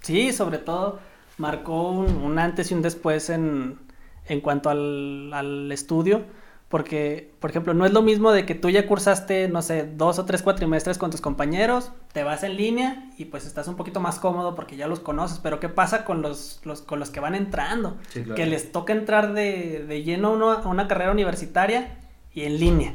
Sí, 0.00 0.32
sobre 0.32 0.56
todo 0.56 1.00
marcó 1.36 1.90
un, 1.90 2.16
un 2.16 2.38
antes 2.38 2.70
y 2.70 2.74
un 2.74 2.80
después 2.80 3.28
en, 3.28 3.78
en 4.26 4.40
cuanto 4.40 4.70
al, 4.70 5.30
al 5.34 5.70
estudio 5.70 6.24
porque, 6.72 7.30
por 7.38 7.50
ejemplo, 7.50 7.74
no 7.74 7.84
es 7.84 7.92
lo 7.92 8.00
mismo 8.00 8.32
de 8.32 8.46
que 8.46 8.54
tú 8.54 8.70
ya 8.70 8.86
cursaste, 8.86 9.46
no 9.46 9.60
sé, 9.60 9.86
dos 9.94 10.18
o 10.18 10.24
tres 10.24 10.40
cuatrimestres 10.40 10.96
con 10.96 11.10
tus 11.10 11.20
compañeros, 11.20 11.92
te 12.14 12.24
vas 12.24 12.44
en 12.44 12.56
línea 12.56 13.10
y 13.18 13.26
pues 13.26 13.44
estás 13.44 13.68
un 13.68 13.76
poquito 13.76 14.00
más 14.00 14.18
cómodo 14.18 14.54
porque 14.54 14.76
ya 14.76 14.88
los 14.88 14.98
conoces, 14.98 15.38
pero 15.38 15.60
¿qué 15.60 15.68
pasa 15.68 16.06
con 16.06 16.22
los, 16.22 16.62
los 16.64 16.80
con 16.80 16.98
los 16.98 17.10
que 17.10 17.20
van 17.20 17.34
entrando? 17.34 17.98
Que 18.34 18.46
les 18.46 18.72
toca 18.72 18.94
entrar 18.94 19.34
de, 19.34 19.84
de 19.86 20.02
lleno 20.02 20.28
a 20.50 20.66
una, 20.66 20.88
carrera 20.88 21.12
universitaria 21.12 21.98
y 22.32 22.44
en 22.44 22.58
línea. 22.58 22.94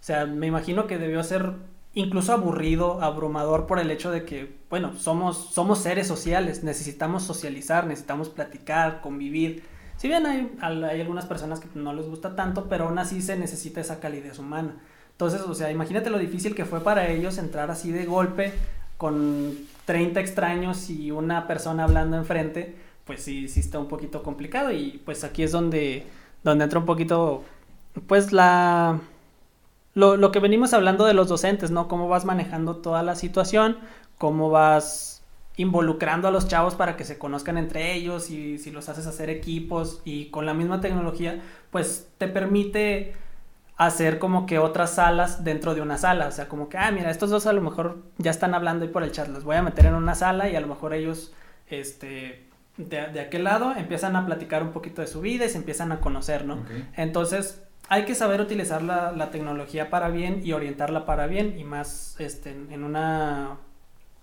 O 0.00 0.02
sea, 0.02 0.24
me 0.24 0.46
imagino 0.46 0.86
que 0.86 0.96
debió 0.96 1.22
ser 1.22 1.52
incluso 1.92 2.32
aburrido, 2.32 3.02
abrumador 3.02 3.66
por 3.66 3.78
el 3.78 3.90
hecho 3.90 4.10
de 4.10 4.24
que, 4.24 4.56
bueno, 4.70 4.94
somos, 4.96 5.50
somos 5.52 5.80
seres 5.80 6.06
sociales, 6.06 6.64
necesitamos 6.64 7.24
socializar, 7.24 7.86
necesitamos 7.86 8.30
platicar, 8.30 9.02
convivir 9.02 9.64
si 9.98 10.06
bien 10.06 10.24
hay, 10.26 10.56
algunas 11.00 11.26
personas 11.26 11.58
que 11.58 11.66
no 11.74 11.92
les 11.92 12.06
gusta 12.06 12.36
tanto, 12.36 12.68
pero 12.68 12.86
aún 12.86 13.00
así 13.00 13.20
se 13.20 13.36
necesita 13.36 13.80
esa 13.80 13.98
calidez 13.98 14.38
humana. 14.38 14.76
Entonces, 15.10 15.40
o 15.40 15.54
sea, 15.54 15.72
imagínate 15.72 16.08
lo 16.08 16.18
difícil 16.18 16.54
que 16.54 16.64
fue 16.64 16.80
para 16.80 17.08
ellos 17.08 17.36
entrar 17.36 17.68
así 17.72 17.90
de 17.90 18.06
golpe 18.06 18.54
con 18.96 19.56
30 19.86 20.20
extraños 20.20 20.88
y 20.88 21.10
una 21.10 21.48
persona 21.48 21.82
hablando 21.82 22.16
enfrente, 22.16 22.76
pues 23.04 23.22
sí, 23.22 23.48
sí 23.48 23.58
está 23.58 23.80
un 23.80 23.88
poquito 23.88 24.22
complicado 24.22 24.70
y 24.70 25.02
pues 25.04 25.24
aquí 25.24 25.42
es 25.42 25.50
donde, 25.50 26.06
donde 26.44 26.64
entra 26.64 26.78
un 26.78 26.86
poquito, 26.86 27.42
pues 28.06 28.32
la... 28.32 29.00
Lo, 29.94 30.16
lo 30.16 30.30
que 30.30 30.38
venimos 30.38 30.74
hablando 30.74 31.06
de 31.06 31.14
los 31.14 31.26
docentes, 31.26 31.72
¿no? 31.72 31.88
Cómo 31.88 32.08
vas 32.08 32.24
manejando 32.24 32.76
toda 32.76 33.02
la 33.02 33.16
situación, 33.16 33.78
cómo 34.16 34.48
vas 34.48 35.17
involucrando 35.58 36.28
a 36.28 36.30
los 36.30 36.46
chavos 36.46 36.76
para 36.76 36.96
que 36.96 37.04
se 37.04 37.18
conozcan 37.18 37.58
entre 37.58 37.92
ellos 37.92 38.30
y 38.30 38.58
si 38.58 38.70
los 38.70 38.88
haces 38.88 39.06
hacer 39.06 39.28
equipos 39.28 40.00
y 40.04 40.30
con 40.30 40.46
la 40.46 40.54
misma 40.54 40.80
tecnología, 40.80 41.42
pues 41.70 42.08
te 42.16 42.28
permite 42.28 43.14
hacer 43.76 44.20
como 44.20 44.46
que 44.46 44.60
otras 44.60 44.94
salas 44.94 45.42
dentro 45.44 45.74
de 45.74 45.80
una 45.80 45.98
sala, 45.98 46.28
o 46.28 46.30
sea, 46.30 46.48
como 46.48 46.68
que, 46.68 46.78
ah, 46.78 46.90
mira, 46.92 47.10
estos 47.10 47.30
dos 47.30 47.46
a 47.46 47.52
lo 47.52 47.60
mejor 47.60 48.04
ya 48.18 48.30
están 48.30 48.54
hablando 48.54 48.84
ahí 48.84 48.90
por 48.90 49.02
el 49.02 49.10
chat, 49.10 49.28
los 49.28 49.42
voy 49.42 49.56
a 49.56 49.62
meter 49.62 49.86
en 49.86 49.94
una 49.94 50.14
sala 50.14 50.48
y 50.48 50.54
a 50.54 50.60
lo 50.60 50.68
mejor 50.68 50.94
ellos, 50.94 51.32
este, 51.68 52.46
de, 52.76 53.20
aquel 53.20 53.42
lado 53.42 53.74
empiezan 53.76 54.14
a 54.14 54.26
platicar 54.26 54.62
un 54.62 54.70
poquito 54.70 55.02
de 55.02 55.08
su 55.08 55.20
vida 55.20 55.44
y 55.44 55.48
se 55.48 55.58
empiezan 55.58 55.90
a 55.90 56.00
conocer, 56.00 56.44
¿no? 56.44 56.64
Entonces, 56.96 57.62
hay 57.88 58.04
que 58.04 58.14
saber 58.14 58.40
utilizar 58.40 58.82
la, 58.82 59.10
la, 59.10 59.30
tecnología 59.32 59.90
para 59.90 60.08
bien 60.08 60.40
y 60.44 60.52
orientarla 60.52 61.04
para 61.04 61.26
bien 61.26 61.58
y 61.58 61.64
más, 61.64 62.16
este, 62.20 62.50
en 62.50 62.84
una 62.84 63.58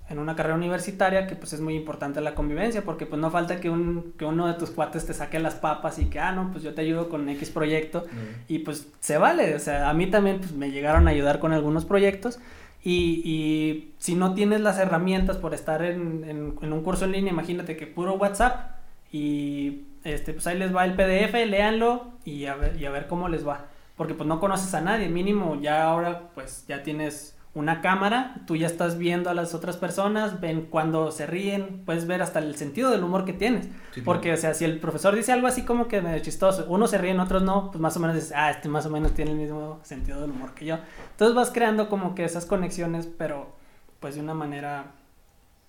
en 0.08 0.20
una 0.20 0.36
carrera 0.36 0.56
universitaria 0.56 1.26
que 1.26 1.36
pues 1.36 1.54
es 1.54 1.62
muy 1.62 1.76
importante 1.76 2.22
la 2.22 2.36
convivencia 2.36 2.84
porque 2.84 3.06
pues 3.06 3.20
no 3.20 3.32
falta 3.32 3.60
que, 3.60 3.70
un, 3.70 4.13
que 4.18 4.26
uno 4.26 4.48
de 4.48 4.54
tus 4.54 4.70
cuates 4.70 5.06
te 5.06 5.13
saque 5.13 5.39
las 5.39 5.56
papas 5.56 5.98
y 5.98 6.06
que, 6.06 6.20
ah, 6.20 6.32
no, 6.32 6.52
pues 6.52 6.63
yo 6.63 6.74
te 6.76 6.82
ayudo 6.82 7.10
con 7.10 7.28
X 7.28 7.50
proyecto 7.50 8.06
y 8.48 8.60
pues 8.60 8.88
se 9.00 9.18
vale, 9.18 9.56
o 9.56 9.60
sea, 9.60 9.89
a 9.89 9.94
mí 9.94 10.08
también 10.08 10.39
pues 10.39 10.52
me 10.52 10.72
llegaron 10.72 11.08
a 11.08 11.12
ayudar 11.12 11.39
con 11.39 11.54
algunos 11.54 11.86
proyectos 11.86 12.39
y, 12.84 13.22
y 13.26 13.94
si 13.98 14.13
no 14.13 14.36
tienes 14.36 14.62
las 14.62 14.78
herramientas 14.78 15.38
por 15.38 15.56
estar 15.56 15.84
en, 15.84 16.24
en, 16.24 16.54
en, 16.62 16.74
un 16.74 16.84
curso 16.84 17.06
en 17.06 17.13
línea, 17.13 17.34
imagínate 17.34 17.76
que 17.76 17.88
puro 17.88 18.13
WhatsApp 18.13 18.76
y 19.12 19.86
este, 20.04 20.34
pues 20.34 20.46
ahí 20.46 20.60
les 20.60 20.76
va 20.76 20.86
el 20.86 20.94
PDF, 20.94 21.34
léanlo 21.34 22.12
y 22.26 22.46
a 22.46 22.54
ver, 22.54 22.80
y 22.80 22.86
a 22.86 22.91
ver 22.91 23.08
cómo 23.08 23.28
les 23.28 23.48
va, 23.48 23.65
porque 23.98 24.13
pues 24.13 24.28
no 24.28 24.39
conoces 24.39 24.72
a 24.76 24.82
nadie, 24.82 25.10
mínimo 25.10 25.60
ya 25.60 25.84
ahora 25.84 26.30
pues 26.36 26.65
ya 26.68 26.84
tienes 26.84 27.35
una 27.56 27.80
cámara, 27.80 28.36
tú 28.46 28.58
ya 28.58 28.68
estás 28.68 28.98
viendo 28.98 29.30
a 29.30 29.34
las 29.34 29.56
otras 29.56 29.78
personas, 29.78 30.41
ven 30.41 30.68
cuando 30.70 31.10
se 31.12 31.26
ríen, 31.26 31.84
puedes 31.86 32.06
ver 32.06 32.22
hasta 32.22 32.39
el 32.39 32.56
sentido 32.58 32.91
del 32.91 33.02
humor 33.02 33.24
que 33.24 33.32
tienes. 33.32 33.70
Porque, 34.04 34.34
o 34.34 34.38
sea, 34.38 34.54
si 34.54 34.65
el 34.65 34.78
profesor 34.80 35.15
dice 35.15 35.32
algo 35.32 35.48
así 35.48 35.63
como 35.63 35.88
que 35.88 36.02
medio 36.02 36.22
chistoso, 36.22 36.65
unos 36.68 36.91
se 36.91 36.98
ríen, 36.98 37.18
otros 37.22 37.44
no, 37.44 37.72
pues 37.72 37.80
más 37.80 37.96
o 37.96 38.02
menos 38.02 38.18
dices, 38.18 38.34
ah, 38.36 38.52
este 38.52 38.68
más 38.68 38.86
o 38.86 38.89
menos 38.89 39.13
tiene 39.13 39.32
el 39.32 39.38
mismo 39.38 39.80
sentido 39.84 40.20
del 40.20 40.32
humor 40.32 40.54
que 40.54 40.65
yo. 40.65 40.80
Entonces 41.12 41.34
vas 41.34 41.50
creando 41.50 41.88
como 41.88 42.13
que 42.13 42.26
esas 42.26 42.46
conexiones, 42.46 43.08
pero 43.18 43.56
pues 44.02 44.15
de 44.15 44.22
una 44.22 44.34
manera 44.34 44.91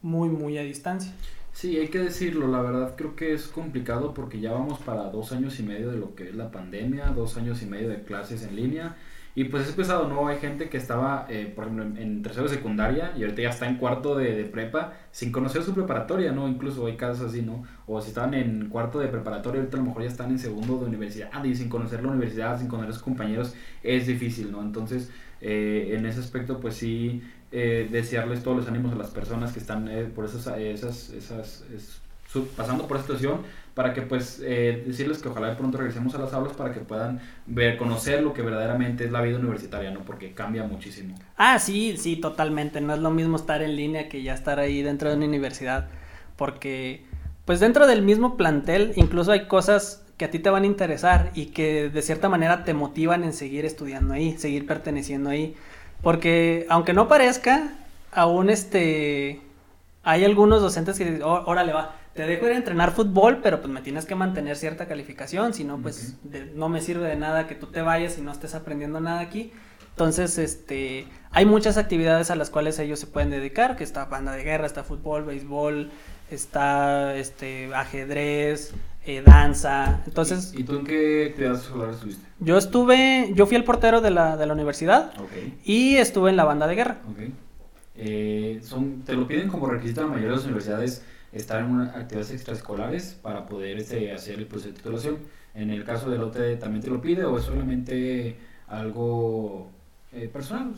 muy, 0.03 0.29
muy 0.29 0.59
a 0.59 0.63
distancia. 0.63 1.13
Sí, 1.53 1.79
hay 1.79 1.87
que 1.89 2.01
decirlo, 2.01 2.49
la 2.49 2.61
verdad 2.61 2.95
creo 2.97 3.15
que 3.15 3.33
es 3.33 3.47
complicado 3.47 4.13
porque 4.13 4.41
ya 4.41 4.53
vamos 4.53 4.81
para 4.81 5.05
dos 5.05 5.31
años 5.31 5.61
y 5.61 5.63
medio 5.63 5.93
de 5.93 5.99
lo 5.99 6.17
que 6.17 6.31
es 6.31 6.35
la 6.35 6.51
pandemia, 6.51 7.07
dos 7.11 7.37
años 7.37 7.63
y 7.63 7.67
medio 7.67 7.89
de 7.89 8.03
clases 8.03 8.43
en 8.43 8.57
línea 8.57 8.97
y 9.37 9.45
pues 9.45 9.69
es 9.69 9.75
pesado, 9.75 10.09
¿no? 10.09 10.29
Hay 10.29 10.39
gente 10.39 10.71
que 10.71 10.79
estaba, 10.79 11.27
eh, 11.29 11.53
por 11.55 11.65
ejemplo, 11.65 11.85
en, 11.85 12.23
tercero 12.23 12.49
de 12.49 12.55
secundaria 12.55 13.13
y 13.19 13.23
ahorita 13.23 13.43
ya 13.43 13.51
está 13.51 13.69
en 13.69 13.77
cuarto 13.77 14.17
de, 14.17 14.45
prepa 14.45 14.95
sin 15.13 15.31
conocer 15.31 15.63
su 15.63 15.75
preparatoria, 15.75 16.33
¿no? 16.33 16.49
Incluso 16.49 16.87
hay 16.87 16.97
casos 16.97 17.29
así, 17.29 17.43
¿no? 17.43 17.63
O 17.87 18.01
si 18.01 18.09
estaban 18.09 18.33
en 18.33 18.71
cuarto 18.71 18.99
de 18.99 19.09
preparatoria, 19.09 19.61
ahorita 19.61 19.77
a 19.77 19.81
lo 19.81 19.89
mejor 19.89 20.03
ya 20.05 20.09
están 20.09 20.31
en 20.31 20.39
segundo 20.39 20.79
de 20.79 20.87
universidad 20.87 21.45
y 21.45 21.55
sin 21.55 21.69
conocer 21.69 22.03
la 22.03 22.09
universidad, 22.09 22.59
sin 22.59 22.67
conocer 22.67 22.89
a 22.89 22.93
sus 22.95 23.03
compañeros, 23.03 23.55
es 23.83 24.07
difícil, 24.07 24.51
¿no? 24.51 24.63
Entonces, 24.63 25.11
eh, 25.43 25.95
en 25.99 26.07
ese 26.07 26.21
aspecto, 26.21 26.59
pues 26.59 26.77
sí, 26.77 27.23
eh, 27.53 27.89
desearles 27.93 28.43
todos 28.43 28.57
los 28.57 28.69
ánimos 28.69 28.95
a 28.95 28.97
las 28.97 29.11
personas 29.11 29.53
que 29.53 29.59
están 29.59 29.91
por 30.15 30.25
esas, 30.25 30.47
esas, 30.57 31.11
esas, 31.11 32.01
pasando 32.57 32.89
por 32.89 32.97
esta 32.97 33.09
situación 33.09 33.43
para 33.77 33.93
que 33.93 34.01
pues 34.01 34.41
eh, 34.43 34.85
decirles 34.87 35.19
que 35.19 35.29
ojalá 35.29 35.49
de 35.49 35.57
pronto 35.57 35.77
regresemos 35.77 36.15
a 36.15 36.19
las 36.19 36.33
aulas 36.33 36.55
para 36.57 36.73
que 36.73 36.81
puedan 36.81 37.21
ver, 37.45 37.77
conocer 37.77 38.23
lo 38.23 38.33
que 38.33 38.41
verdaderamente 38.41 39.05
es 39.05 39.13
la 39.13 39.21
vida 39.21 39.39
universitaria, 39.39 39.91
¿no? 39.91 40.01
Porque 40.01 40.33
cambia 40.33 40.65
muchísimo. 40.65 41.15
Ah, 41.37 41.59
sí, 41.59 41.99
sí, 41.99 42.17
totalmente. 42.17 42.81
No 42.81 42.95
es 42.95 43.01
lo 43.01 43.11
mismo 43.11 43.37
estar 43.37 43.61
en 43.61 43.77
línea 43.77 44.09
que 44.09 44.23
ya 44.23 44.33
estar 44.33 44.61
ahí 44.61 44.81
dentro 44.81 45.11
de 45.11 45.17
una 45.17 45.27
universidad. 45.27 45.89
Porque, 46.37 47.05
pues 47.45 47.61
dentro 47.61 47.87
del 47.87 48.01
mismo 48.01 48.39
plantel, 48.39 48.95
incluso 48.97 49.33
hay 49.33 49.47
cosas 49.47 50.03
que 50.17 50.25
a 50.25 50.31
ti 50.31 50.39
te 50.39 50.49
van 50.49 50.63
a 50.63 50.67
interesar 50.67 51.31
y 51.35 51.49
que 51.49 51.91
de 51.91 52.01
cierta 52.01 52.31
manera 52.31 52.65
te 52.65 52.73
motivan 52.73 53.25
en 53.25 53.35
seguir 53.35 53.67
estudiando 53.67 54.15
ahí, 54.15 54.39
seguir 54.39 54.67
perteneciendo 54.67 55.29
ahí. 55.29 55.55
Porque, 56.01 56.65
aunque 56.71 56.95
no 56.95 57.09
parezca, 57.09 57.75
aún 58.11 58.49
este... 58.49 59.43
Hay 60.03 60.25
algunos 60.25 60.63
docentes 60.63 60.97
que 60.97 61.05
dicen, 61.05 61.23
órale, 61.23 61.75
va, 61.75 61.97
te 62.17 62.27
dejo 62.27 62.47
ir 62.47 62.53
a 62.53 62.57
entrenar 62.57 62.93
fútbol, 62.93 63.41
pero 63.43 63.61
pues 63.61 63.73
me 63.73 63.83
tienes 63.83 64.07
que 64.07 64.15
mantener 64.15 64.57
cierta 64.57 64.87
calificación, 64.87 65.55
si 65.55 65.65
no, 65.65 65.79
pues 65.79 66.17
no 66.55 66.69
me 66.69 66.81
sirve 66.81 67.07
de 67.07 67.17
nada 67.17 67.47
que 67.47 67.55
tú 67.55 67.67
te 67.67 67.83
vayas 67.83 68.19
y 68.19 68.23
no 68.23 68.33
estés 68.33 68.55
aprendiendo 68.55 69.01
nada 69.01 69.21
aquí. 69.21 69.53
Entonces, 69.91 70.37
este, 70.39 71.07
hay 71.31 71.47
muchas 71.47 71.79
actividades 71.79 72.31
a 72.31 72.37
las 72.37 72.51
cuales 72.51 72.79
ellos 72.79 72.99
se 72.99 73.07
pueden 73.07 73.31
dedicar, 73.31 73.77
que 73.77 73.85
está 73.85 74.07
banda 74.07 74.33
de 74.33 74.45
guerra, 74.45 74.67
está 74.67 74.83
fútbol, 74.83 75.25
béisbol, 75.25 75.91
está 76.31 77.15
este 77.17 77.75
ajedrez, 77.75 78.73
eh, 79.07 79.23
danza. 79.25 80.03
Entonces, 80.07 80.53
¿Y, 80.57 80.65
tú 80.65 80.77
en 80.81 80.85
qué 80.85 81.27
actividades 81.31 81.63
escolares 81.63 81.97
estuviste? 81.97 82.27
Yo 82.41 82.59
estuve, 82.59 83.33
yo 83.35 83.47
fui 83.47 83.57
el 83.57 83.65
portero 83.65 84.01
de 84.01 84.11
la, 84.11 84.37
de 84.37 84.47
la 84.47 84.53
universidad 84.53 85.13
y 85.65 85.97
estuve 85.97 86.31
en 86.31 86.37
la 86.37 86.45
banda 86.45 86.67
de 86.67 86.75
guerra. 86.75 86.99
Eh, 87.95 88.61
son, 88.63 89.03
te 89.03 89.15
lo 89.15 89.27
piden 89.27 89.49
como 89.49 89.67
requisito 89.67 90.03
la 90.03 90.09
mayoría 90.09 90.31
de 90.31 90.37
las 90.37 90.45
universidades 90.45 91.03
estar 91.37 91.61
en 91.61 91.81
actividades 91.81 92.31
extraescolares 92.31 93.19
para 93.23 93.47
poder 93.47 93.79
este, 93.79 94.13
hacer 94.13 94.39
el 94.39 94.47
proceso 94.47 94.71
de 94.71 94.77
titulación. 94.77 95.19
En 95.55 95.71
el 95.71 95.85
caso 95.85 96.11
del 96.11 96.23
OTD, 96.23 96.59
¿también 96.59 96.83
te 96.83 96.91
lo 96.91 97.01
pide 97.01 97.25
o 97.25 97.39
es 97.39 97.45
solamente 97.45 98.37
algo 98.69 99.71
eh, 100.13 100.29
personal? 100.29 100.75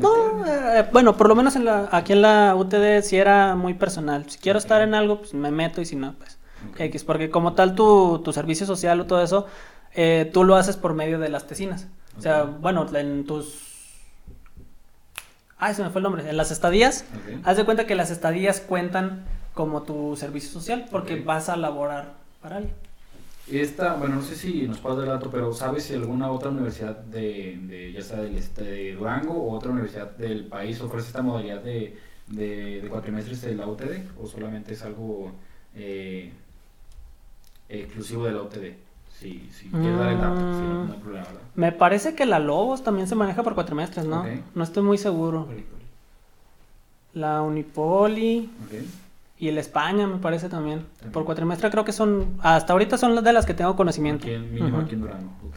no, 0.00 0.46
eh, 0.46 0.86
bueno, 0.92 1.16
por 1.16 1.28
lo 1.28 1.34
menos 1.34 1.56
en 1.56 1.64
la, 1.64 1.88
aquí 1.90 2.12
en 2.12 2.22
la 2.22 2.54
UTD 2.54 3.02
sí 3.02 3.16
era 3.16 3.54
muy 3.56 3.74
personal. 3.74 4.28
Si 4.28 4.38
quiero 4.38 4.58
estar 4.58 4.82
en 4.82 4.94
algo, 4.94 5.18
pues 5.18 5.34
me 5.34 5.50
meto 5.50 5.80
y 5.80 5.86
si 5.86 5.96
no, 5.96 6.14
pues 6.14 6.38
X. 6.78 7.04
Porque 7.04 7.30
como 7.30 7.54
tal 7.54 7.74
tu, 7.74 8.20
tu 8.24 8.32
servicio 8.32 8.66
social 8.66 9.00
o 9.00 9.06
todo 9.06 9.22
eso, 9.22 9.46
eh, 9.94 10.30
tú 10.32 10.44
lo 10.44 10.56
haces 10.56 10.76
por 10.76 10.94
medio 10.94 11.18
de 11.18 11.28
las 11.28 11.46
tesinas. 11.46 11.88
O 12.18 12.20
sea, 12.20 12.44
bueno, 12.44 12.86
en 12.94 13.24
tus 13.24 13.70
Ay, 15.60 15.74
se 15.74 15.82
me 15.82 15.90
fue 15.90 15.98
el 15.98 16.04
nombre. 16.04 16.28
En 16.28 16.36
las 16.38 16.50
estadías, 16.50 17.04
haz 17.44 17.58
de 17.58 17.64
cuenta 17.64 17.86
que 17.86 17.94
las 17.94 18.10
estadías 18.10 18.60
cuentan 18.60 19.24
como 19.60 19.82
tu 19.82 20.16
servicio 20.16 20.50
social 20.50 20.86
porque 20.90 21.16
vas 21.16 21.50
a 21.50 21.56
laborar 21.58 22.14
para 22.40 22.56
alguien. 22.56 22.74
Esta, 23.46 23.94
bueno, 23.96 24.14
no 24.14 24.22
sé 24.22 24.34
si 24.34 24.66
nos 24.66 24.78
puedes 24.78 25.00
dar 25.00 25.08
el 25.08 25.12
dato, 25.12 25.30
pero 25.30 25.52
¿sabes 25.52 25.84
si 25.84 25.92
alguna 25.92 26.30
otra 26.30 26.48
universidad 26.48 26.96
de, 26.96 27.58
de 27.64 27.92
ya 27.92 28.00
sea 28.00 28.22
del 28.22 28.36
este 28.36 28.64
de 28.64 28.94
Durango 28.94 29.34
o 29.34 29.54
otra 29.54 29.70
universidad 29.70 30.12
del 30.16 30.46
país 30.46 30.80
ofrece 30.80 31.08
esta 31.08 31.20
modalidad 31.20 31.60
de, 31.60 31.98
de, 32.28 32.80
de 32.80 32.88
cuatrimestres 32.88 33.42
de 33.42 33.54
la 33.54 33.66
UTD 33.66 34.18
o 34.18 34.26
solamente 34.26 34.72
es 34.72 34.82
algo 34.82 35.30
eh, 35.74 36.32
exclusivo 37.68 38.24
de 38.24 38.32
la 38.32 38.40
UTD? 38.40 38.64
Sí, 39.18 39.50
sí, 39.52 39.68
quieres 39.70 39.98
dar 39.98 40.12
el 40.12 40.20
dato, 40.20 40.40
sí, 40.58 40.64
no, 40.64 40.92
hay 40.94 40.98
problema, 41.00 41.26
¿verdad? 41.26 41.40
Me 41.54 41.72
parece 41.72 42.14
que 42.14 42.24
la 42.24 42.38
Lobos 42.38 42.82
también 42.82 43.06
se 43.08 43.14
maneja 43.14 43.42
por 43.42 43.54
cuatrimestres, 43.54 44.06
¿no? 44.06 44.22
Ok. 44.22 44.28
No 44.54 44.64
estoy 44.64 44.82
muy 44.82 44.96
seguro. 44.96 45.46
La 47.12 47.42
Unipoli 47.42 48.48
Ok. 48.64 49.09
Y 49.40 49.48
el 49.48 49.58
España 49.58 50.06
me 50.06 50.18
parece 50.18 50.48
también. 50.48 50.80
También. 50.96 51.12
Por 51.12 51.24
cuatrimestre 51.24 51.70
creo 51.70 51.84
que 51.84 51.92
son, 51.92 52.36
hasta 52.42 52.72
ahorita 52.74 52.98
son 52.98 53.14
las 53.14 53.24
de 53.24 53.32
las 53.32 53.46
que 53.46 53.54
tengo 53.54 53.74
conocimiento. 53.74 54.26
Aquí 54.26 54.36
mínimo 54.36 54.76
Ujú. 54.76 54.86
aquí 54.86 54.94
en 54.94 55.00
Durango, 55.00 55.32
ok. 55.48 55.56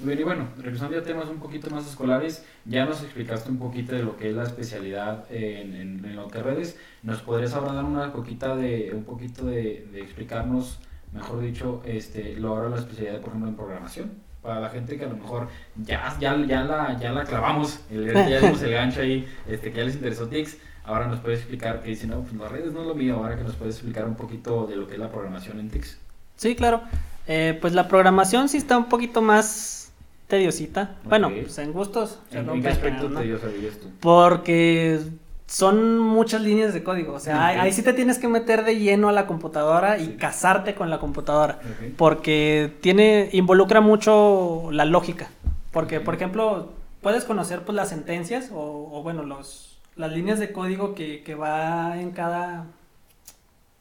Muy 0.00 0.08
bien, 0.08 0.20
y 0.20 0.22
bueno, 0.24 0.48
regresando 0.58 0.98
a 0.98 1.02
temas 1.02 1.28
un 1.28 1.38
poquito 1.38 1.70
más 1.70 1.86
escolares, 1.86 2.44
ya 2.64 2.84
nos 2.84 3.00
explicaste 3.02 3.48
un 3.50 3.58
poquito 3.58 3.94
de 3.94 4.02
lo 4.02 4.16
que 4.16 4.30
es 4.30 4.34
la 4.34 4.42
especialidad 4.42 5.24
en, 5.30 5.74
en, 5.76 6.04
en 6.04 6.16
lo 6.16 6.26
que 6.26 6.42
redes. 6.42 6.76
¿Nos 7.04 7.20
podrías 7.22 7.54
ahora 7.54 7.72
dar 7.72 7.84
una 7.84 8.12
poquita 8.12 8.56
de, 8.56 8.90
un 8.92 9.04
poquito 9.04 9.46
de, 9.46 9.86
de 9.92 10.00
explicarnos, 10.02 10.80
mejor 11.12 11.40
dicho, 11.40 11.82
este, 11.84 12.34
lo 12.34 12.48
ahora 12.48 12.70
la 12.70 12.78
especialidad, 12.78 13.20
por 13.20 13.28
ejemplo, 13.28 13.48
en 13.50 13.54
programación? 13.54 14.10
Para 14.42 14.58
la 14.58 14.70
gente 14.70 14.98
que 14.98 15.04
a 15.04 15.08
lo 15.08 15.16
mejor 15.18 15.46
ya, 15.76 16.16
ya, 16.18 16.36
ya, 16.44 16.64
la, 16.64 16.98
ya 16.98 17.12
la 17.12 17.22
clavamos, 17.22 17.78
ya 17.88 18.40
dimos 18.40 18.60
el 18.62 18.72
gancho 18.72 19.02
ahí, 19.02 19.24
este, 19.46 19.70
que 19.70 19.78
ya 19.78 19.84
les 19.84 19.94
interesó 19.94 20.26
TICS, 20.26 20.58
ahora 20.84 21.06
nos 21.06 21.20
puedes 21.20 21.40
explicar 21.40 21.82
que 21.82 21.90
dicen, 21.90 22.10
no, 22.10 22.20
pues 22.20 22.34
las 22.34 22.50
redes 22.50 22.72
no 22.72 22.82
es 22.82 22.86
lo 22.88 22.94
mío, 22.94 23.16
ahora 23.16 23.36
que 23.36 23.44
nos 23.44 23.54
puedes 23.56 23.74
explicar 23.76 24.04
un 24.06 24.14
poquito 24.14 24.66
de 24.66 24.76
lo 24.76 24.86
que 24.86 24.94
es 24.94 24.98
la 25.00 25.10
programación 25.10 25.58
en 25.60 25.70
TICS. 25.70 25.98
Sí, 26.36 26.54
claro. 26.56 26.82
Eh, 27.28 27.56
pues 27.60 27.72
la 27.72 27.86
programación 27.88 28.48
sí 28.48 28.56
está 28.56 28.76
un 28.76 28.88
poquito 28.88 29.22
más 29.22 29.92
tediosita. 30.28 30.96
Bueno, 31.04 31.30
pues 31.30 31.56
en 31.58 31.72
gustos. 31.72 32.18
¿En, 32.30 32.48
en 32.48 32.62
qué 32.62 32.68
aspecto 32.68 33.08
¿no? 33.08 33.20
tú? 33.20 33.88
Porque 34.00 35.00
son 35.46 35.98
muchas 35.98 36.40
líneas 36.40 36.72
de 36.72 36.82
código. 36.82 37.12
O 37.12 37.20
sea, 37.20 37.46
ahí- 37.48 37.72
sí 37.72 37.82
te 37.82 37.92
tienes 37.92 38.18
que 38.18 38.26
meter 38.28 38.64
de 38.64 38.78
lleno 38.78 39.08
a 39.08 39.12
la 39.12 39.26
computadora 39.26 39.98
y 39.98 40.06
Sí. 40.06 40.12
casarte 40.18 40.74
con 40.74 40.88
la 40.90 40.98
computadora. 40.98 41.60
Porque 41.96 42.72
tiene, 42.80 43.28
involucra 43.32 43.80
mucho 43.80 44.68
la 44.72 44.84
lógica. 44.86 45.28
Porque, 45.70 46.00
por 46.00 46.14
ejemplo, 46.14 46.70
puedes 47.02 47.24
conocer 47.24 47.60
pues 47.62 47.76
las 47.76 47.90
sentencias 47.90 48.50
o, 48.52 48.88
o, 48.92 49.02
bueno, 49.02 49.22
los, 49.24 49.71
las 50.02 50.12
líneas 50.12 50.38
de 50.38 50.52
código 50.52 50.94
que, 50.94 51.22
que 51.22 51.34
va 51.34 51.98
en 52.00 52.10
cada, 52.10 52.66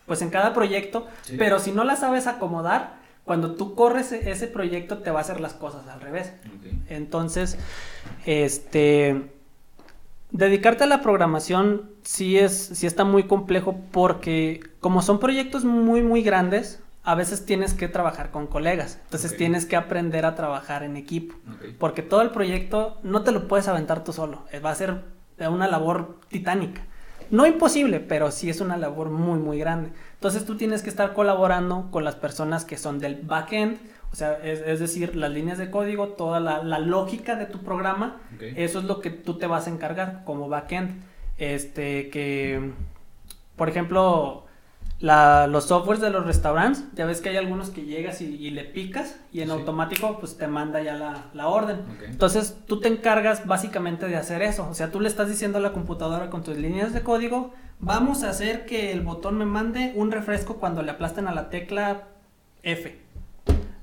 pues 0.05 0.21
en 0.21 0.29
cada 0.29 0.53
proyecto. 0.53 1.07
Sí. 1.23 1.35
Pero 1.37 1.59
si 1.59 1.71
no 1.71 1.83
las 1.83 1.99
sabes 1.99 2.27
acomodar, 2.27 2.95
cuando 3.25 3.55
tú 3.55 3.75
corres 3.75 4.11
e- 4.11 4.29
ese 4.31 4.47
proyecto 4.47 4.99
te 4.99 5.11
va 5.11 5.19
a 5.19 5.21
hacer 5.21 5.39
las 5.41 5.53
cosas 5.53 5.87
al 5.87 5.99
revés. 6.01 6.31
Entonces, 6.89 7.57
este, 8.25 9.31
dedicarte 10.31 10.83
a 10.83 10.87
la 10.87 11.01
programación 11.01 11.91
sí 12.03 12.37
es, 12.37 12.53
sí 12.73 12.87
está 12.87 13.03
muy 13.03 13.23
complejo 13.23 13.79
porque 13.91 14.61
como 14.79 15.01
son 15.01 15.19
proyectos 15.19 15.63
muy, 15.65 16.01
muy 16.01 16.23
grandes, 16.23 16.81
a 17.03 17.15
veces 17.15 17.45
tienes 17.45 17.73
que 17.73 17.87
trabajar 17.87 18.29
con 18.31 18.45
colegas. 18.47 18.99
Entonces 19.05 19.35
tienes 19.35 19.65
que 19.65 19.75
aprender 19.75 20.25
a 20.25 20.35
trabajar 20.35 20.83
en 20.83 20.97
equipo. 20.97 21.35
Porque 21.79 22.03
todo 22.03 22.21
el 22.21 22.29
proyecto 22.29 22.99
no 23.03 23.23
te 23.23 23.31
lo 23.31 23.47
puedes 23.47 23.67
aventar 23.67 24.03
tú 24.03 24.13
solo. 24.13 24.43
eh, 24.51 24.59
Va 24.59 24.69
a 24.71 24.75
ser 24.75 25.03
una 25.49 25.67
labor 25.67 26.19
titánica. 26.27 26.81
No 27.29 27.45
imposible, 27.45 27.99
pero 28.01 28.29
sí 28.29 28.49
es 28.49 28.59
una 28.59 28.77
labor 28.77 29.09
muy, 29.09 29.39
muy 29.39 29.57
grande. 29.57 29.91
Entonces 30.15 30.45
tú 30.45 30.57
tienes 30.57 30.83
que 30.83 30.89
estar 30.89 31.13
colaborando 31.13 31.89
con 31.89 32.03
las 32.03 32.15
personas 32.15 32.65
que 32.65 32.77
son 32.77 32.99
del 32.99 33.15
backend, 33.15 33.79
o 34.11 34.15
sea, 34.15 34.37
es, 34.43 34.61
es 34.65 34.81
decir, 34.81 35.15
las 35.15 35.31
líneas 35.31 35.57
de 35.57 35.71
código, 35.71 36.09
toda 36.09 36.41
la, 36.41 36.61
la 36.61 36.79
lógica 36.79 37.35
de 37.35 37.45
tu 37.45 37.59
programa, 37.59 38.17
eso 38.39 38.79
es 38.79 38.85
lo 38.85 38.99
que 38.99 39.09
tú 39.09 39.37
te 39.37 39.47
vas 39.47 39.67
a 39.67 39.69
encargar 39.69 40.23
como 40.25 40.49
backend. 40.49 41.01
Este, 41.37 42.09
que, 42.09 42.71
por 43.55 43.69
ejemplo, 43.69 44.45
la- 45.01 45.47
los 45.47 45.65
softwares 45.65 46.01
de 46.01 46.09
los 46.11 46.25
restaurantes, 46.25 46.85
ya 46.95 47.05
ves 47.05 47.19
que 47.21 47.29
hay 47.29 47.37
algunos 47.37 47.69
que 47.71 47.81
llegas 47.83 48.21
y, 48.21 48.25
y 48.25 48.51
le 48.51 48.63
picas 48.63 49.19
y 49.33 49.41
en 49.41 49.47
Sí. 49.47 49.53
automático 49.53 50.19
pues 50.19 50.37
te 50.37 50.47
manda 50.47 50.81
ya 50.81 50.93
la, 50.95 51.25
la 51.33 51.47
orden. 51.47 51.81
Entonces 52.05 52.55
tú 52.67 52.79
te 52.79 52.87
encargas 52.87 53.45
básicamente 53.47 54.07
de 54.07 54.15
hacer 54.15 54.41
eso. 54.43 54.67
O 54.69 54.73
sea, 54.75 54.91
tú 54.91 54.99
le 55.01 55.09
estás 55.09 55.27
diciendo 55.27 55.57
a 55.57 55.61
la 55.61 55.73
computadora 55.73 56.29
con 56.29 56.43
tus 56.43 56.55
líneas 56.57 56.93
de 56.93 57.01
código, 57.01 57.53
vamos 57.79 58.23
a 58.23 58.29
hacer 58.29 58.65
que 58.65 58.91
el 58.91 59.01
botón 59.01 59.37
me 59.37 59.45
mande 59.45 59.91
un 59.95 60.11
refresco 60.11 60.57
cuando 60.57 60.81
le 60.83 60.91
aplasten 60.91 61.27
a 61.27 61.33
la 61.33 61.49
tecla 61.49 62.03
F. 62.63 62.99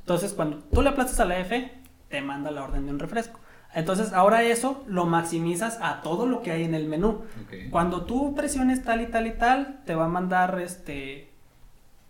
Entonces 0.00 0.32
cuando 0.32 0.58
tú 0.72 0.82
le 0.82 0.88
aplastas 0.90 1.20
a 1.20 1.24
la 1.24 1.38
F, 1.40 1.72
te 2.08 2.20
manda 2.22 2.50
la 2.50 2.62
orden 2.62 2.86
de 2.86 2.92
un 2.92 2.98
refresco. 2.98 3.38
Entonces 3.74 4.12
ahora 4.12 4.42
eso 4.42 4.82
lo 4.86 5.04
maximizas 5.06 5.78
a 5.82 6.00
todo 6.00 6.26
lo 6.26 6.42
que 6.42 6.50
hay 6.52 6.64
en 6.64 6.74
el 6.74 6.86
menú. 6.88 7.22
Cuando 7.70 8.04
tú 8.04 8.34
presiones 8.34 8.82
tal 8.82 9.00
y 9.02 9.06
tal 9.06 9.26
y 9.26 9.32
tal, 9.32 9.80
te 9.84 9.94
va 9.94 10.06
a 10.06 10.08
mandar 10.08 10.58
este 10.60 11.30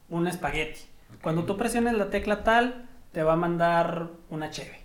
un 0.09 0.27
espagueti. 0.27 0.81
Cuando 1.23 1.45
tú 1.45 1.57
presiones 1.57 1.95
la 1.95 2.11
tecla 2.11 2.45
tal, 2.45 2.87
te 3.13 3.23
va 3.23 3.33
a 3.35 3.37
mandar 3.37 4.09
una 4.31 4.51
cheve. 4.51 4.79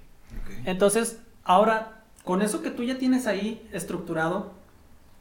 Entonces, 0.65 1.19
ahora, 1.43 2.01
con 2.24 2.41
eso 2.41 2.61
que 2.61 2.71
tú 2.71 2.84
ya 2.84 2.97
tienes 2.97 3.28
ahí 3.28 3.67
estructurado, 3.71 4.53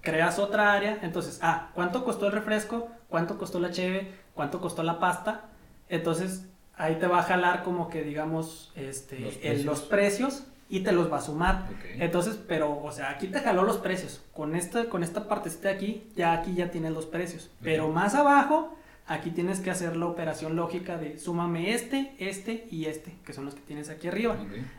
creas 0.00 0.38
otra 0.38 0.72
área. 0.72 0.98
Entonces, 1.02 1.38
ah, 1.42 1.70
¿cuánto 1.74 2.04
costó 2.04 2.26
el 2.26 2.32
refresco? 2.32 2.88
¿Cuánto 3.08 3.36
costó 3.38 3.60
la 3.60 3.70
cheve? 3.70 4.12
¿Cuánto 4.34 4.60
costó 4.60 4.82
la 4.82 4.98
pasta? 4.98 5.42
Entonces, 5.88 6.46
ahí 6.74 6.96
te 6.96 7.06
va 7.06 7.18
a 7.20 7.22
jalar 7.24 7.62
como 7.62 7.88
que, 7.90 8.02
digamos, 8.02 8.72
este, 8.74 9.20
Los 9.20 9.34
el- 9.34 9.40
precios. 9.40 9.64
los 9.66 9.80
precios 9.82 10.44
y 10.72 10.80
te 10.80 10.90
los 10.90 11.12
va 11.12 11.18
a 11.18 11.20
sumar. 11.20 11.66
Entonces, 11.98 12.40
pero, 12.48 12.82
o 12.82 12.90
sea, 12.92 13.10
aquí 13.10 13.26
te 13.26 13.40
jaló 13.40 13.62
los 13.62 13.76
precios. 13.76 14.22
Con 14.32 14.56
esta, 14.56 14.86
con 14.86 15.02
esta 15.02 15.28
partecita 15.28 15.68
de 15.68 15.74
aquí, 15.74 16.10
ya 16.16 16.32
aquí 16.32 16.54
ya 16.54 16.70
tienes 16.70 16.92
los 16.92 17.04
precios. 17.04 17.50
Pero 17.60 17.90
más 17.90 18.14
abajo, 18.14 18.74
aquí 19.06 19.32
tienes 19.32 19.60
que 19.60 19.70
hacer 19.70 19.96
la 19.96 20.06
operación 20.06 20.56
lógica 20.56 20.96
de 20.96 21.18
súmame 21.18 21.74
este, 21.74 22.14
este 22.18 22.66
y 22.70 22.86
este, 22.86 23.14
que 23.22 23.34
son 23.34 23.44
los 23.44 23.54
que 23.54 23.60
tienes 23.60 23.90
aquí 23.90 24.08
arriba. 24.08 24.38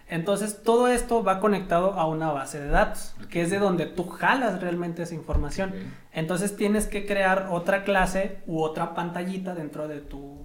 Entonces, 0.09 0.63
todo 0.63 0.87
esto 0.87 1.23
va 1.23 1.39
conectado 1.39 1.93
a 1.93 2.07
una 2.07 2.31
base 2.31 2.59
de 2.59 2.69
datos, 2.69 3.15
que 3.29 3.43
es 3.43 3.51
de 3.51 3.59
donde 3.59 3.85
tú 3.85 4.07
jalas 4.07 4.59
realmente 4.61 5.03
esa 5.03 5.13
información. 5.13 5.75
Entonces, 6.11 6.57
tienes 6.57 6.87
que 6.87 7.05
crear 7.05 7.49
otra 7.51 7.83
clase 7.83 8.39
u 8.47 8.63
otra 8.63 8.95
pantallita 8.95 9.53
dentro 9.53 9.87
de 9.87 9.99
tu, 9.99 10.43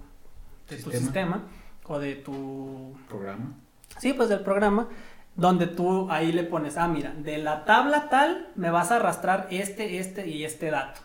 de 0.69 0.77
tu 0.77 0.91
Sistema. 0.91 0.99
sistema 0.99 1.43
o 1.87 1.97
de 1.97 2.13
tu 2.17 2.93
Programa. 3.07 3.55
Sí, 3.97 4.13
pues 4.13 4.29
del 4.29 4.41
programa, 4.41 4.87
donde 5.35 5.67
tú 5.67 6.11
ahí 6.11 6.31
le 6.33 6.43
pones, 6.43 6.75
ah, 6.77 6.87
mira, 6.87 7.13
de 7.17 7.37
la 7.37 7.63
tabla 7.65 8.09
tal 8.09 8.47
me 8.55 8.69
vas 8.71 8.91
a 8.91 8.97
arrastrar 8.97 9.47
este, 9.51 9.99
este 9.99 10.27
y 10.27 10.43
este 10.43 10.69
dato. 10.69 10.99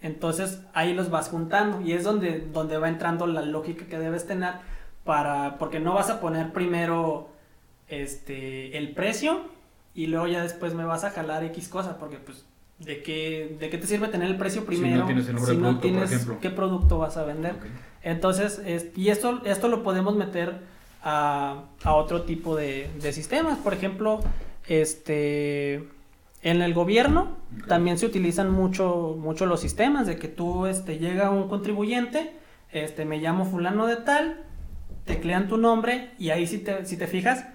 Entonces 0.00 0.60
ahí 0.72 0.94
los 0.94 1.10
vas 1.10 1.28
juntando 1.28 1.80
y 1.82 1.92
es 1.92 2.02
donde, 2.04 2.40
donde 2.52 2.78
va 2.78 2.88
entrando 2.88 3.26
la 3.26 3.42
lógica 3.42 3.84
que 3.86 3.98
debes 3.98 4.26
tener 4.26 4.54
para, 5.04 5.58
porque 5.58 5.80
no 5.80 5.92
vas 5.92 6.08
a 6.08 6.18
poner 6.20 6.52
primero 6.52 7.28
este, 7.88 8.78
el 8.78 8.92
precio 8.92 9.42
y 9.94 10.06
luego 10.06 10.26
ya 10.26 10.42
después 10.42 10.74
me 10.74 10.84
vas 10.84 11.04
a 11.04 11.10
jalar 11.10 11.44
X 11.44 11.68
cosa, 11.68 11.98
porque 11.98 12.16
pues, 12.16 12.44
¿de 12.78 13.02
qué, 13.02 13.56
de 13.60 13.70
qué 13.70 13.78
te 13.78 13.86
sirve 13.86 14.08
tener 14.08 14.28
el 14.28 14.36
precio 14.36 14.62
Si 14.62 14.64
no 14.64 14.66
primero 14.66 15.06
tienes 15.06 15.28
el 15.28 15.38
si 15.38 15.42
no 15.42 15.44
producto, 15.44 15.70
por 15.72 15.80
tienes 15.82 16.12
ejemplo. 16.12 16.38
qué 16.40 16.50
producto 16.50 16.98
vas 16.98 17.16
a 17.16 17.24
vender? 17.24 17.54
Entonces, 18.02 18.60
es- 18.64 18.86
y 18.96 19.10
esto, 19.10 19.42
esto 19.44 19.68
lo 19.68 19.82
podemos 19.82 20.16
meter 20.16 20.72
a, 21.04 21.64
a 21.84 21.94
otro 21.94 22.22
tipo 22.22 22.56
de, 22.56 22.90
de 23.00 23.12
sistemas. 23.12 23.58
Por 23.58 23.74
ejemplo, 23.74 24.20
este 24.66 25.86
en 26.44 26.60
el 26.60 26.74
gobierno 26.74 27.38
también 27.68 27.96
se 27.98 28.04
utilizan 28.04 28.50
mucho, 28.50 29.16
mucho 29.18 29.46
los 29.46 29.60
sistemas 29.60 30.06
de 30.06 30.18
que 30.18 30.28
tú 30.28 30.66
este, 30.66 30.98
llega 30.98 31.30
un 31.30 31.48
contribuyente, 31.48 32.32
este, 32.70 33.06
me 33.06 33.16
llamo 33.16 33.46
fulano 33.46 33.86
de 33.86 33.96
tal, 33.96 34.42
teclean 35.06 35.48
tu 35.48 35.56
nombre 35.56 36.10
y 36.18 36.30
ahí 36.30 36.46
si 36.46 36.58
te, 36.58 36.84
si 36.84 36.98
te 36.98 37.06
fijas, 37.06 37.46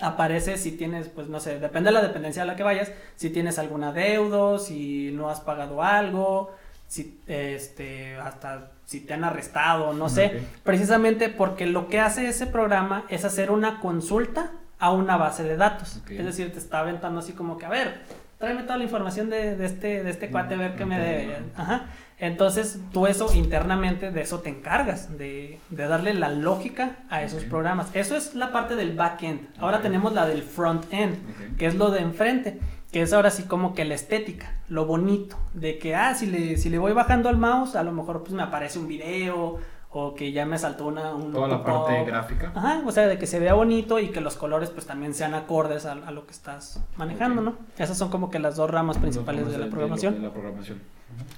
aparece 0.00 0.58
si 0.58 0.72
tienes, 0.72 1.08
pues 1.08 1.28
no 1.28 1.40
sé, 1.40 1.58
depende 1.58 1.88
de 1.88 1.94
la 1.94 2.02
dependencia 2.02 2.42
a 2.42 2.46
la 2.46 2.56
que 2.56 2.62
vayas, 2.62 2.92
si 3.14 3.30
tienes 3.30 3.58
algún 3.58 3.84
adeudo, 3.84 4.58
si 4.58 5.12
no 5.12 5.30
has 5.30 5.40
pagado 5.40 5.82
algo, 5.82 6.54
si 6.88 7.18
este, 7.26 8.16
hasta 8.16 8.72
si 8.86 9.00
te 9.00 9.14
han 9.14 9.24
arrestado, 9.24 9.92
no 9.92 10.08
sé, 10.08 10.42
precisamente 10.62 11.28
porque 11.28 11.66
lo 11.66 11.88
que 11.88 12.00
hace 12.00 12.28
ese 12.28 12.46
programa 12.46 13.04
es 13.08 13.24
hacer 13.24 13.50
una 13.50 13.80
consulta 13.80 14.52
a 14.78 14.92
una 14.92 15.16
base 15.16 15.42
de 15.42 15.56
datos. 15.56 16.00
Es 16.08 16.24
decir, 16.24 16.52
te 16.52 16.58
está 16.58 16.80
aventando 16.80 17.18
así 17.18 17.32
como 17.32 17.58
que, 17.58 17.66
a 17.66 17.68
ver, 17.68 18.00
tráeme 18.38 18.62
toda 18.62 18.78
la 18.78 18.84
información 18.84 19.28
de, 19.28 19.56
de 19.56 19.66
este, 19.66 20.02
de 20.04 20.10
este 20.10 20.30
cuate, 20.30 20.54
a 20.54 20.58
ver 20.58 20.76
qué 20.76 20.86
me 20.86 20.98
debe. 20.98 21.36
Ajá. 21.56 21.86
Entonces, 22.18 22.78
tú 22.92 23.06
eso 23.06 23.34
internamente, 23.34 24.10
de 24.10 24.22
eso 24.22 24.40
te 24.40 24.48
encargas, 24.48 25.18
de, 25.18 25.58
de 25.68 25.86
darle 25.86 26.14
la 26.14 26.30
lógica 26.30 26.96
a 27.10 27.22
esos 27.22 27.44
programas. 27.44 27.88
Eso 27.92 28.16
es 28.16 28.34
la 28.34 28.52
parte 28.52 28.74
del 28.74 28.94
back-end. 28.94 29.48
Ahora 29.58 29.82
tenemos 29.82 30.14
la 30.14 30.26
del 30.26 30.42
front-end, 30.42 31.56
que 31.58 31.66
es 31.66 31.74
lo 31.74 31.90
de 31.90 32.00
enfrente, 32.00 32.58
que 32.96 33.02
es 33.02 33.12
ahora 33.12 33.30
sí 33.30 33.42
como 33.42 33.74
que 33.74 33.84
la 33.84 33.94
estética, 33.94 34.54
lo 34.70 34.86
bonito, 34.86 35.36
de 35.52 35.78
que, 35.78 35.94
ah, 35.94 36.14
si 36.14 36.24
le, 36.24 36.56
si 36.56 36.70
le 36.70 36.78
voy 36.78 36.94
bajando 36.94 37.28
al 37.28 37.36
mouse, 37.36 37.76
a 37.76 37.82
lo 37.82 37.92
mejor 37.92 38.22
pues 38.22 38.32
me 38.32 38.42
aparece 38.42 38.78
un 38.78 38.88
video 38.88 39.58
o 39.90 40.14
que 40.14 40.32
ya 40.32 40.46
me 40.46 40.56
saltó 40.56 40.86
una... 40.86 41.14
Un 41.14 41.30
Toda 41.30 41.46
la 41.46 41.62
parte 41.62 42.04
gráfica. 42.06 42.52
Ajá, 42.54 42.82
o 42.86 42.90
sea, 42.90 43.06
de 43.06 43.18
que 43.18 43.26
se 43.26 43.38
vea 43.38 43.52
bonito 43.52 43.98
y 43.98 44.08
que 44.08 44.22
los 44.22 44.36
colores 44.36 44.70
pues 44.70 44.86
también 44.86 45.12
sean 45.12 45.34
acordes 45.34 45.84
a, 45.84 45.94
lo 46.10 46.24
que 46.24 46.32
estás 46.32 46.82
manejando, 46.96 47.42
¿no? 47.42 47.56
Esas 47.76 47.98
son 47.98 48.08
como 48.08 48.30
que 48.30 48.38
las 48.38 48.56
dos 48.56 48.70
ramas 48.70 48.96
principales 48.96 49.46
de 49.52 49.58
la 49.58 49.66
programación. 49.66 50.22
la 50.22 50.30
programación. 50.30 50.80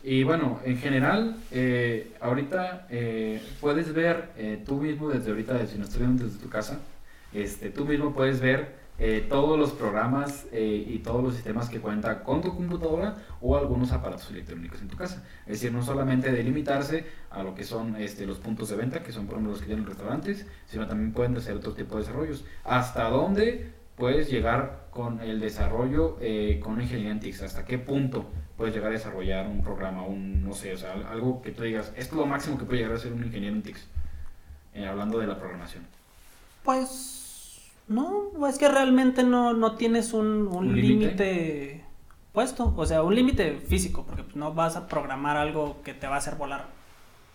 Y 0.04 0.22
bueno, 0.22 0.60
en 0.64 0.78
general, 0.78 1.38
eh, 1.50 2.12
ahorita 2.20 2.86
eh, 2.88 3.42
puedes 3.60 3.92
ver 3.92 4.30
eh, 4.36 4.62
tú 4.64 4.76
mismo 4.76 5.08
desde 5.08 5.30
ahorita, 5.30 5.66
si 5.66 5.76
no 5.76 5.82
estás 5.82 5.98
viendo 5.98 6.22
desde 6.22 6.38
tu 6.38 6.48
casa, 6.48 6.78
este, 7.34 7.70
tú 7.70 7.84
mismo 7.84 8.12
puedes 8.12 8.40
ver 8.40 8.78
eh, 9.00 9.24
todos 9.28 9.56
los 9.56 9.70
programas 9.70 10.46
eh, 10.50 10.84
y 10.88 10.98
todos 10.98 11.22
los 11.22 11.34
sistemas 11.34 11.68
que 11.68 11.78
cuenta 11.78 12.24
con 12.24 12.42
tu 12.42 12.56
computadora 12.56 13.14
o 13.40 13.56
algunos 13.56 13.92
aparatos 13.92 14.28
electrónicos 14.30 14.82
en 14.82 14.88
tu 14.88 14.96
casa. 14.96 15.24
Es 15.46 15.60
decir, 15.60 15.72
no 15.72 15.84
solamente 15.84 16.32
delimitarse 16.32 17.06
a 17.30 17.44
lo 17.44 17.54
que 17.54 17.62
son 17.62 17.94
este, 17.94 18.26
los 18.26 18.38
puntos 18.38 18.70
de 18.70 18.76
venta, 18.76 19.04
que 19.04 19.12
son 19.12 19.26
por 19.26 19.34
ejemplo 19.34 19.52
los 19.52 19.60
que 19.60 19.68
tienen 19.68 19.86
restaurantes, 19.86 20.46
sino 20.66 20.88
también 20.88 21.12
pueden 21.12 21.36
hacer 21.36 21.54
otro 21.54 21.74
tipo 21.74 21.94
de 21.94 22.00
desarrollos. 22.00 22.44
¿Hasta 22.64 23.08
dónde 23.08 23.70
puedes 23.96 24.28
llegar 24.30 24.88
con 24.90 25.20
el 25.20 25.38
desarrollo 25.38 26.16
eh, 26.20 26.58
con 26.60 26.80
ingeniería 26.80 27.12
en 27.12 27.20
TICS? 27.20 27.42
¿Hasta 27.42 27.64
qué 27.64 27.78
punto 27.78 28.28
puedes 28.56 28.74
llegar 28.74 28.90
a 28.90 28.94
desarrollar 28.94 29.46
un 29.46 29.62
programa, 29.62 30.02
un, 30.02 30.42
no 30.42 30.54
sé, 30.54 30.74
o 30.74 30.76
sea, 30.76 30.94
algo 31.12 31.40
que 31.40 31.52
tú 31.52 31.62
digas, 31.62 31.92
esto 31.96 32.16
es 32.16 32.20
lo 32.20 32.26
máximo 32.26 32.58
que 32.58 32.64
puede 32.64 32.80
llegar 32.80 32.96
a 32.96 32.98
ser 32.98 33.12
un 33.12 33.22
ingeniero 33.22 33.54
en 33.54 33.62
TICS, 33.62 33.86
hablando 34.88 35.20
de 35.20 35.28
la 35.28 35.38
programación? 35.38 35.86
Pues 36.64 37.17
no, 37.88 38.46
es 38.46 38.58
que 38.58 38.68
realmente 38.68 39.22
no, 39.22 39.54
no 39.54 39.76
tienes 39.76 40.12
un, 40.12 40.74
límite 40.74 41.84
puesto, 42.32 42.72
o 42.76 42.86
sea, 42.86 43.02
un 43.02 43.14
límite 43.14 43.58
físico, 43.58 44.04
porque 44.06 44.24
no 44.34 44.52
vas 44.52 44.76
a 44.76 44.86
programar 44.86 45.36
algo 45.36 45.78
que 45.82 45.94
te 45.94 46.06
va 46.06 46.16
a 46.16 46.18
hacer 46.18 46.36
volar 46.36 46.66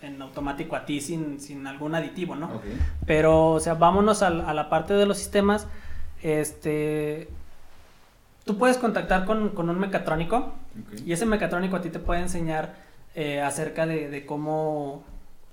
en 0.01 0.21
automático 0.21 0.75
a 0.75 0.85
ti 0.85 1.01
sin, 1.01 1.39
sin 1.39 1.65
algún 1.65 1.95
aditivo, 1.95 2.35
¿no? 2.35 2.61
Pero, 3.05 3.51
o 3.51 3.59
sea, 3.59 3.73
vámonos 3.73 4.21
a, 4.21 4.29
la 4.29 4.69
parte 4.69 4.93
de 4.93 5.05
los 5.05 5.17
sistemas. 5.17 5.67
Este, 6.21 7.27
tú 8.45 8.57
puedes 8.57 8.77
contactar 8.77 9.25
con, 9.25 9.57
un 9.57 9.79
mecatrónico 9.79 10.53
y 11.05 11.13
ese 11.13 11.25
mecatrónico 11.25 11.77
a 11.77 11.81
ti 11.81 11.89
te 11.89 11.99
puede 11.99 12.21
enseñar 12.21 12.75
eh, 13.15 13.41
acerca 13.41 13.85
de, 13.85 14.25
cómo 14.25 15.03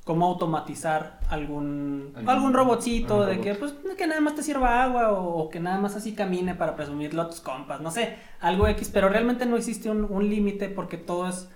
cómo 0.05 0.27
automatizar 0.27 1.21
algún 1.29 2.13
algún 2.27 2.53
robotcito 2.53 3.27
de 3.27 3.41
que 3.41 3.55
pues 3.55 3.75
que 3.97 4.07
nada 4.07 4.21
más 4.21 4.35
te 4.35 4.43
sirva 4.43 4.83
agua 4.83 5.13
o, 5.13 5.51
que 5.51 5.61
nada 5.61 5.79
más 5.79 5.95
así 5.95 6.15
camine 6.15 6.55
para 6.55 6.75
presumirlo 6.75 7.23
a 7.23 7.29
tus 7.29 7.41
compas, 7.41 7.81
no 7.81 7.91
sé, 7.91 8.17
algo 8.41 8.67
X, 8.69 8.91
pero 8.93 9.09
realmente 9.09 9.45
no 9.45 9.57
existe 9.57 9.91
un, 9.91 10.31
límite 10.31 10.69
porque 10.69 10.97
todo 10.97 11.29
es 11.29 11.49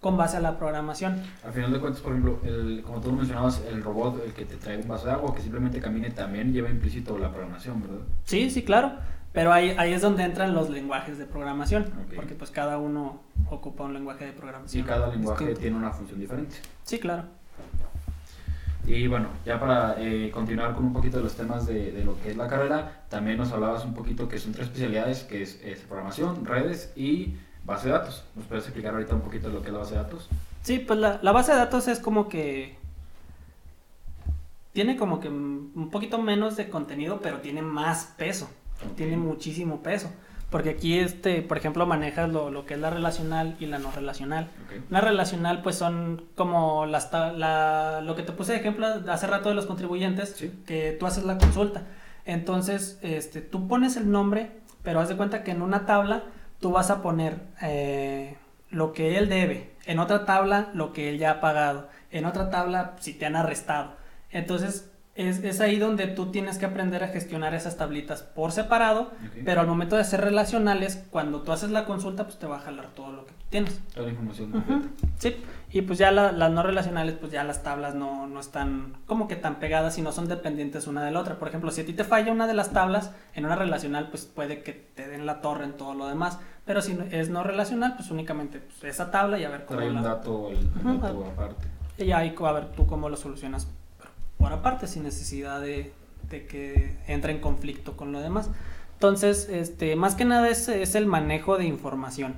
con 0.00 0.16
base 0.16 0.38
a 0.38 0.40
la 0.40 0.58
programación. 0.58 1.22
Al 1.44 1.52
final 1.52 1.72
de 1.72 1.78
cuentas, 1.78 2.00
por 2.00 2.12
ejemplo, 2.12 2.40
el, 2.42 2.82
como 2.82 3.02
tú 3.02 3.12
mencionabas, 3.12 3.62
el 3.68 3.82
robot, 3.82 4.24
el 4.24 4.32
que 4.32 4.46
te 4.46 4.56
trae 4.56 4.78
un 4.78 4.88
vaso 4.88 5.06
de 5.06 5.12
agua, 5.12 5.34
que 5.34 5.42
simplemente 5.42 5.78
camine, 5.78 6.10
también 6.10 6.54
lleva 6.54 6.70
implícito 6.70 7.18
la 7.18 7.30
programación, 7.30 7.82
¿verdad? 7.82 8.06
Sí, 8.24 8.48
sí, 8.48 8.62
claro. 8.62 8.92
Pero 9.32 9.52
ahí, 9.52 9.74
ahí 9.78 9.92
es 9.92 10.00
donde 10.00 10.24
entran 10.24 10.54
los 10.54 10.70
lenguajes 10.70 11.18
de 11.18 11.26
programación, 11.26 11.84
porque 12.16 12.34
pues 12.34 12.50
cada 12.50 12.78
uno 12.78 13.20
ocupa 13.50 13.84
un 13.84 13.92
lenguaje 13.92 14.24
de 14.24 14.32
programación. 14.32 14.82
Y 14.82 14.86
cada 14.86 15.08
lenguaje 15.08 15.54
tiene 15.54 15.76
una 15.76 15.90
función 15.92 16.18
diferente. 16.18 16.56
Sí, 16.82 16.98
claro. 16.98 17.24
Y 18.86 19.06
bueno, 19.06 19.28
ya 19.44 19.60
para 19.60 19.96
eh, 19.98 20.30
continuar 20.32 20.74
con 20.74 20.84
un 20.84 20.92
poquito 20.92 21.18
de 21.18 21.24
los 21.24 21.34
temas 21.34 21.66
de, 21.66 21.92
de, 21.92 22.04
lo 22.04 22.20
que 22.20 22.30
es 22.30 22.36
la 22.36 22.48
carrera, 22.48 23.04
también 23.08 23.36
nos 23.36 23.52
hablabas 23.52 23.84
un 23.84 23.94
poquito 23.94 24.28
que 24.28 24.38
son 24.38 24.52
tres 24.52 24.66
especialidades, 24.66 25.22
que 25.24 25.42
es, 25.42 25.58
programación, 25.88 26.44
redes 26.44 26.92
y 26.96 27.36
base 27.64 27.88
de 27.88 27.92
datos. 27.92 28.24
¿Nos 28.34 28.46
puedes 28.46 28.64
explicar 28.64 28.94
ahorita 28.94 29.14
un 29.14 29.20
poquito 29.20 29.48
lo 29.48 29.60
que 29.60 29.68
es 29.68 29.72
la 29.72 29.78
base 29.80 29.94
de 29.94 30.02
datos? 30.02 30.28
Sí, 30.62 30.78
pues 30.78 30.98
la, 30.98 31.20
la 31.22 31.32
base 31.32 31.52
de 31.52 31.58
datos 31.58 31.88
es 31.88 32.00
como 32.00 32.28
que 32.28 32.76
tiene 34.72 34.96
como 34.96 35.20
que 35.20 35.28
un 35.28 35.88
poquito 35.90 36.18
menos 36.18 36.56
de 36.56 36.68
contenido, 36.68 37.20
pero 37.20 37.40
tiene 37.40 37.62
más 37.62 38.14
peso. 38.16 38.48
Tiene 38.96 39.16
muchísimo 39.16 39.82
peso. 39.82 40.10
Porque 40.50 40.70
aquí, 40.70 40.98
este, 40.98 41.42
por 41.42 41.56
ejemplo, 41.56 41.86
manejas 41.86 42.28
lo, 42.28 42.50
lo 42.50 42.66
que 42.66 42.74
es 42.74 42.80
la 42.80 42.90
relacional 42.90 43.56
y 43.60 43.66
la 43.66 43.78
no 43.78 43.92
relacional. 43.92 44.48
La 44.90 45.00
relacional, 45.00 45.62
pues 45.62 45.76
son 45.76 46.24
como 46.34 46.86
las 46.86 47.12
la, 47.12 48.00
lo 48.02 48.16
que 48.16 48.24
te 48.24 48.32
puse 48.32 48.52
de 48.52 48.58
ejemplo 48.58 48.86
hace 49.08 49.28
rato 49.28 49.48
de 49.48 49.54
los 49.54 49.66
contribuyentes, 49.66 50.44
que 50.66 50.96
tú 50.98 51.06
haces 51.06 51.24
la 51.24 51.38
consulta. 51.38 51.84
Entonces, 52.24 52.98
este, 53.02 53.40
tú 53.40 53.68
pones 53.68 53.96
el 53.96 54.10
nombre, 54.10 54.50
pero 54.82 55.00
haz 55.00 55.08
de 55.08 55.16
cuenta 55.16 55.44
que 55.44 55.52
en 55.52 55.62
una 55.62 55.86
tabla 55.86 56.24
tú 56.60 56.72
vas 56.72 56.90
a 56.90 57.00
poner 57.00 57.38
eh, 57.62 58.36
lo 58.70 58.92
que 58.92 59.18
él 59.18 59.28
debe, 59.28 59.74
en 59.86 60.00
otra 60.00 60.26
tabla 60.26 60.70
lo 60.74 60.92
que 60.92 61.08
él 61.10 61.18
ya 61.18 61.30
ha 61.32 61.40
pagado, 61.40 61.88
en 62.10 62.24
otra 62.24 62.50
tabla 62.50 62.96
si 62.98 63.14
te 63.14 63.26
han 63.26 63.36
arrestado. 63.36 63.92
Entonces, 64.30 64.89
es, 65.28 65.60
ahí 65.60 65.78
donde 65.78 66.06
tú 66.06 66.26
tienes 66.30 66.58
que 66.58 66.66
aprender 66.66 67.04
a 67.04 67.08
gestionar 67.08 67.54
esas 67.54 67.76
tablitas 67.76 68.22
por 68.22 68.52
separado, 68.52 69.10
pero 69.44 69.60
al 69.60 69.66
momento 69.66 69.96
de 69.96 70.04
ser 70.04 70.20
relacionales, 70.20 71.04
cuando 71.10 71.42
tú 71.42 71.52
haces 71.52 71.70
la 71.70 71.84
consulta, 71.84 72.24
pues 72.24 72.38
te 72.38 72.46
va 72.46 72.56
a 72.56 72.60
jalar 72.60 72.88
todo 72.94 73.12
lo 73.12 73.26
que 73.26 73.32
tú 73.32 73.44
tienes. 73.50 73.80
Toda 73.92 74.06
la 74.06 74.12
información 74.12 74.50
completa. 74.50 74.88
Sí, 75.18 75.36
y 75.72 75.82
pues 75.82 75.98
ya 75.98 76.10
las 76.10 76.50
no 76.50 76.62
relacionales, 76.62 77.14
pues 77.14 77.32
ya 77.32 77.44
las 77.44 77.62
tablas 77.62 77.94
no, 77.94 78.26
no 78.26 78.40
están 78.40 78.96
como 79.06 79.28
que 79.28 79.36
tan 79.36 79.56
pegadas 79.60 79.98
y 79.98 80.02
no 80.02 80.12
son 80.12 80.28
dependientes 80.28 80.86
una 80.86 81.04
de 81.04 81.10
la 81.10 81.20
otra. 81.20 81.38
Por 81.38 81.48
ejemplo, 81.48 81.70
si 81.70 81.82
a 81.82 81.86
ti 81.86 81.92
te 81.92 82.04
falla 82.04 82.32
una 82.32 82.46
de 82.46 82.54
las 82.54 82.72
tablas 82.72 83.12
en 83.34 83.44
una 83.44 83.56
relacional, 83.56 84.08
pues 84.08 84.24
puede 84.26 84.62
que 84.62 84.72
te 84.72 85.06
den 85.06 85.26
la 85.26 85.40
torre 85.40 85.64
en 85.64 85.72
todo 85.72 85.94
lo 85.94 86.08
demás. 86.08 86.38
Pero 86.64 86.82
si 86.82 86.98
es 87.10 87.30
no 87.30 87.42
relacional, 87.42 87.94
pues 87.96 88.10
únicamente 88.10 88.60
pues, 88.60 88.84
esa 88.84 89.10
tabla 89.10 89.38
y 89.38 89.44
a 89.44 89.50
ver 89.50 89.64
cómo. 89.64 89.80
Trae 89.80 89.90
un 89.90 90.02
dato, 90.02 90.50
el, 90.50 91.00
dato 91.00 91.26
aparte. 91.26 91.66
Y 91.98 92.12
ahí 92.12 92.34
a 92.38 92.52
ver 92.52 92.72
tú 92.72 92.86
cómo 92.86 93.08
lo 93.08 93.16
solucionas 93.16 93.68
por 94.40 94.52
aparte, 94.52 94.86
sin 94.86 95.04
necesidad 95.04 95.60
de, 95.60 95.92
que 96.30 96.96
entre 97.06 97.32
en 97.32 97.40
conflicto 97.40 97.96
con 97.96 98.10
lo 98.10 98.20
demás. 98.20 98.48
Entonces, 98.94 99.48
este, 99.50 99.94
más 99.96 100.14
que 100.14 100.24
nada 100.24 100.48
es, 100.48 100.68
es 100.68 100.94
el 100.94 101.06
manejo 101.06 101.58
de 101.58 101.66
información. 101.66 102.34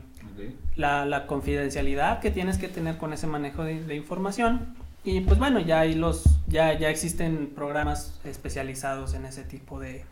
La, 0.76 1.04
la, 1.04 1.26
confidencialidad 1.26 2.20
que 2.20 2.30
tienes 2.30 2.58
que 2.58 2.66
tener 2.68 2.96
con 2.96 3.12
ese 3.12 3.26
manejo 3.26 3.64
de, 3.64 3.94
información. 3.94 4.74
Y 5.04 5.20
pues 5.20 5.38
bueno, 5.38 5.60
ya 5.60 5.80
hay 5.80 5.94
los, 5.94 6.24
ya, 6.48 6.76
ya 6.78 6.90
existen 6.90 7.52
programas 7.54 8.18
especializados 8.24 9.14
en 9.14 9.24
ese 9.26 9.44
tipo 9.44 9.78
de, 9.78 10.04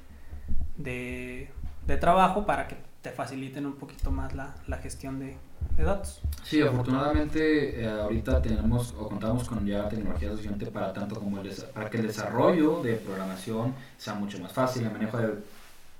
de, 0.76 1.48
de 1.86 1.96
trabajo 1.96 2.46
para 2.46 2.68
que 2.68 2.76
te 3.02 3.10
faciliten 3.10 3.66
un 3.66 3.76
poquito 3.76 4.10
más 4.10 4.34
la, 4.34 4.54
la 4.66 4.78
gestión 4.78 5.18
de, 5.18 5.36
de 5.76 5.84
datos. 5.84 6.20
Sí, 6.42 6.60
afortunadamente 6.62 7.80
eh, 7.80 7.88
ahorita 7.88 8.42
tenemos 8.42 8.94
o 8.98 9.08
contamos 9.08 9.48
con 9.48 9.66
ya 9.66 9.88
tecnología 9.88 10.30
suficiente 10.30 10.66
para 10.66 10.92
tanto 10.92 11.16
como 11.16 11.40
el, 11.40 11.50
para 11.72 11.88
que 11.88 11.98
el 11.98 12.06
desarrollo 12.06 12.82
de 12.82 12.94
programación 12.94 13.74
sea 13.96 14.14
mucho 14.14 14.38
más 14.40 14.52
fácil, 14.52 14.84
el 14.84 14.92
manejo 14.92 15.18
de, 15.18 15.34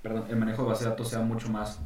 perdón, 0.01 0.25
el 0.29 0.35
manejo 0.35 0.63
de 0.63 0.69
base 0.69 0.83
de 0.83 0.89
datos 0.89 1.09
sea 1.09 1.19
mucho 1.19 1.49
más 1.49 1.79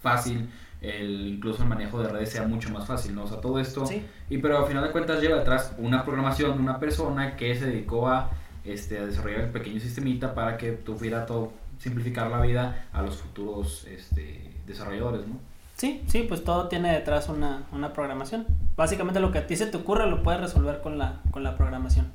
fácil, 0.00 0.48
el, 0.80 1.28
incluso 1.28 1.62
el 1.62 1.68
manejo 1.68 2.02
de 2.02 2.08
redes 2.08 2.30
sea 2.30 2.46
mucho 2.46 2.70
más 2.70 2.86
fácil, 2.86 3.14
¿no? 3.14 3.24
O 3.24 3.26
sea, 3.26 3.40
todo 3.40 3.58
esto. 3.58 3.84
Y 4.28 4.38
pero 4.38 4.58
al 4.58 4.66
final 4.66 4.84
de 4.84 4.90
cuentas 4.90 5.20
lleva 5.20 5.38
detrás 5.38 5.72
una 5.78 6.04
programación 6.04 6.56
de 6.56 6.62
una 6.62 6.78
persona 6.78 7.36
que 7.36 7.54
se 7.54 7.66
dedicó 7.66 8.08
a, 8.08 8.30
este, 8.64 8.98
a 8.98 9.06
desarrollar 9.06 9.42
el 9.42 9.50
pequeño 9.50 9.80
sistemita 9.80 10.34
para 10.34 10.56
que 10.56 10.72
tuviera 10.72 11.24
todo, 11.24 11.52
simplificar 11.78 12.30
la 12.30 12.40
vida 12.40 12.86
a 12.92 13.02
los 13.02 13.16
futuros 13.16 13.86
este, 13.86 14.52
desarrolladores, 14.66 15.26
¿no? 15.26 15.40
Sí, 15.82 16.00
sí, 16.06 16.24
pues 16.28 16.44
todo 16.44 16.68
tiene 16.68 16.92
detrás 16.92 17.28
una, 17.28 17.66
programación. 17.92 18.46
Básicamente 18.76 19.18
lo 19.18 19.32
que 19.32 19.38
a 19.38 19.48
ti 19.48 19.56
se 19.56 19.66
te 19.66 19.78
ocurra 19.78 20.06
lo 20.06 20.22
puedes 20.22 20.40
resolver 20.40 20.80
con 20.80 20.96
la, 20.96 21.22
con 21.32 21.42
la 21.42 21.56
programación. 21.56 22.06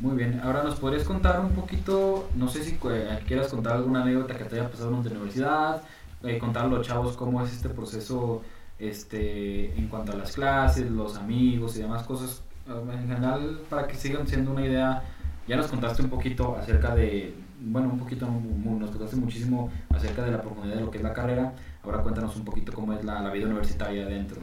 Muy 0.00 0.18
bien, 0.18 0.38
ahora 0.44 0.62
nos 0.64 0.78
podrías 0.78 1.04
contar 1.04 1.40
un 1.40 1.52
poquito, 1.52 2.28
no 2.34 2.46
sé 2.50 2.62
si 2.62 2.78
eh, 2.90 3.20
quieras 3.26 3.48
contar 3.48 3.72
alguna 3.72 4.02
anécdota 4.02 4.36
que 4.36 4.44
te 4.44 4.60
haya 4.60 4.68
pasado 4.68 4.90
en 4.90 5.02
la 5.02 5.10
universidad, 5.12 5.82
eh, 6.22 6.36
contar 6.36 6.66
a 6.66 6.68
los 6.68 6.86
chavos 6.86 7.16
cómo 7.16 7.42
es 7.42 7.54
este 7.54 7.70
proceso 7.70 8.42
este, 8.78 9.74
en 9.74 9.88
cuanto 9.88 10.12
a 10.12 10.16
las 10.16 10.32
clases, 10.32 10.90
los 10.90 11.16
amigos 11.16 11.74
y 11.78 11.80
demás 11.80 12.02
cosas, 12.02 12.42
en 12.66 13.08
general 13.08 13.62
para 13.70 13.86
que 13.86 13.94
sigan 13.94 14.26
siendo 14.26 14.50
una 14.50 14.66
idea. 14.66 15.04
Ya 15.46 15.56
nos 15.56 15.68
contaste 15.68 16.02
un 16.02 16.10
poquito 16.10 16.54
acerca 16.58 16.94
de, 16.94 17.34
bueno, 17.62 17.88
un 17.88 17.98
poquito, 17.98 18.26
nos 18.26 18.90
contaste 18.90 19.16
muchísimo 19.16 19.70
acerca 19.88 20.22
de 20.22 20.32
la 20.32 20.42
profundidad 20.42 20.74
de 20.74 20.82
lo 20.82 20.90
que 20.90 20.98
es 20.98 21.02
la 21.02 21.14
carrera, 21.14 21.54
Ahora 21.84 22.02
cuéntanos 22.02 22.36
un 22.36 22.44
poquito 22.44 22.72
cómo 22.72 22.92
es 22.92 23.04
la, 23.04 23.30
vida 23.30 23.46
universitaria 23.46 24.04
adentro. 24.04 24.40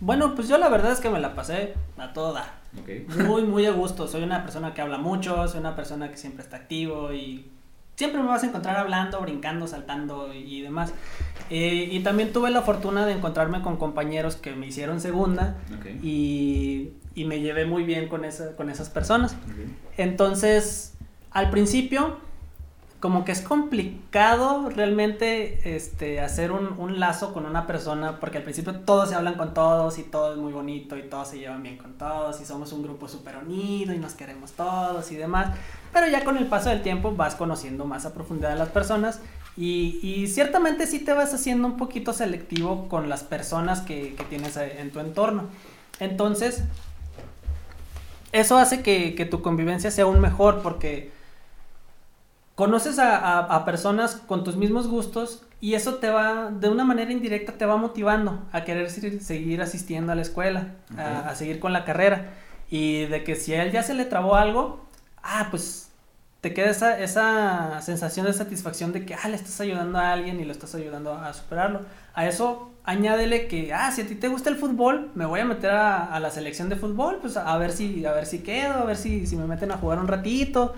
Bueno, 0.00 0.34
pues 0.34 0.48
yo 0.48 0.58
la 0.58 0.68
verdad 0.68 0.92
es 0.92 1.00
que 1.00 1.10
me 1.10 1.20
la 1.20 1.34
pasé 1.34 1.74
a 1.96 2.12
toda. 2.12 2.44
Muy, 3.26 3.42
muy 3.42 3.66
a 3.66 3.72
gusto. 3.72 4.08
Soy 4.08 4.22
una 4.22 4.42
persona 4.42 4.74
que 4.74 4.80
habla 4.80 4.98
mucho, 4.98 5.46
soy 5.46 5.60
una 5.60 5.76
persona 5.76 6.10
que 6.10 6.16
siempre 6.16 6.42
está 6.42 6.56
activo 6.56 7.12
y 7.12 7.46
siempre 7.96 8.20
me 8.20 8.28
vas 8.28 8.42
a 8.42 8.46
encontrar 8.46 8.76
hablando, 8.76 9.20
brincando, 9.20 9.66
saltando 9.66 10.32
y 10.34 10.60
demás. 10.62 10.92
Eh, 11.50 11.88
y 11.92 12.00
también 12.00 12.32
tuve 12.32 12.50
la 12.50 12.62
fortuna 12.62 13.06
de 13.06 13.12
encontrarme 13.12 13.62
con 13.62 13.76
compañeros 13.76 14.36
que 14.36 14.52
me 14.54 14.66
hicieron 14.66 15.00
segunda 15.00 15.56
y, 16.02 16.90
y, 17.14 17.24
me 17.26 17.40
llevé 17.40 17.66
muy 17.66 17.84
bien 17.84 18.08
con, 18.08 18.24
esa, 18.24 18.56
con 18.56 18.70
esas 18.70 18.88
personas. 18.88 19.36
Entonces, 19.96 20.94
al 21.30 21.50
principio 21.50 22.16
como 23.02 23.24
que 23.24 23.32
es 23.32 23.40
complicado 23.40 24.70
realmente 24.70 25.74
este, 25.74 26.20
hacer 26.20 26.52
un, 26.52 26.78
un, 26.78 27.00
lazo 27.00 27.32
con 27.32 27.46
una 27.46 27.66
persona, 27.66 28.20
porque 28.20 28.38
al 28.38 28.44
principio 28.44 28.76
todos 28.76 29.08
se 29.08 29.16
hablan 29.16 29.34
con 29.34 29.54
todos 29.54 29.98
y 29.98 30.04
todo 30.04 30.34
es 30.34 30.38
muy 30.38 30.52
bonito 30.52 30.96
y 30.96 31.02
todos 31.02 31.26
se 31.26 31.40
llevan 31.40 31.64
bien 31.64 31.78
con 31.78 31.94
todos 31.94 32.40
y 32.40 32.44
somos 32.44 32.72
un 32.72 32.84
grupo 32.84 33.08
súper 33.08 33.38
unido 33.38 33.92
y 33.92 33.98
nos 33.98 34.14
queremos 34.14 34.52
todos 34.52 35.10
y 35.10 35.16
demás, 35.16 35.52
pero 35.92 36.06
ya 36.06 36.22
con 36.22 36.36
el 36.36 36.46
paso 36.46 36.68
del 36.68 36.82
tiempo 36.82 37.12
vas 37.12 37.34
conociendo 37.34 37.86
más 37.86 38.06
a 38.06 38.14
profundidad 38.14 38.52
a 38.52 38.54
las 38.56 38.68
personas 38.68 39.18
y, 39.56 39.98
y 40.00 40.28
ciertamente 40.28 40.86
sí 40.86 41.00
te 41.00 41.12
vas 41.12 41.34
haciendo 41.34 41.66
un 41.66 41.78
poquito 41.78 42.12
selectivo 42.12 42.86
con 42.88 43.08
las 43.08 43.24
personas 43.24 43.80
que, 43.80 44.14
que 44.14 44.22
tienes 44.22 44.56
en 44.56 44.92
tu 44.92 45.00
entorno. 45.00 45.46
Entonces, 45.98 46.62
eso 48.30 48.58
hace 48.58 48.80
que, 48.84 49.16
que 49.16 49.24
tu 49.24 49.42
convivencia 49.42 49.90
sea 49.90 50.04
aún 50.04 50.20
mejor 50.20 50.62
porque 50.62 51.10
conoces 52.54 52.98
a, 52.98 53.64
personas 53.64 54.16
con 54.26 54.44
tus 54.44 54.56
mismos 54.56 54.88
gustos 54.88 55.44
y 55.60 55.74
eso 55.74 55.94
te 55.94 56.10
va, 56.10 56.50
de 56.50 56.68
una 56.68 56.84
manera 56.84 57.12
indirecta, 57.12 57.52
te 57.52 57.66
va 57.66 57.76
motivando 57.76 58.42
a 58.52 58.64
querer 58.64 58.90
seguir 58.90 59.62
asistiendo 59.62 60.12
a 60.12 60.14
la 60.14 60.22
escuela, 60.22 60.74
a, 60.96 61.34
seguir 61.34 61.60
con 61.60 61.72
la 61.72 61.84
carrera. 61.84 62.34
Y 62.68 63.04
de 63.06 63.22
que 63.22 63.36
si 63.36 63.54
a 63.54 63.62
él 63.62 63.70
ya 63.70 63.82
se 63.82 63.94
le 63.94 64.04
trabó 64.04 64.34
algo, 64.34 64.84
ah, 65.22 65.48
pues 65.50 65.90
te 66.40 66.52
queda 66.52 66.70
esa, 66.70 66.98
esa 66.98 67.80
sensación 67.82 68.26
de 68.26 68.32
satisfacción 68.32 68.92
de 68.92 69.06
que, 69.06 69.14
ah, 69.14 69.28
le 69.28 69.36
estás 69.36 69.60
ayudando 69.60 69.98
a 69.98 70.12
alguien 70.12 70.40
y 70.40 70.44
lo 70.44 70.50
estás 70.50 70.74
ayudando 70.74 71.14
a 71.14 71.32
superarlo. 71.32 71.82
A 72.14 72.26
eso 72.26 72.72
añádele 72.84 73.46
que, 73.46 73.72
ah, 73.72 73.92
si 73.92 74.02
a 74.02 74.06
ti 74.06 74.16
te 74.16 74.26
gusta 74.26 74.50
el 74.50 74.56
fútbol, 74.56 75.10
me 75.14 75.24
voy 75.24 75.38
a 75.38 75.44
meter 75.44 75.70
a, 75.70 76.18
la 76.18 76.30
selección 76.30 76.68
de 76.68 76.74
fútbol, 76.74 77.18
pues 77.20 77.36
a 77.36 77.56
ver 77.58 77.70
si, 77.70 78.04
a 78.04 78.12
ver 78.12 78.26
si 78.26 78.40
quedo, 78.40 78.74
a 78.74 78.84
ver 78.84 78.96
si, 78.96 79.26
si 79.26 79.36
me 79.36 79.46
meten 79.46 79.70
a 79.70 79.76
jugar 79.76 80.00
un 80.00 80.08
ratito. 80.08 80.74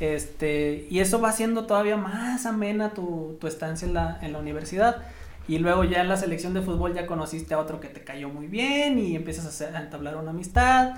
Este, 0.00 0.86
y 0.90 1.00
eso 1.00 1.20
va 1.20 1.28
haciendo 1.28 1.66
todavía 1.66 1.96
más 1.96 2.46
amena 2.46 2.90
tu, 2.90 3.36
tu 3.40 3.46
estancia 3.46 3.86
en 3.86 3.94
la, 3.94 4.18
en 4.22 4.32
la 4.32 4.38
universidad. 4.38 5.02
Y 5.48 5.58
luego 5.58 5.84
ya 5.84 6.00
en 6.00 6.08
la 6.08 6.16
selección 6.16 6.54
de 6.54 6.62
fútbol 6.62 6.94
ya 6.94 7.06
conociste 7.06 7.54
a 7.54 7.58
otro 7.58 7.80
que 7.80 7.88
te 7.88 8.04
cayó 8.04 8.28
muy 8.28 8.46
bien 8.46 8.98
y 8.98 9.16
empiezas 9.16 9.44
a, 9.46 9.48
hacer, 9.48 9.76
a 9.76 9.80
entablar 9.80 10.16
una 10.16 10.30
amistad. 10.30 10.94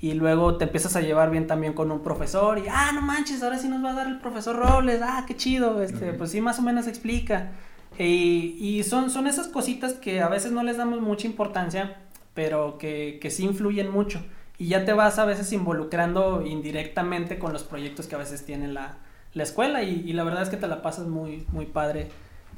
Y 0.00 0.12
luego 0.12 0.56
te 0.56 0.64
empiezas 0.64 0.94
a 0.96 1.00
llevar 1.00 1.30
bien 1.30 1.46
también 1.46 1.72
con 1.72 1.90
un 1.90 2.02
profesor 2.02 2.58
y, 2.58 2.64
ah, 2.70 2.92
no 2.92 3.00
manches, 3.00 3.42
ahora 3.42 3.58
sí 3.58 3.66
nos 3.66 3.82
va 3.82 3.92
a 3.92 3.94
dar 3.94 4.06
el 4.06 4.18
profesor 4.18 4.54
Robles, 4.56 5.00
ah, 5.02 5.24
qué 5.26 5.34
chido, 5.34 5.82
este, 5.82 6.12
pues 6.12 6.32
sí, 6.32 6.42
más 6.42 6.58
o 6.58 6.62
menos 6.62 6.86
explica. 6.86 7.52
Y, 7.98 8.56
y, 8.60 8.82
son, 8.82 9.08
son 9.08 9.26
esas 9.26 9.48
cositas 9.48 9.94
que 9.94 10.20
a 10.20 10.28
veces 10.28 10.52
no 10.52 10.62
les 10.62 10.76
damos 10.76 11.00
mucha 11.00 11.26
importancia, 11.26 11.96
pero 12.34 12.76
que, 12.76 13.18
que 13.22 13.30
sí 13.30 13.44
influyen 13.44 13.90
mucho 13.90 14.22
y 14.58 14.68
ya 14.68 14.84
te 14.84 14.92
vas 14.92 15.18
a 15.18 15.24
veces 15.24 15.52
involucrando 15.52 16.42
indirectamente 16.44 17.38
con 17.38 17.52
los 17.52 17.64
proyectos 17.64 18.06
que 18.06 18.14
a 18.14 18.18
veces 18.18 18.44
tiene 18.44 18.68
la, 18.68 18.96
la 19.34 19.42
escuela 19.42 19.82
y, 19.82 20.12
la 20.12 20.24
verdad 20.24 20.42
es 20.42 20.48
que 20.48 20.56
te 20.56 20.66
la 20.66 20.82
pasas 20.82 21.06
muy, 21.06 21.46
muy 21.52 21.66
padre 21.66 22.08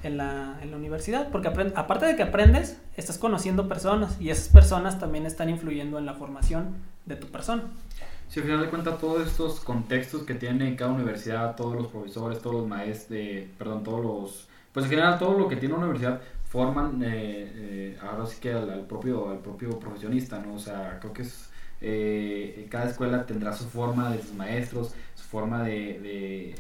en 0.04 0.16
la, 0.16 0.58
en 0.62 0.70
la 0.70 0.76
universidad, 0.76 1.28
porque 1.30 1.48
aparte 1.48 2.06
de 2.06 2.14
que 2.14 2.22
aprendes, 2.22 2.80
estás 2.96 3.18
conociendo 3.18 3.68
personas 3.68 4.20
y 4.20 4.30
esas 4.30 4.48
personas 4.48 5.00
también 5.00 5.26
están 5.26 5.48
influyendo 5.48 5.98
en 5.98 6.06
la 6.06 6.14
formación 6.14 6.76
de 7.04 7.16
tu 7.16 7.26
persona. 7.26 7.64
Si 8.28 8.40
al 8.40 8.46
final 8.46 8.60
de 8.60 8.68
cuentas 8.68 8.98
todos 8.98 9.26
estos 9.26 9.58
contextos 9.60 10.22
que 10.22 10.34
tiene 10.34 10.76
cada 10.76 10.92
universidad, 10.92 11.56
todos 11.56 11.74
los 11.74 11.88
profesores, 11.88 12.40
todos 12.40 12.56
los 12.56 12.68
maestros, 12.68 13.18
perdón, 13.58 13.82
todos 13.82 14.04
los, 14.04 14.48
pues 14.72 14.84
en 14.84 14.90
general 14.90 15.18
todo 15.18 15.36
lo 15.36 15.48
que 15.48 15.56
tiene 15.56 15.74
una 15.74 15.86
universidad 15.86 16.20
forman 16.44 17.02
eh, 17.02 17.08
eh, 17.08 17.98
ahora 18.02 18.26
sí 18.26 18.36
que 18.40 18.52
al, 18.52 18.86
propio, 18.86 19.30
al 19.30 19.38
propio 19.38 19.78
profesionista, 19.78 20.38
¿no? 20.38 20.54
O 20.54 20.58
sea, 20.58 20.98
creo 21.00 21.12
que 21.12 21.22
es 21.22 21.47
eh, 21.80 22.66
cada 22.70 22.90
escuela 22.90 23.26
tendrá 23.26 23.52
su 23.52 23.68
forma 23.68 24.10
de 24.10 24.20
sus 24.20 24.34
maestros, 24.34 24.94
su 25.14 25.24
forma 25.24 25.62
de, 25.62 26.54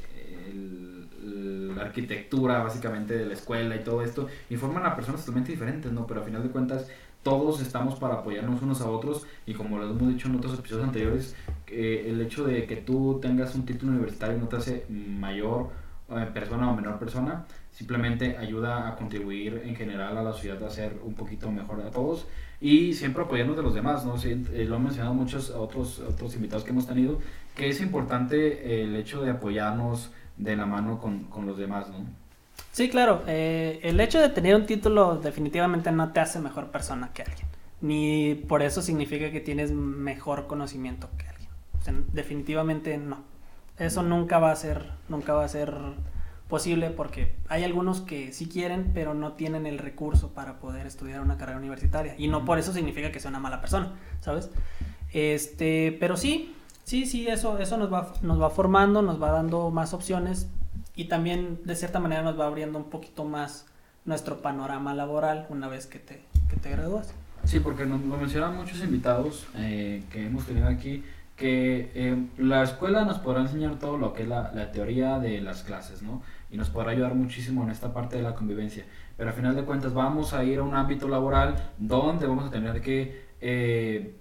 la 1.74 1.82
arquitectura 1.82 2.62
básicamente 2.62 3.16
de 3.16 3.26
la 3.26 3.34
escuela 3.34 3.76
y 3.76 3.84
todo 3.84 4.02
esto, 4.02 4.28
y 4.48 4.56
forman 4.56 4.86
a 4.86 4.96
personas 4.96 5.20
totalmente 5.20 5.52
diferentes, 5.52 5.92
¿no? 5.92 6.06
Pero 6.06 6.20
a 6.20 6.24
final 6.24 6.42
de 6.42 6.50
cuentas 6.50 6.88
todos 7.22 7.60
estamos 7.60 7.98
para 7.98 8.14
apoyarnos 8.14 8.62
unos 8.62 8.80
a 8.80 8.88
otros 8.88 9.26
y 9.44 9.52
como 9.52 9.78
lo 9.78 9.90
hemos 9.90 10.08
dicho 10.08 10.28
en 10.28 10.36
otros 10.36 10.58
episodios 10.58 10.86
anteriores, 10.86 11.34
el 11.66 12.20
hecho 12.20 12.44
de 12.44 12.66
que 12.66 12.76
tú 12.76 13.18
tengas 13.20 13.54
un 13.54 13.66
título 13.66 13.92
universitario 13.92 14.38
no 14.38 14.46
te 14.48 14.56
hace 14.56 14.86
mayor 14.88 15.68
eh, 16.10 16.26
persona 16.32 16.70
o 16.70 16.74
menor 16.74 16.98
persona, 16.98 17.44
simplemente 17.78 18.36
ayuda 18.36 18.88
a 18.88 18.96
contribuir 18.96 19.62
en 19.64 19.76
general 19.76 20.18
a 20.18 20.22
la 20.24 20.32
sociedad 20.32 20.60
a 20.64 20.68
ser 20.68 20.98
un 21.04 21.14
poquito 21.14 21.48
mejor 21.52 21.80
a 21.82 21.90
todos 21.90 22.26
y 22.60 22.92
siempre 22.94 23.22
apoyarnos 23.22 23.56
de 23.56 23.62
los 23.62 23.72
demás, 23.72 24.04
¿no? 24.04 24.16
Eh, 24.20 24.64
lo 24.64 24.74
han 24.74 24.82
mencionado 24.82 25.14
muchos 25.14 25.50
otros, 25.50 26.00
otros 26.00 26.34
invitados 26.34 26.64
que 26.64 26.70
hemos 26.70 26.88
tenido, 26.88 27.20
que 27.54 27.68
es 27.68 27.80
importante 27.80 28.82
el 28.82 28.96
hecho 28.96 29.22
de 29.22 29.30
apoyarnos 29.30 30.10
de 30.36 30.56
la 30.56 30.66
mano 30.66 30.98
con, 30.98 31.24
con 31.24 31.46
los 31.46 31.56
demás, 31.56 31.88
¿no? 31.88 32.04
Sí, 32.72 32.88
claro, 32.88 33.22
eh, 33.28 33.78
el 33.84 34.00
hecho 34.00 34.20
de 34.20 34.28
tener 34.28 34.56
un 34.56 34.66
título 34.66 35.14
definitivamente 35.14 35.92
no 35.92 36.10
te 36.12 36.18
hace 36.18 36.40
mejor 36.40 36.72
persona 36.72 37.10
que 37.14 37.22
alguien, 37.22 37.46
ni 37.80 38.34
por 38.34 38.62
eso 38.62 38.82
significa 38.82 39.30
que 39.30 39.38
tienes 39.38 39.70
mejor 39.70 40.48
conocimiento 40.48 41.08
que 41.16 41.28
alguien, 41.28 42.06
definitivamente 42.12 42.98
no, 42.98 43.18
eso 43.78 44.02
nunca 44.02 44.40
va 44.40 44.50
a 44.50 44.56
ser, 44.56 44.82
nunca 45.08 45.32
va 45.32 45.44
a 45.44 45.48
ser 45.48 45.72
posible 46.48 46.90
porque 46.90 47.34
hay 47.48 47.62
algunos 47.62 48.00
que 48.00 48.32
sí 48.32 48.48
quieren, 48.48 48.90
pero 48.94 49.14
no 49.14 49.32
tienen 49.32 49.66
el 49.66 49.78
recurso 49.78 50.30
para 50.30 50.58
poder 50.58 50.86
estudiar 50.86 51.20
una 51.20 51.36
carrera 51.36 51.58
universitaria. 51.58 52.14
Y 52.18 52.28
no 52.28 52.44
por 52.44 52.58
eso 52.58 52.72
significa 52.72 53.12
que 53.12 53.20
sea 53.20 53.30
una 53.30 53.38
mala 53.38 53.60
persona, 53.60 53.92
¿sabes? 54.20 54.50
Este, 55.12 55.96
pero 56.00 56.16
sí, 56.16 56.54
sí, 56.84 57.06
sí, 57.06 57.28
eso, 57.28 57.58
eso 57.58 57.76
nos 57.76 57.92
va, 57.92 58.14
nos 58.22 58.40
va 58.40 58.50
formando, 58.50 59.02
nos 59.02 59.22
va 59.22 59.30
dando 59.30 59.70
más 59.70 59.92
opciones 59.92 60.48
y 60.96 61.04
también 61.04 61.60
de 61.64 61.76
cierta 61.76 62.00
manera 62.00 62.22
nos 62.22 62.38
va 62.38 62.46
abriendo 62.46 62.78
un 62.78 62.90
poquito 62.90 63.24
más 63.24 63.66
nuestro 64.04 64.40
panorama 64.40 64.94
laboral 64.94 65.46
una 65.50 65.68
vez 65.68 65.86
que 65.86 65.98
te, 65.98 66.22
que 66.48 66.56
te 66.56 66.70
gradúas. 66.70 67.12
Sí, 67.44 67.60
porque 67.60 67.86
nos 67.86 68.00
lo 68.00 68.16
mencionan 68.16 68.56
muchos 68.56 68.80
invitados 68.80 69.46
eh, 69.56 70.02
que 70.10 70.26
hemos 70.26 70.44
tenido 70.46 70.66
aquí 70.66 71.04
que 71.36 71.92
eh, 71.94 72.26
la 72.36 72.64
escuela 72.64 73.04
nos 73.04 73.18
podrá 73.18 73.42
enseñar 73.42 73.78
todo 73.78 73.96
lo 73.96 74.12
que 74.12 74.22
es 74.22 74.28
la, 74.28 74.50
la, 74.52 74.72
teoría 74.72 75.20
de 75.20 75.40
las 75.40 75.62
clases, 75.62 76.02
¿no? 76.02 76.20
Y 76.50 76.56
nos 76.56 76.70
podrá 76.70 76.92
ayudar 76.92 77.14
muchísimo 77.14 77.62
en 77.62 77.70
esta 77.70 77.92
parte 77.92 78.16
de 78.16 78.22
la 78.22 78.34
convivencia. 78.34 78.84
Pero 79.16 79.30
al 79.30 79.36
final 79.36 79.54
de 79.54 79.64
cuentas 79.64 79.92
vamos 79.92 80.32
a 80.32 80.44
ir 80.44 80.60
a 80.60 80.62
un 80.62 80.74
ámbito 80.74 81.08
laboral 81.08 81.72
donde 81.78 82.26
vamos 82.26 82.46
a 82.46 82.50
tener 82.50 82.80
que, 82.80 83.26
eh, 83.40 84.14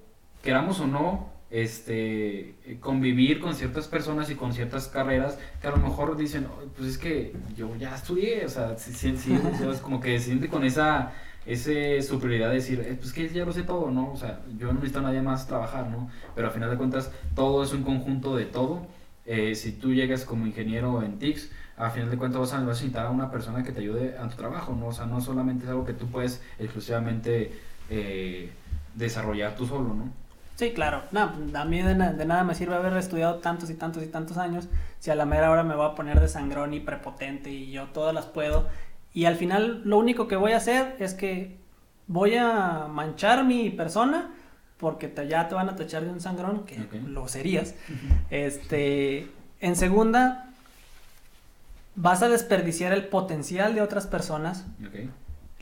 queramos 0.44 0.80
o 0.80 0.88
no, 0.88 1.30
este, 1.50 2.56
convivir 2.82 3.40
con 3.40 3.56
ciertas 3.56 3.88
personas 3.88 4.30
y 4.30 4.36
con 4.36 4.52
ciertas 4.54 4.88
carreras 4.88 5.40
que 5.62 5.68
a 5.68 5.72
lo 5.72 5.78
mejor 5.78 6.18
dicen, 6.18 6.48
pues 6.76 6.90
es 6.90 6.98
que 6.98 7.34
yo 7.56 7.74
ya 7.78 7.96
estudié, 7.96 8.46
o 8.46 8.50
sea, 8.50 8.78
si, 8.78 9.10
es 9.72 9.80
como 9.80 10.02
que 10.02 10.20
se 10.20 10.26
siente 10.26 10.50
con 10.50 10.64
esa 10.64 11.14
ese 11.48 12.02
superioridad 12.02 12.50
de 12.50 12.56
decir, 12.56 12.82
eh, 12.82 12.98
pues 13.00 13.14
que 13.14 13.30
ya 13.30 13.46
lo 13.46 13.54
sé 13.54 13.64
todo, 13.64 13.90
¿no? 13.90 14.12
O 14.12 14.18
sea, 14.18 14.42
yo 14.58 14.68
no 14.68 14.74
necesito 14.74 15.00
a 15.00 15.04
nadie 15.04 15.22
más 15.22 15.48
trabajar, 15.48 15.90
¿no? 15.90 16.10
Pero 16.36 16.48
al 16.48 16.54
final 16.54 16.70
de 16.70 16.76
cuentas, 16.76 17.10
todo 17.36 17.64
es 17.64 17.72
un 17.72 17.84
conjunto 17.84 18.36
de 18.36 18.46
todo. 18.46 18.86
Eh, 19.26 19.56
si 19.56 19.72
tú 19.72 19.94
llegas 19.94 20.26
como 20.26 20.46
ingeniero 20.46 21.02
en 21.04 21.20
TICS, 21.20 21.50
a 21.78 21.90
final 21.90 22.10
de 22.10 22.18
cuentas 22.18 22.42
vas 22.42 22.54
a 22.54 22.60
necesitar 22.60 23.06
a 23.06 23.10
una 23.12 23.30
persona 23.30 23.64
que 23.64 23.72
te 23.72 23.82
ayude 23.82 24.18
a 24.18 24.28
tu 24.28 24.36
trabajo, 24.36 24.76
¿no? 24.78 24.88
O 24.88 24.92
sea, 24.92 25.06
no 25.06 25.22
solamente 25.22 25.64
es 25.64 25.70
algo 25.70 25.86
que 25.86 25.94
tú 25.94 26.08
puedes 26.08 26.42
exclusivamente 26.58 27.52
eh, 27.90 28.52
desarrollar 28.96 29.56
tú 29.56 29.66
solo, 29.66 29.94
¿no? 29.94 30.10
Sí, 30.56 30.72
claro. 30.74 31.04
No, 31.12 31.32
a 31.54 31.66
mí 31.66 31.82
de, 31.84 31.94
de, 31.94 32.26
nada 32.26 32.44
me 32.44 32.56
sirve 32.56 32.74
haber 32.74 32.98
estudiado 32.98 33.36
tantos 33.36 33.70
y 33.70 33.76
tantos 33.76 34.02
y 34.02 34.08
tantos 34.08 34.38
años 34.38 34.68
si 34.98 35.12
a 35.12 35.16
la 35.16 35.26
mera 35.28 35.52
hora 35.52 35.64
me 35.64 35.76
voy 35.76 35.86
a 35.86 35.94
poner 35.94 36.20
de 36.20 36.28
sangrón 36.28 36.74
y 36.74 36.80
prepotente 36.80 37.52
y 37.52 37.72
yo 37.72 37.86
todas 37.90 38.14
las 38.14 38.26
puedo 38.26 38.68
y 39.14 39.26
al 39.26 39.36
final 39.36 39.82
lo 39.84 39.98
único 39.98 40.28
que 40.28 40.36
voy 40.36 40.52
a 40.52 40.58
hacer 40.58 40.96
es 41.00 41.14
que 41.14 41.58
voy 42.08 42.36
a 42.36 42.88
manchar 42.90 43.44
mi 43.44 43.70
persona 43.70 44.32
porque 44.78 45.12
ya 45.28 45.48
te 45.48 45.56
van 45.56 45.70
a 45.70 45.76
tachar 45.76 46.04
de 46.04 46.12
un 46.12 46.22
sangrón, 46.22 46.66
que 46.66 46.88
lo 47.08 47.28
serías. 47.28 47.74
Este, 48.30 49.28
en 49.60 49.76
segunda, 49.76 50.47
vas 51.98 52.22
a 52.22 52.30
desperdiciar 52.30 52.94
el 52.94 53.10
potencial 53.10 53.76
de 53.76 53.82
otras 53.82 54.08
personas. 54.08 54.66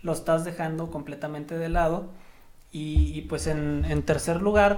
Lo 0.04 0.12
estás 0.12 0.46
dejando 0.46 0.92
completamente 0.92 1.58
de 1.58 1.70
lado. 1.70 2.10
Y, 2.72 3.22
pues 3.24 3.48
en, 3.48 4.04
tercer 4.04 4.42
lugar, 4.42 4.78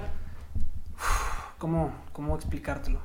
¿cómo, 1.58 1.92
¿cómo 2.12 2.36
explicártelo? 2.36 3.00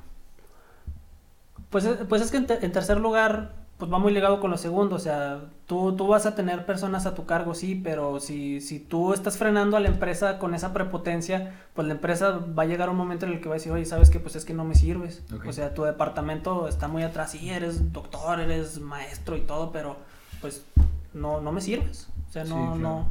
Pues, 1.72 1.86
pues 2.08 2.22
es 2.22 2.30
que 2.30 2.38
en 2.38 2.72
tercer 2.72 3.00
lugar 3.00 3.63
pues 3.78 3.92
va 3.92 3.98
muy 3.98 4.14
ligado 4.14 4.40
con 4.40 4.52
lo 4.52 4.58
segundo, 4.58 4.96
o 4.96 5.00
sea, 5.00 5.42
tú, 5.66 5.96
tú 5.96 6.08
vas 6.08 6.26
a 6.26 6.36
tener 6.36 6.66
personas 6.66 7.06
a 7.06 7.16
tu 7.16 7.26
cargo, 7.26 7.54
sí, 7.56 7.76
pero 7.76 8.20
si, 8.20 8.62
si 8.62 8.80
tú 8.80 9.14
estás 9.14 9.38
frenando 9.38 9.76
a 9.78 9.80
la 9.80 9.88
empresa 9.90 10.38
con 10.38 10.54
esa 10.54 10.74
prepotencia, 10.74 11.60
pues 11.74 11.88
la 11.88 11.96
empresa 11.96 12.40
va 12.58 12.64
a 12.64 12.66
llegar 12.66 12.90
un 12.90 12.96
momento 12.96 13.26
en 13.26 13.34
el 13.34 13.42
que 13.42 13.50
va 13.50 13.56
a 13.56 13.58
decir, 13.58 13.72
oye, 13.72 13.86
¿sabes 13.86 14.10
qué? 14.10 14.20
Pues 14.20 14.36
es 14.36 14.46
que 14.46 14.54
no 14.54 14.64
me 14.64 14.76
sirves. 14.76 15.24
O 15.48 15.52
sea, 15.52 15.74
tu 15.74 15.84
departamento 15.84 16.68
está 16.68 16.88
muy 16.88 17.04
atrás, 17.04 17.32
sí, 17.32 17.50
eres 17.50 17.92
doctor, 17.92 18.40
eres 18.40 18.80
maestro 18.80 19.36
y 19.36 19.42
todo, 19.42 19.72
pero 19.72 19.98
pues 20.40 20.64
no, 21.14 21.42
no 21.42 21.52
me 21.52 21.60
sirves. 21.60 22.08
O 22.30 22.32
sea, 22.32 22.44
no, 22.44 22.76
no. 22.76 23.08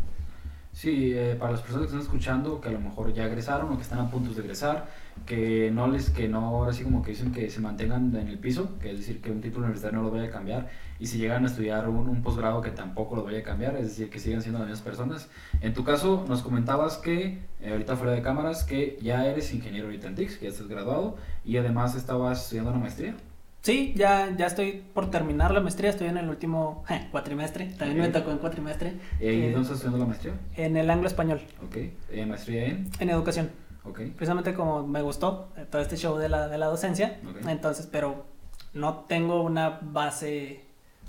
Sí, 0.72 1.12
eh, 1.14 1.36
para 1.38 1.52
las 1.52 1.60
personas 1.60 1.82
que 1.82 1.86
están 1.88 2.00
escuchando, 2.00 2.58
que 2.60 2.70
a 2.70 2.72
lo 2.72 2.80
mejor 2.80 3.12
ya 3.12 3.26
egresaron 3.26 3.70
o 3.70 3.76
que 3.76 3.82
están 3.82 3.98
a 3.98 4.10
punto 4.10 4.32
de 4.32 4.40
egresar, 4.40 4.88
que 5.26 5.70
no 5.70 5.86
les, 5.86 6.08
que 6.08 6.28
no, 6.28 6.38
ahora 6.46 6.72
sí 6.72 6.82
como 6.82 7.02
que 7.02 7.10
dicen 7.10 7.30
que 7.30 7.50
se 7.50 7.60
mantengan 7.60 8.16
en 8.16 8.26
el 8.28 8.38
piso, 8.38 8.78
que 8.78 8.90
es 8.90 8.98
decir, 8.98 9.20
que 9.20 9.30
un 9.30 9.42
título 9.42 9.66
universitario 9.66 9.98
no 9.98 10.04
lo 10.04 10.10
vaya 10.10 10.28
a 10.28 10.30
cambiar, 10.30 10.70
y 10.98 11.06
si 11.06 11.18
llegan 11.18 11.44
a 11.44 11.48
estudiar 11.48 11.90
un, 11.90 12.08
un 12.08 12.22
posgrado 12.22 12.62
que 12.62 12.70
tampoco 12.70 13.16
lo 13.16 13.22
vaya 13.22 13.40
a 13.40 13.42
cambiar, 13.42 13.76
es 13.76 13.88
decir, 13.88 14.08
que 14.08 14.18
sigan 14.18 14.40
siendo 14.40 14.60
las 14.60 14.68
mismas 14.68 14.82
personas. 14.82 15.28
En 15.60 15.74
tu 15.74 15.84
caso, 15.84 16.24
nos 16.26 16.42
comentabas 16.42 16.96
que, 16.96 17.40
eh, 17.60 17.70
ahorita 17.70 17.96
fuera 17.96 18.14
de 18.14 18.22
cámaras, 18.22 18.64
que 18.64 18.98
ya 19.02 19.26
eres 19.26 19.52
ingeniero 19.52 19.86
ahorita 19.88 20.08
en 20.08 20.14
TICS, 20.14 20.38
que 20.38 20.44
ya 20.46 20.50
estás 20.52 20.68
graduado, 20.68 21.16
y 21.44 21.58
además 21.58 21.94
estabas 21.96 22.44
estudiando 22.44 22.70
una 22.70 22.80
maestría. 22.80 23.14
Sí, 23.62 23.92
ya, 23.96 24.34
ya 24.36 24.46
estoy 24.46 24.82
por 24.92 25.10
terminar 25.10 25.52
la 25.52 25.60
maestría, 25.60 25.90
estoy 25.90 26.08
en 26.08 26.16
el 26.16 26.28
último 26.28 26.84
cuatrimestre, 27.12 27.66
también 27.78 28.00
me 28.00 28.08
tocó 28.08 28.32
en 28.32 28.38
cuatrimestre. 28.38 28.94
¿Y 29.20 29.26
eh, 29.26 29.52
dónde 29.52 29.60
estás 29.60 29.76
estudiando 29.76 29.98
la 29.98 30.06
maestría? 30.06 30.34
En 30.56 30.76
el 30.76 30.90
anglo-español. 30.90 31.40
Ok, 31.64 31.76
¿En 32.10 32.28
maestría 32.28 32.66
en? 32.66 32.90
En 32.98 33.10
educación. 33.10 33.50
Ok. 33.84 34.00
Precisamente 34.16 34.54
como 34.54 34.84
me 34.86 35.00
gustó 35.00 35.52
eh, 35.56 35.64
todo 35.70 35.80
este 35.80 35.96
show 35.96 36.18
de 36.18 36.28
la, 36.28 36.48
de 36.48 36.58
la 36.58 36.66
docencia, 36.66 37.20
entonces, 37.46 37.88
pero 37.90 38.26
no 38.74 39.04
tengo 39.08 39.42
una 39.42 39.78
base 39.80 40.64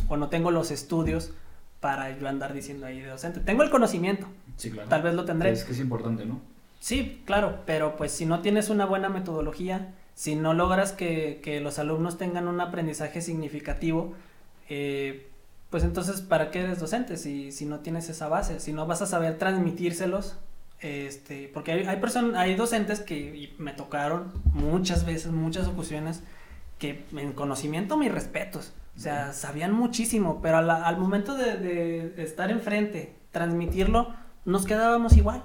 o 0.07 0.17
no 0.17 0.29
tengo 0.29 0.51
los 0.51 0.69
estudios 0.69 1.33
para 1.79 2.17
yo 2.17 2.27
andar 2.27 2.53
diciendo 2.53 2.85
ahí 2.85 3.01
de 3.01 3.07
docente. 3.07 3.39
Tengo 3.39 3.63
el 3.63 3.71
conocimiento. 3.71 4.27
Sí, 4.57 4.69
claro. 4.69 4.89
Tal 4.89 5.01
vez 5.01 5.15
lo 5.15 5.25
tendré. 5.25 5.51
Es 5.51 5.63
que 5.63 5.71
es 5.71 5.79
importante, 5.79 6.25
¿no? 6.25 6.39
Sí, 6.79 7.23
claro, 7.25 7.61
pero 7.65 7.95
pues 7.95 8.11
si 8.11 8.25
no 8.25 8.41
tienes 8.41 8.69
una 8.69 8.85
buena 8.85 9.09
metodología, 9.09 9.93
si 10.15 10.35
no 10.35 10.53
logras 10.53 10.91
que, 10.91 11.39
que 11.43 11.59
los 11.59 11.79
alumnos 11.79 12.17
tengan 12.17 12.47
un 12.47 12.61
aprendizaje 12.61 13.21
significativo, 13.21 14.13
eh, 14.69 15.29
pues 15.69 15.83
entonces, 15.83 16.21
¿para 16.21 16.51
qué 16.51 16.61
eres 16.61 16.79
docente 16.79 17.17
si, 17.17 17.51
si 17.51 17.65
no 17.65 17.79
tienes 17.79 18.09
esa 18.09 18.27
base? 18.27 18.59
Si 18.59 18.73
no 18.73 18.85
vas 18.85 19.01
a 19.01 19.07
saber 19.07 19.39
transmitírselos, 19.39 20.37
este, 20.81 21.49
porque 21.53 21.71
hay, 21.71 21.85
hay, 21.85 21.97
personas, 21.97 22.39
hay 22.39 22.55
docentes 22.55 22.99
que 22.99 23.53
me 23.57 23.73
tocaron 23.73 24.31
muchas 24.53 25.05
veces, 25.05 25.31
muchas 25.31 25.67
ocasiones, 25.67 26.21
que 26.77 27.05
en 27.13 27.33
conocimiento 27.33 27.97
mis 27.97 28.11
respetos, 28.11 28.73
o 28.95 28.99
sea, 28.99 29.33
sabían 29.33 29.73
muchísimo, 29.73 30.41
pero 30.43 30.57
al 30.57 30.97
momento 30.97 31.35
de, 31.35 31.57
de, 31.57 32.23
estar 32.23 32.51
enfrente, 32.51 33.15
transmitirlo, 33.31 34.13
nos 34.45 34.65
quedábamos 34.65 35.17
igual. 35.17 35.43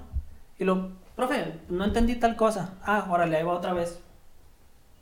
Y 0.59 0.65
lo, 0.65 0.91
profe, 1.15 1.55
no 1.69 1.85
entendí 1.85 2.15
tal 2.17 2.35
cosa. 2.35 2.75
Ah, 2.83 3.07
órale, 3.09 3.37
ahí 3.37 3.43
va 3.43 3.53
otra 3.53 3.73
vez 3.73 3.99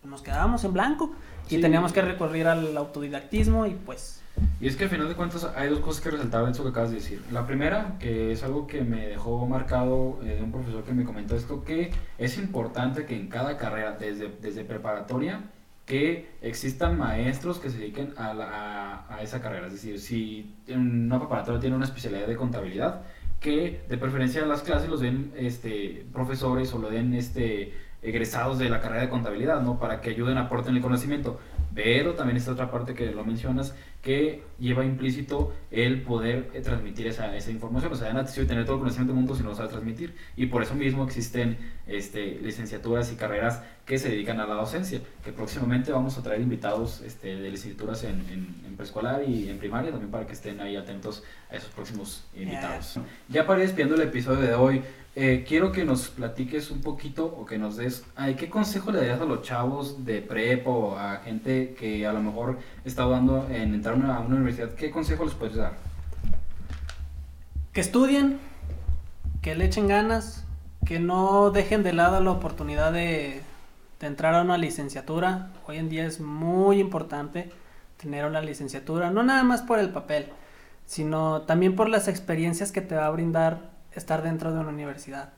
nos 0.04 0.22
quedábamos 0.22 0.64
en 0.64 0.74
blanco 0.74 1.12
y 1.50 1.60
teníamos 1.62 1.94
que 1.94 2.02
recurrir 2.02 2.48
al 2.48 2.76
autodidactismo 2.76 3.66
y 3.66 3.72
pues... 3.72 4.22
Y 4.60 4.68
es 4.68 4.76
que 4.76 4.84
al 4.84 4.90
final 4.90 5.08
de 5.08 5.16
cuentas 5.16 5.50
hay 5.56 5.70
dos 5.70 5.80
cosas 5.80 6.02
que 6.04 6.12
resaltar 6.12 6.44
en 6.44 6.52
eso 6.52 6.64
que 6.64 6.70
acabas 6.70 6.92
de 6.92 6.98
decir. 6.98 7.24
La 7.32 7.48
primera, 7.48 7.96
que 8.00 8.32
es 8.32 8.44
algo 8.44 8.68
que 8.68 8.82
me 8.82 9.08
dejó 9.08 9.46
marcado 9.48 10.20
eh, 10.24 10.36
de 10.36 10.44
un 10.44 10.52
profesor 10.52 10.84
que 10.84 10.94
me 10.94 11.06
comentó 11.06 11.36
esto, 11.36 11.64
que 11.64 11.92
es 12.18 12.38
importante 12.38 13.06
que 13.06 13.16
en 13.16 13.30
cada 13.30 13.58
carrera, 13.58 13.94
desde, 13.94 14.30
desde 14.40 14.64
preparatoria, 14.64 15.42
que 15.88 16.30
existan 16.42 16.98
maestros 16.98 17.60
que 17.60 17.70
se 17.70 17.80
dediquen 17.80 18.14
a, 18.18 18.34
la, 18.34 19.06
a, 19.10 19.22
esa 19.24 19.42
carrera. 19.42 19.68
Es 19.68 19.74
decir, 19.74 20.00
si 20.00 20.56
en 20.68 21.06
una 21.06 21.18
preparatoria 21.18 21.62
tiene 21.62 21.76
una 21.76 21.86
especialidad 21.86 22.28
de 22.28 22.36
contabilidad, 22.36 23.04
que 23.40 23.82
de 23.88 23.98
preferencia 23.98 24.46
las 24.46 24.64
clases 24.64 24.90
los 24.90 25.00
den 25.00 25.32
este, 25.38 26.06
profesores 26.12 26.74
o 26.74 26.80
lo 26.80 26.90
den 26.90 27.14
este, 27.14 27.74
egresados 28.02 28.60
de 28.60 28.70
la 28.70 28.80
carrera 28.80 29.02
de 29.02 29.10
contabilidad, 29.10 29.62
¿no? 29.62 29.80
Para 29.80 30.02
que 30.02 30.12
ayuden, 30.12 30.38
aporten 30.38 30.76
el 30.76 30.82
conocimiento. 30.82 31.40
Pero 31.74 32.14
también 32.14 32.38
está 32.38 32.52
otra 32.52 32.72
parte 32.72 32.96
que 32.96 33.12
lo 33.12 33.24
mencionas, 33.24 33.76
que 34.02 34.44
lleva 34.58 34.84
implícito 34.84 35.54
el 35.70 36.02
poder 36.02 36.50
eh, 36.54 36.62
transmitir 36.62 37.06
esa, 37.08 37.36
esa 37.36 37.52
información. 37.52 37.92
O 37.94 37.96
sea, 37.96 38.12
no 38.14 38.22
necesito 38.22 38.48
tener 38.48 38.66
todo 38.66 38.76
el 38.76 38.80
conocimiento 38.80 39.14
del 39.14 39.20
mundo 39.20 39.36
si 39.36 39.44
no 39.44 39.50
lo 39.50 39.56
sabes 39.56 39.72
transmitir. 39.72 40.16
Y 40.36 40.48
por 40.48 40.64
eso 40.64 40.74
mismo 40.74 41.04
existen 41.04 41.58
este, 41.86 42.40
licenciaturas 42.42 43.12
y 43.12 43.16
carreras 43.16 43.62
que 43.86 43.98
se 43.98 44.10
dedican 44.10 44.40
a 44.40 44.48
la 44.48 44.56
docencia, 44.56 45.02
que 45.24 45.32
próximamente 45.32 45.92
vamos 45.92 46.18
a 46.18 46.24
traer 46.24 46.42
invitados 46.42 47.02
este, 47.02 47.36
de 47.36 47.50
licenciaturas 47.52 48.04
en, 48.04 48.22
en, 48.66 48.76
preescolar 48.76 49.24
y 49.28 49.50
en 49.50 49.58
primaria, 49.58 49.92
también 49.92 50.12
para 50.12 50.28
que 50.28 50.34
estén 50.34 50.60
ahí 50.60 50.76
atentos 50.76 51.24
a 51.50 51.56
esos 51.56 51.70
próximos 51.70 52.26
invitados. 52.36 53.00
Ya 53.28 53.46
para 53.48 53.60
ir 53.60 53.66
despidiendo 53.66 53.96
el 53.96 54.02
episodio 54.02 54.42
de 54.42 54.54
hoy, 54.54 54.84
eh, 55.20 55.44
quiero 55.48 55.72
que 55.72 55.84
nos 55.84 56.10
platiques 56.10 56.70
un 56.70 56.82
poquito 56.82 57.26
o 57.26 57.44
que 57.44 57.58
nos 57.58 57.76
des, 57.76 58.06
ay, 58.16 58.36
¿qué 58.36 58.52
consejo 58.52 58.92
le 58.92 59.00
darías 59.00 59.20
a 59.20 59.26
los 59.26 59.42
chavos 59.42 60.06
de 60.06 60.22
prep 60.22 60.68
o 60.68 60.96
a 60.96 61.16
gente 61.26 61.74
que 61.74 62.06
a 62.06 62.14
lo 62.14 62.20
mejor 62.20 62.60
está 62.86 63.08
dando 63.08 63.48
en 63.50 63.74
entrar 63.74 63.96
a 63.96 63.98
una, 63.98 64.20
universidad? 64.20 64.76
¿Qué 64.76 64.92
consejo 64.92 65.26
les 65.26 65.34
puedes 65.34 65.56
dar? 65.56 65.74
Que 67.74 67.82
estudien, 67.82 68.38
que 69.42 69.56
le 69.56 69.66
echen 69.66 69.88
ganas, 69.88 70.46
que 70.86 71.00
no 71.00 71.50
dejen 71.50 71.82
de 71.82 71.94
lado 71.94 72.22
la 72.22 72.30
oportunidad 72.30 72.94
de, 72.94 73.42
de 74.00 74.08
entrar 74.08 74.36
a 74.36 74.44
una 74.44 74.60
licenciatura. 74.60 75.50
Hoy 75.66 75.78
en 75.78 75.90
día 75.90 76.06
es 76.06 76.20
muy 76.20 76.80
importante 76.80 77.50
tener 78.00 78.24
una 78.26 78.42
licenciatura, 78.42 79.10
no 79.10 79.24
nada 79.24 79.44
más 79.44 79.64
por 79.64 79.80
el 79.80 79.90
papel, 79.90 80.28
sino 80.86 81.42
también 81.42 81.76
por 81.76 81.90
las 81.90 82.08
experiencias 82.08 82.72
que 82.72 82.82
te 82.82 82.94
va 82.94 83.08
a 83.08 83.10
brindar 83.10 83.77
estar 83.98 84.22
dentro 84.22 84.54
de 84.54 84.60
una 84.60 84.70
universidad. 84.70 85.30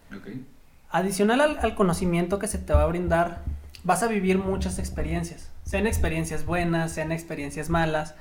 Adicional 0.90 1.58
al, 1.60 1.76
conocimiento 1.76 2.40
que 2.40 2.48
se 2.48 2.58
te 2.58 2.74
va 2.74 2.84
a 2.84 2.88
brindar, 2.88 3.42
vas 3.84 4.04
a 4.04 4.08
vivir 4.08 4.38
muchas 4.40 4.80
experiencias, 4.80 5.52
sean 5.64 5.88
experiencias 5.88 6.46
buenas, 6.46 6.92
sean 6.92 7.12
experiencias 7.12 7.70
malas, 7.70 8.16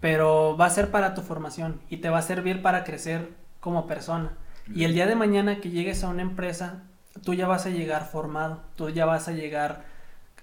pero 0.00 0.56
va 0.56 0.66
a 0.66 0.70
ser 0.70 0.90
para 0.90 1.14
tu 1.14 1.22
formación 1.22 1.80
y 1.88 1.98
te 1.98 2.10
va 2.10 2.18
a 2.18 2.22
servir 2.22 2.62
para 2.62 2.84
crecer 2.84 3.30
como 3.60 3.86
persona. 3.86 4.32
Y 4.74 4.84
el 4.84 4.94
día 4.94 5.06
de 5.06 5.14
mañana 5.14 5.60
que 5.60 5.70
llegues 5.70 6.04
a 6.04 6.08
una 6.08 6.22
empresa, 6.22 6.82
tú 7.24 7.34
ya 7.34 7.46
vas 7.46 7.66
a 7.66 7.70
llegar 7.70 8.04
formado, 8.04 8.60
tú 8.76 8.90
ya 8.90 9.06
vas 9.06 9.28
a 9.28 9.32
llegar 9.32 9.84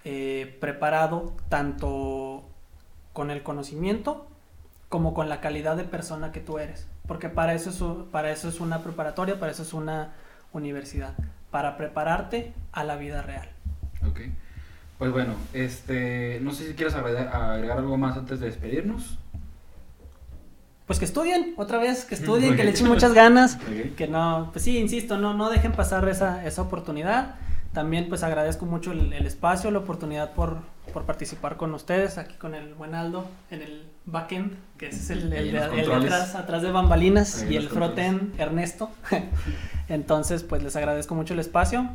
eh, 0.04 0.58
preparado 0.60 1.36
tanto 1.50 2.50
con 3.14 3.32
el 3.32 3.44
conocimiento 3.44 4.28
como 4.90 5.14
con 5.14 5.30
la 5.30 5.42
calidad 5.42 5.78
de 5.78 5.84
persona 5.84 6.32
que 6.32 6.40
tú 6.40 6.58
eres 6.58 6.88
porque 7.08 7.30
para 7.30 7.54
eso, 7.54 7.70
es, 7.70 8.10
para 8.12 8.32
eso 8.32 8.50
es 8.50 8.60
una 8.60 8.84
preparatoria, 8.84 9.40
para 9.40 9.52
eso 9.52 9.64
es 9.64 9.74
una 9.74 10.14
universidad, 10.54 11.14
para 11.52 11.78
prepararte 11.78 12.54
a 12.72 12.84
la 12.84 12.96
vida 12.96 13.22
real. 13.22 13.50
Ok. 14.08 14.22
Pues 14.98 15.12
bueno, 15.12 15.34
este, 15.54 16.40
no 16.42 16.52
sé 16.52 16.68
si 16.68 16.74
quieres 16.74 16.96
agregar, 16.96 17.78
algo 17.78 17.98
más 17.98 18.18
antes 18.18 18.40
de 18.40 18.46
despedirnos. 18.46 19.18
Pues 20.88 21.00
que 21.00 21.06
estudien, 21.06 21.54
otra 21.58 21.80
vez, 21.80 22.06
que 22.06 22.16
estudien, 22.16 22.56
que 22.56 22.64
le 22.64 22.70
echen 22.70 22.88
muchas 22.88 23.14
ganas, 23.14 23.58
que 23.98 24.08
no, 24.08 24.50
pues 24.54 24.64
sí, 24.64 24.78
insisto, 24.78 25.18
no, 25.18 25.34
no 25.34 25.50
dejen 25.50 25.74
pasar 25.74 26.08
esa, 26.08 26.46
esa 26.46 26.62
oportunidad. 26.62 27.36
También 27.74 28.08
pues 28.08 28.24
agradezco 28.24 28.66
mucho 28.66 28.94
el, 28.94 29.12
espacio, 29.26 29.70
la 29.70 29.80
oportunidad 29.80 30.32
por, 30.34 30.60
por, 30.94 31.04
participar 31.04 31.58
con 31.58 31.74
ustedes, 31.74 32.18
aquí 32.18 32.36
con 32.36 32.56
el 32.56 32.74
buen 32.74 32.96
Aldo 32.96 33.28
en 33.52 33.62
el 33.62 33.84
backend, 34.06 34.54
que 34.78 34.88
es 34.88 35.10
el, 35.10 35.32
el, 35.34 35.52
de, 35.52 35.60
atrás, 35.60 36.36
atrás 36.36 36.62
de 36.62 36.72
bambalinas, 36.72 37.46
y 37.50 37.56
el 37.56 37.70
frontend 37.70 38.40
Ernesto. 38.40 38.90
Entonces 39.90 40.44
pues 40.44 40.64
les 40.64 40.76
agradezco 40.76 41.16
mucho 41.16 41.34
el 41.34 41.40
espacio 41.40 41.90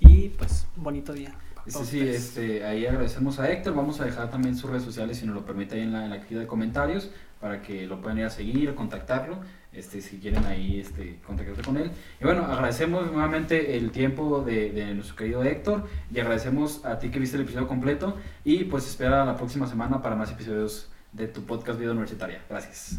y 0.00 0.30
pues 0.30 0.66
bonito 0.76 1.12
día. 1.12 1.32
Sí, 1.66 1.84
sí, 1.84 2.00
este, 2.00 2.64
ahí 2.64 2.86
agradecemos 2.86 3.38
a 3.38 3.50
Héctor, 3.50 3.74
vamos 3.74 4.00
a 4.00 4.04
dejar 4.04 4.30
también 4.30 4.56
sus 4.56 4.70
redes 4.70 4.82
sociales 4.82 5.18
si 5.18 5.26
nos 5.26 5.34
lo 5.34 5.44
permite 5.44 5.76
ahí 5.76 5.82
en 5.82 5.92
la, 5.92 6.04
en 6.04 6.10
la 6.10 6.18
de 6.18 6.46
comentarios 6.46 7.10
para 7.38 7.62
que 7.62 7.86
lo 7.86 8.00
puedan 8.00 8.18
ir 8.18 8.24
a 8.24 8.30
seguir, 8.30 8.74
contactarlo 8.74 9.38
este, 9.72 10.00
si 10.00 10.18
quieren 10.18 10.44
ahí 10.46 10.80
este, 10.80 11.20
contactarse 11.24 11.62
con 11.62 11.76
él. 11.76 11.90
Y 12.20 12.24
bueno, 12.24 12.44
agradecemos 12.44 13.10
nuevamente 13.12 13.76
el 13.76 13.90
tiempo 13.92 14.42
de, 14.42 14.70
de, 14.70 14.94
nuestro 14.94 15.16
querido 15.16 15.42
Héctor 15.42 15.86
y 16.12 16.18
agradecemos 16.18 16.84
a 16.84 16.98
ti 16.98 17.10
que 17.10 17.18
viste 17.18 17.36
el 17.36 17.42
episodio 17.42 17.68
completo 17.68 18.16
y 18.44 18.64
pues 18.64 18.86
espera 18.86 19.24
la 19.24 19.36
próxima 19.36 19.66
semana 19.66 20.02
para 20.02 20.16
más 20.16 20.30
episodios 20.30 20.90
de 21.12 21.28
tu 21.28 21.42
podcast 21.42 21.78
Vida 21.78 21.92
Universitaria. 21.92 22.42
Gracias. 22.48 22.98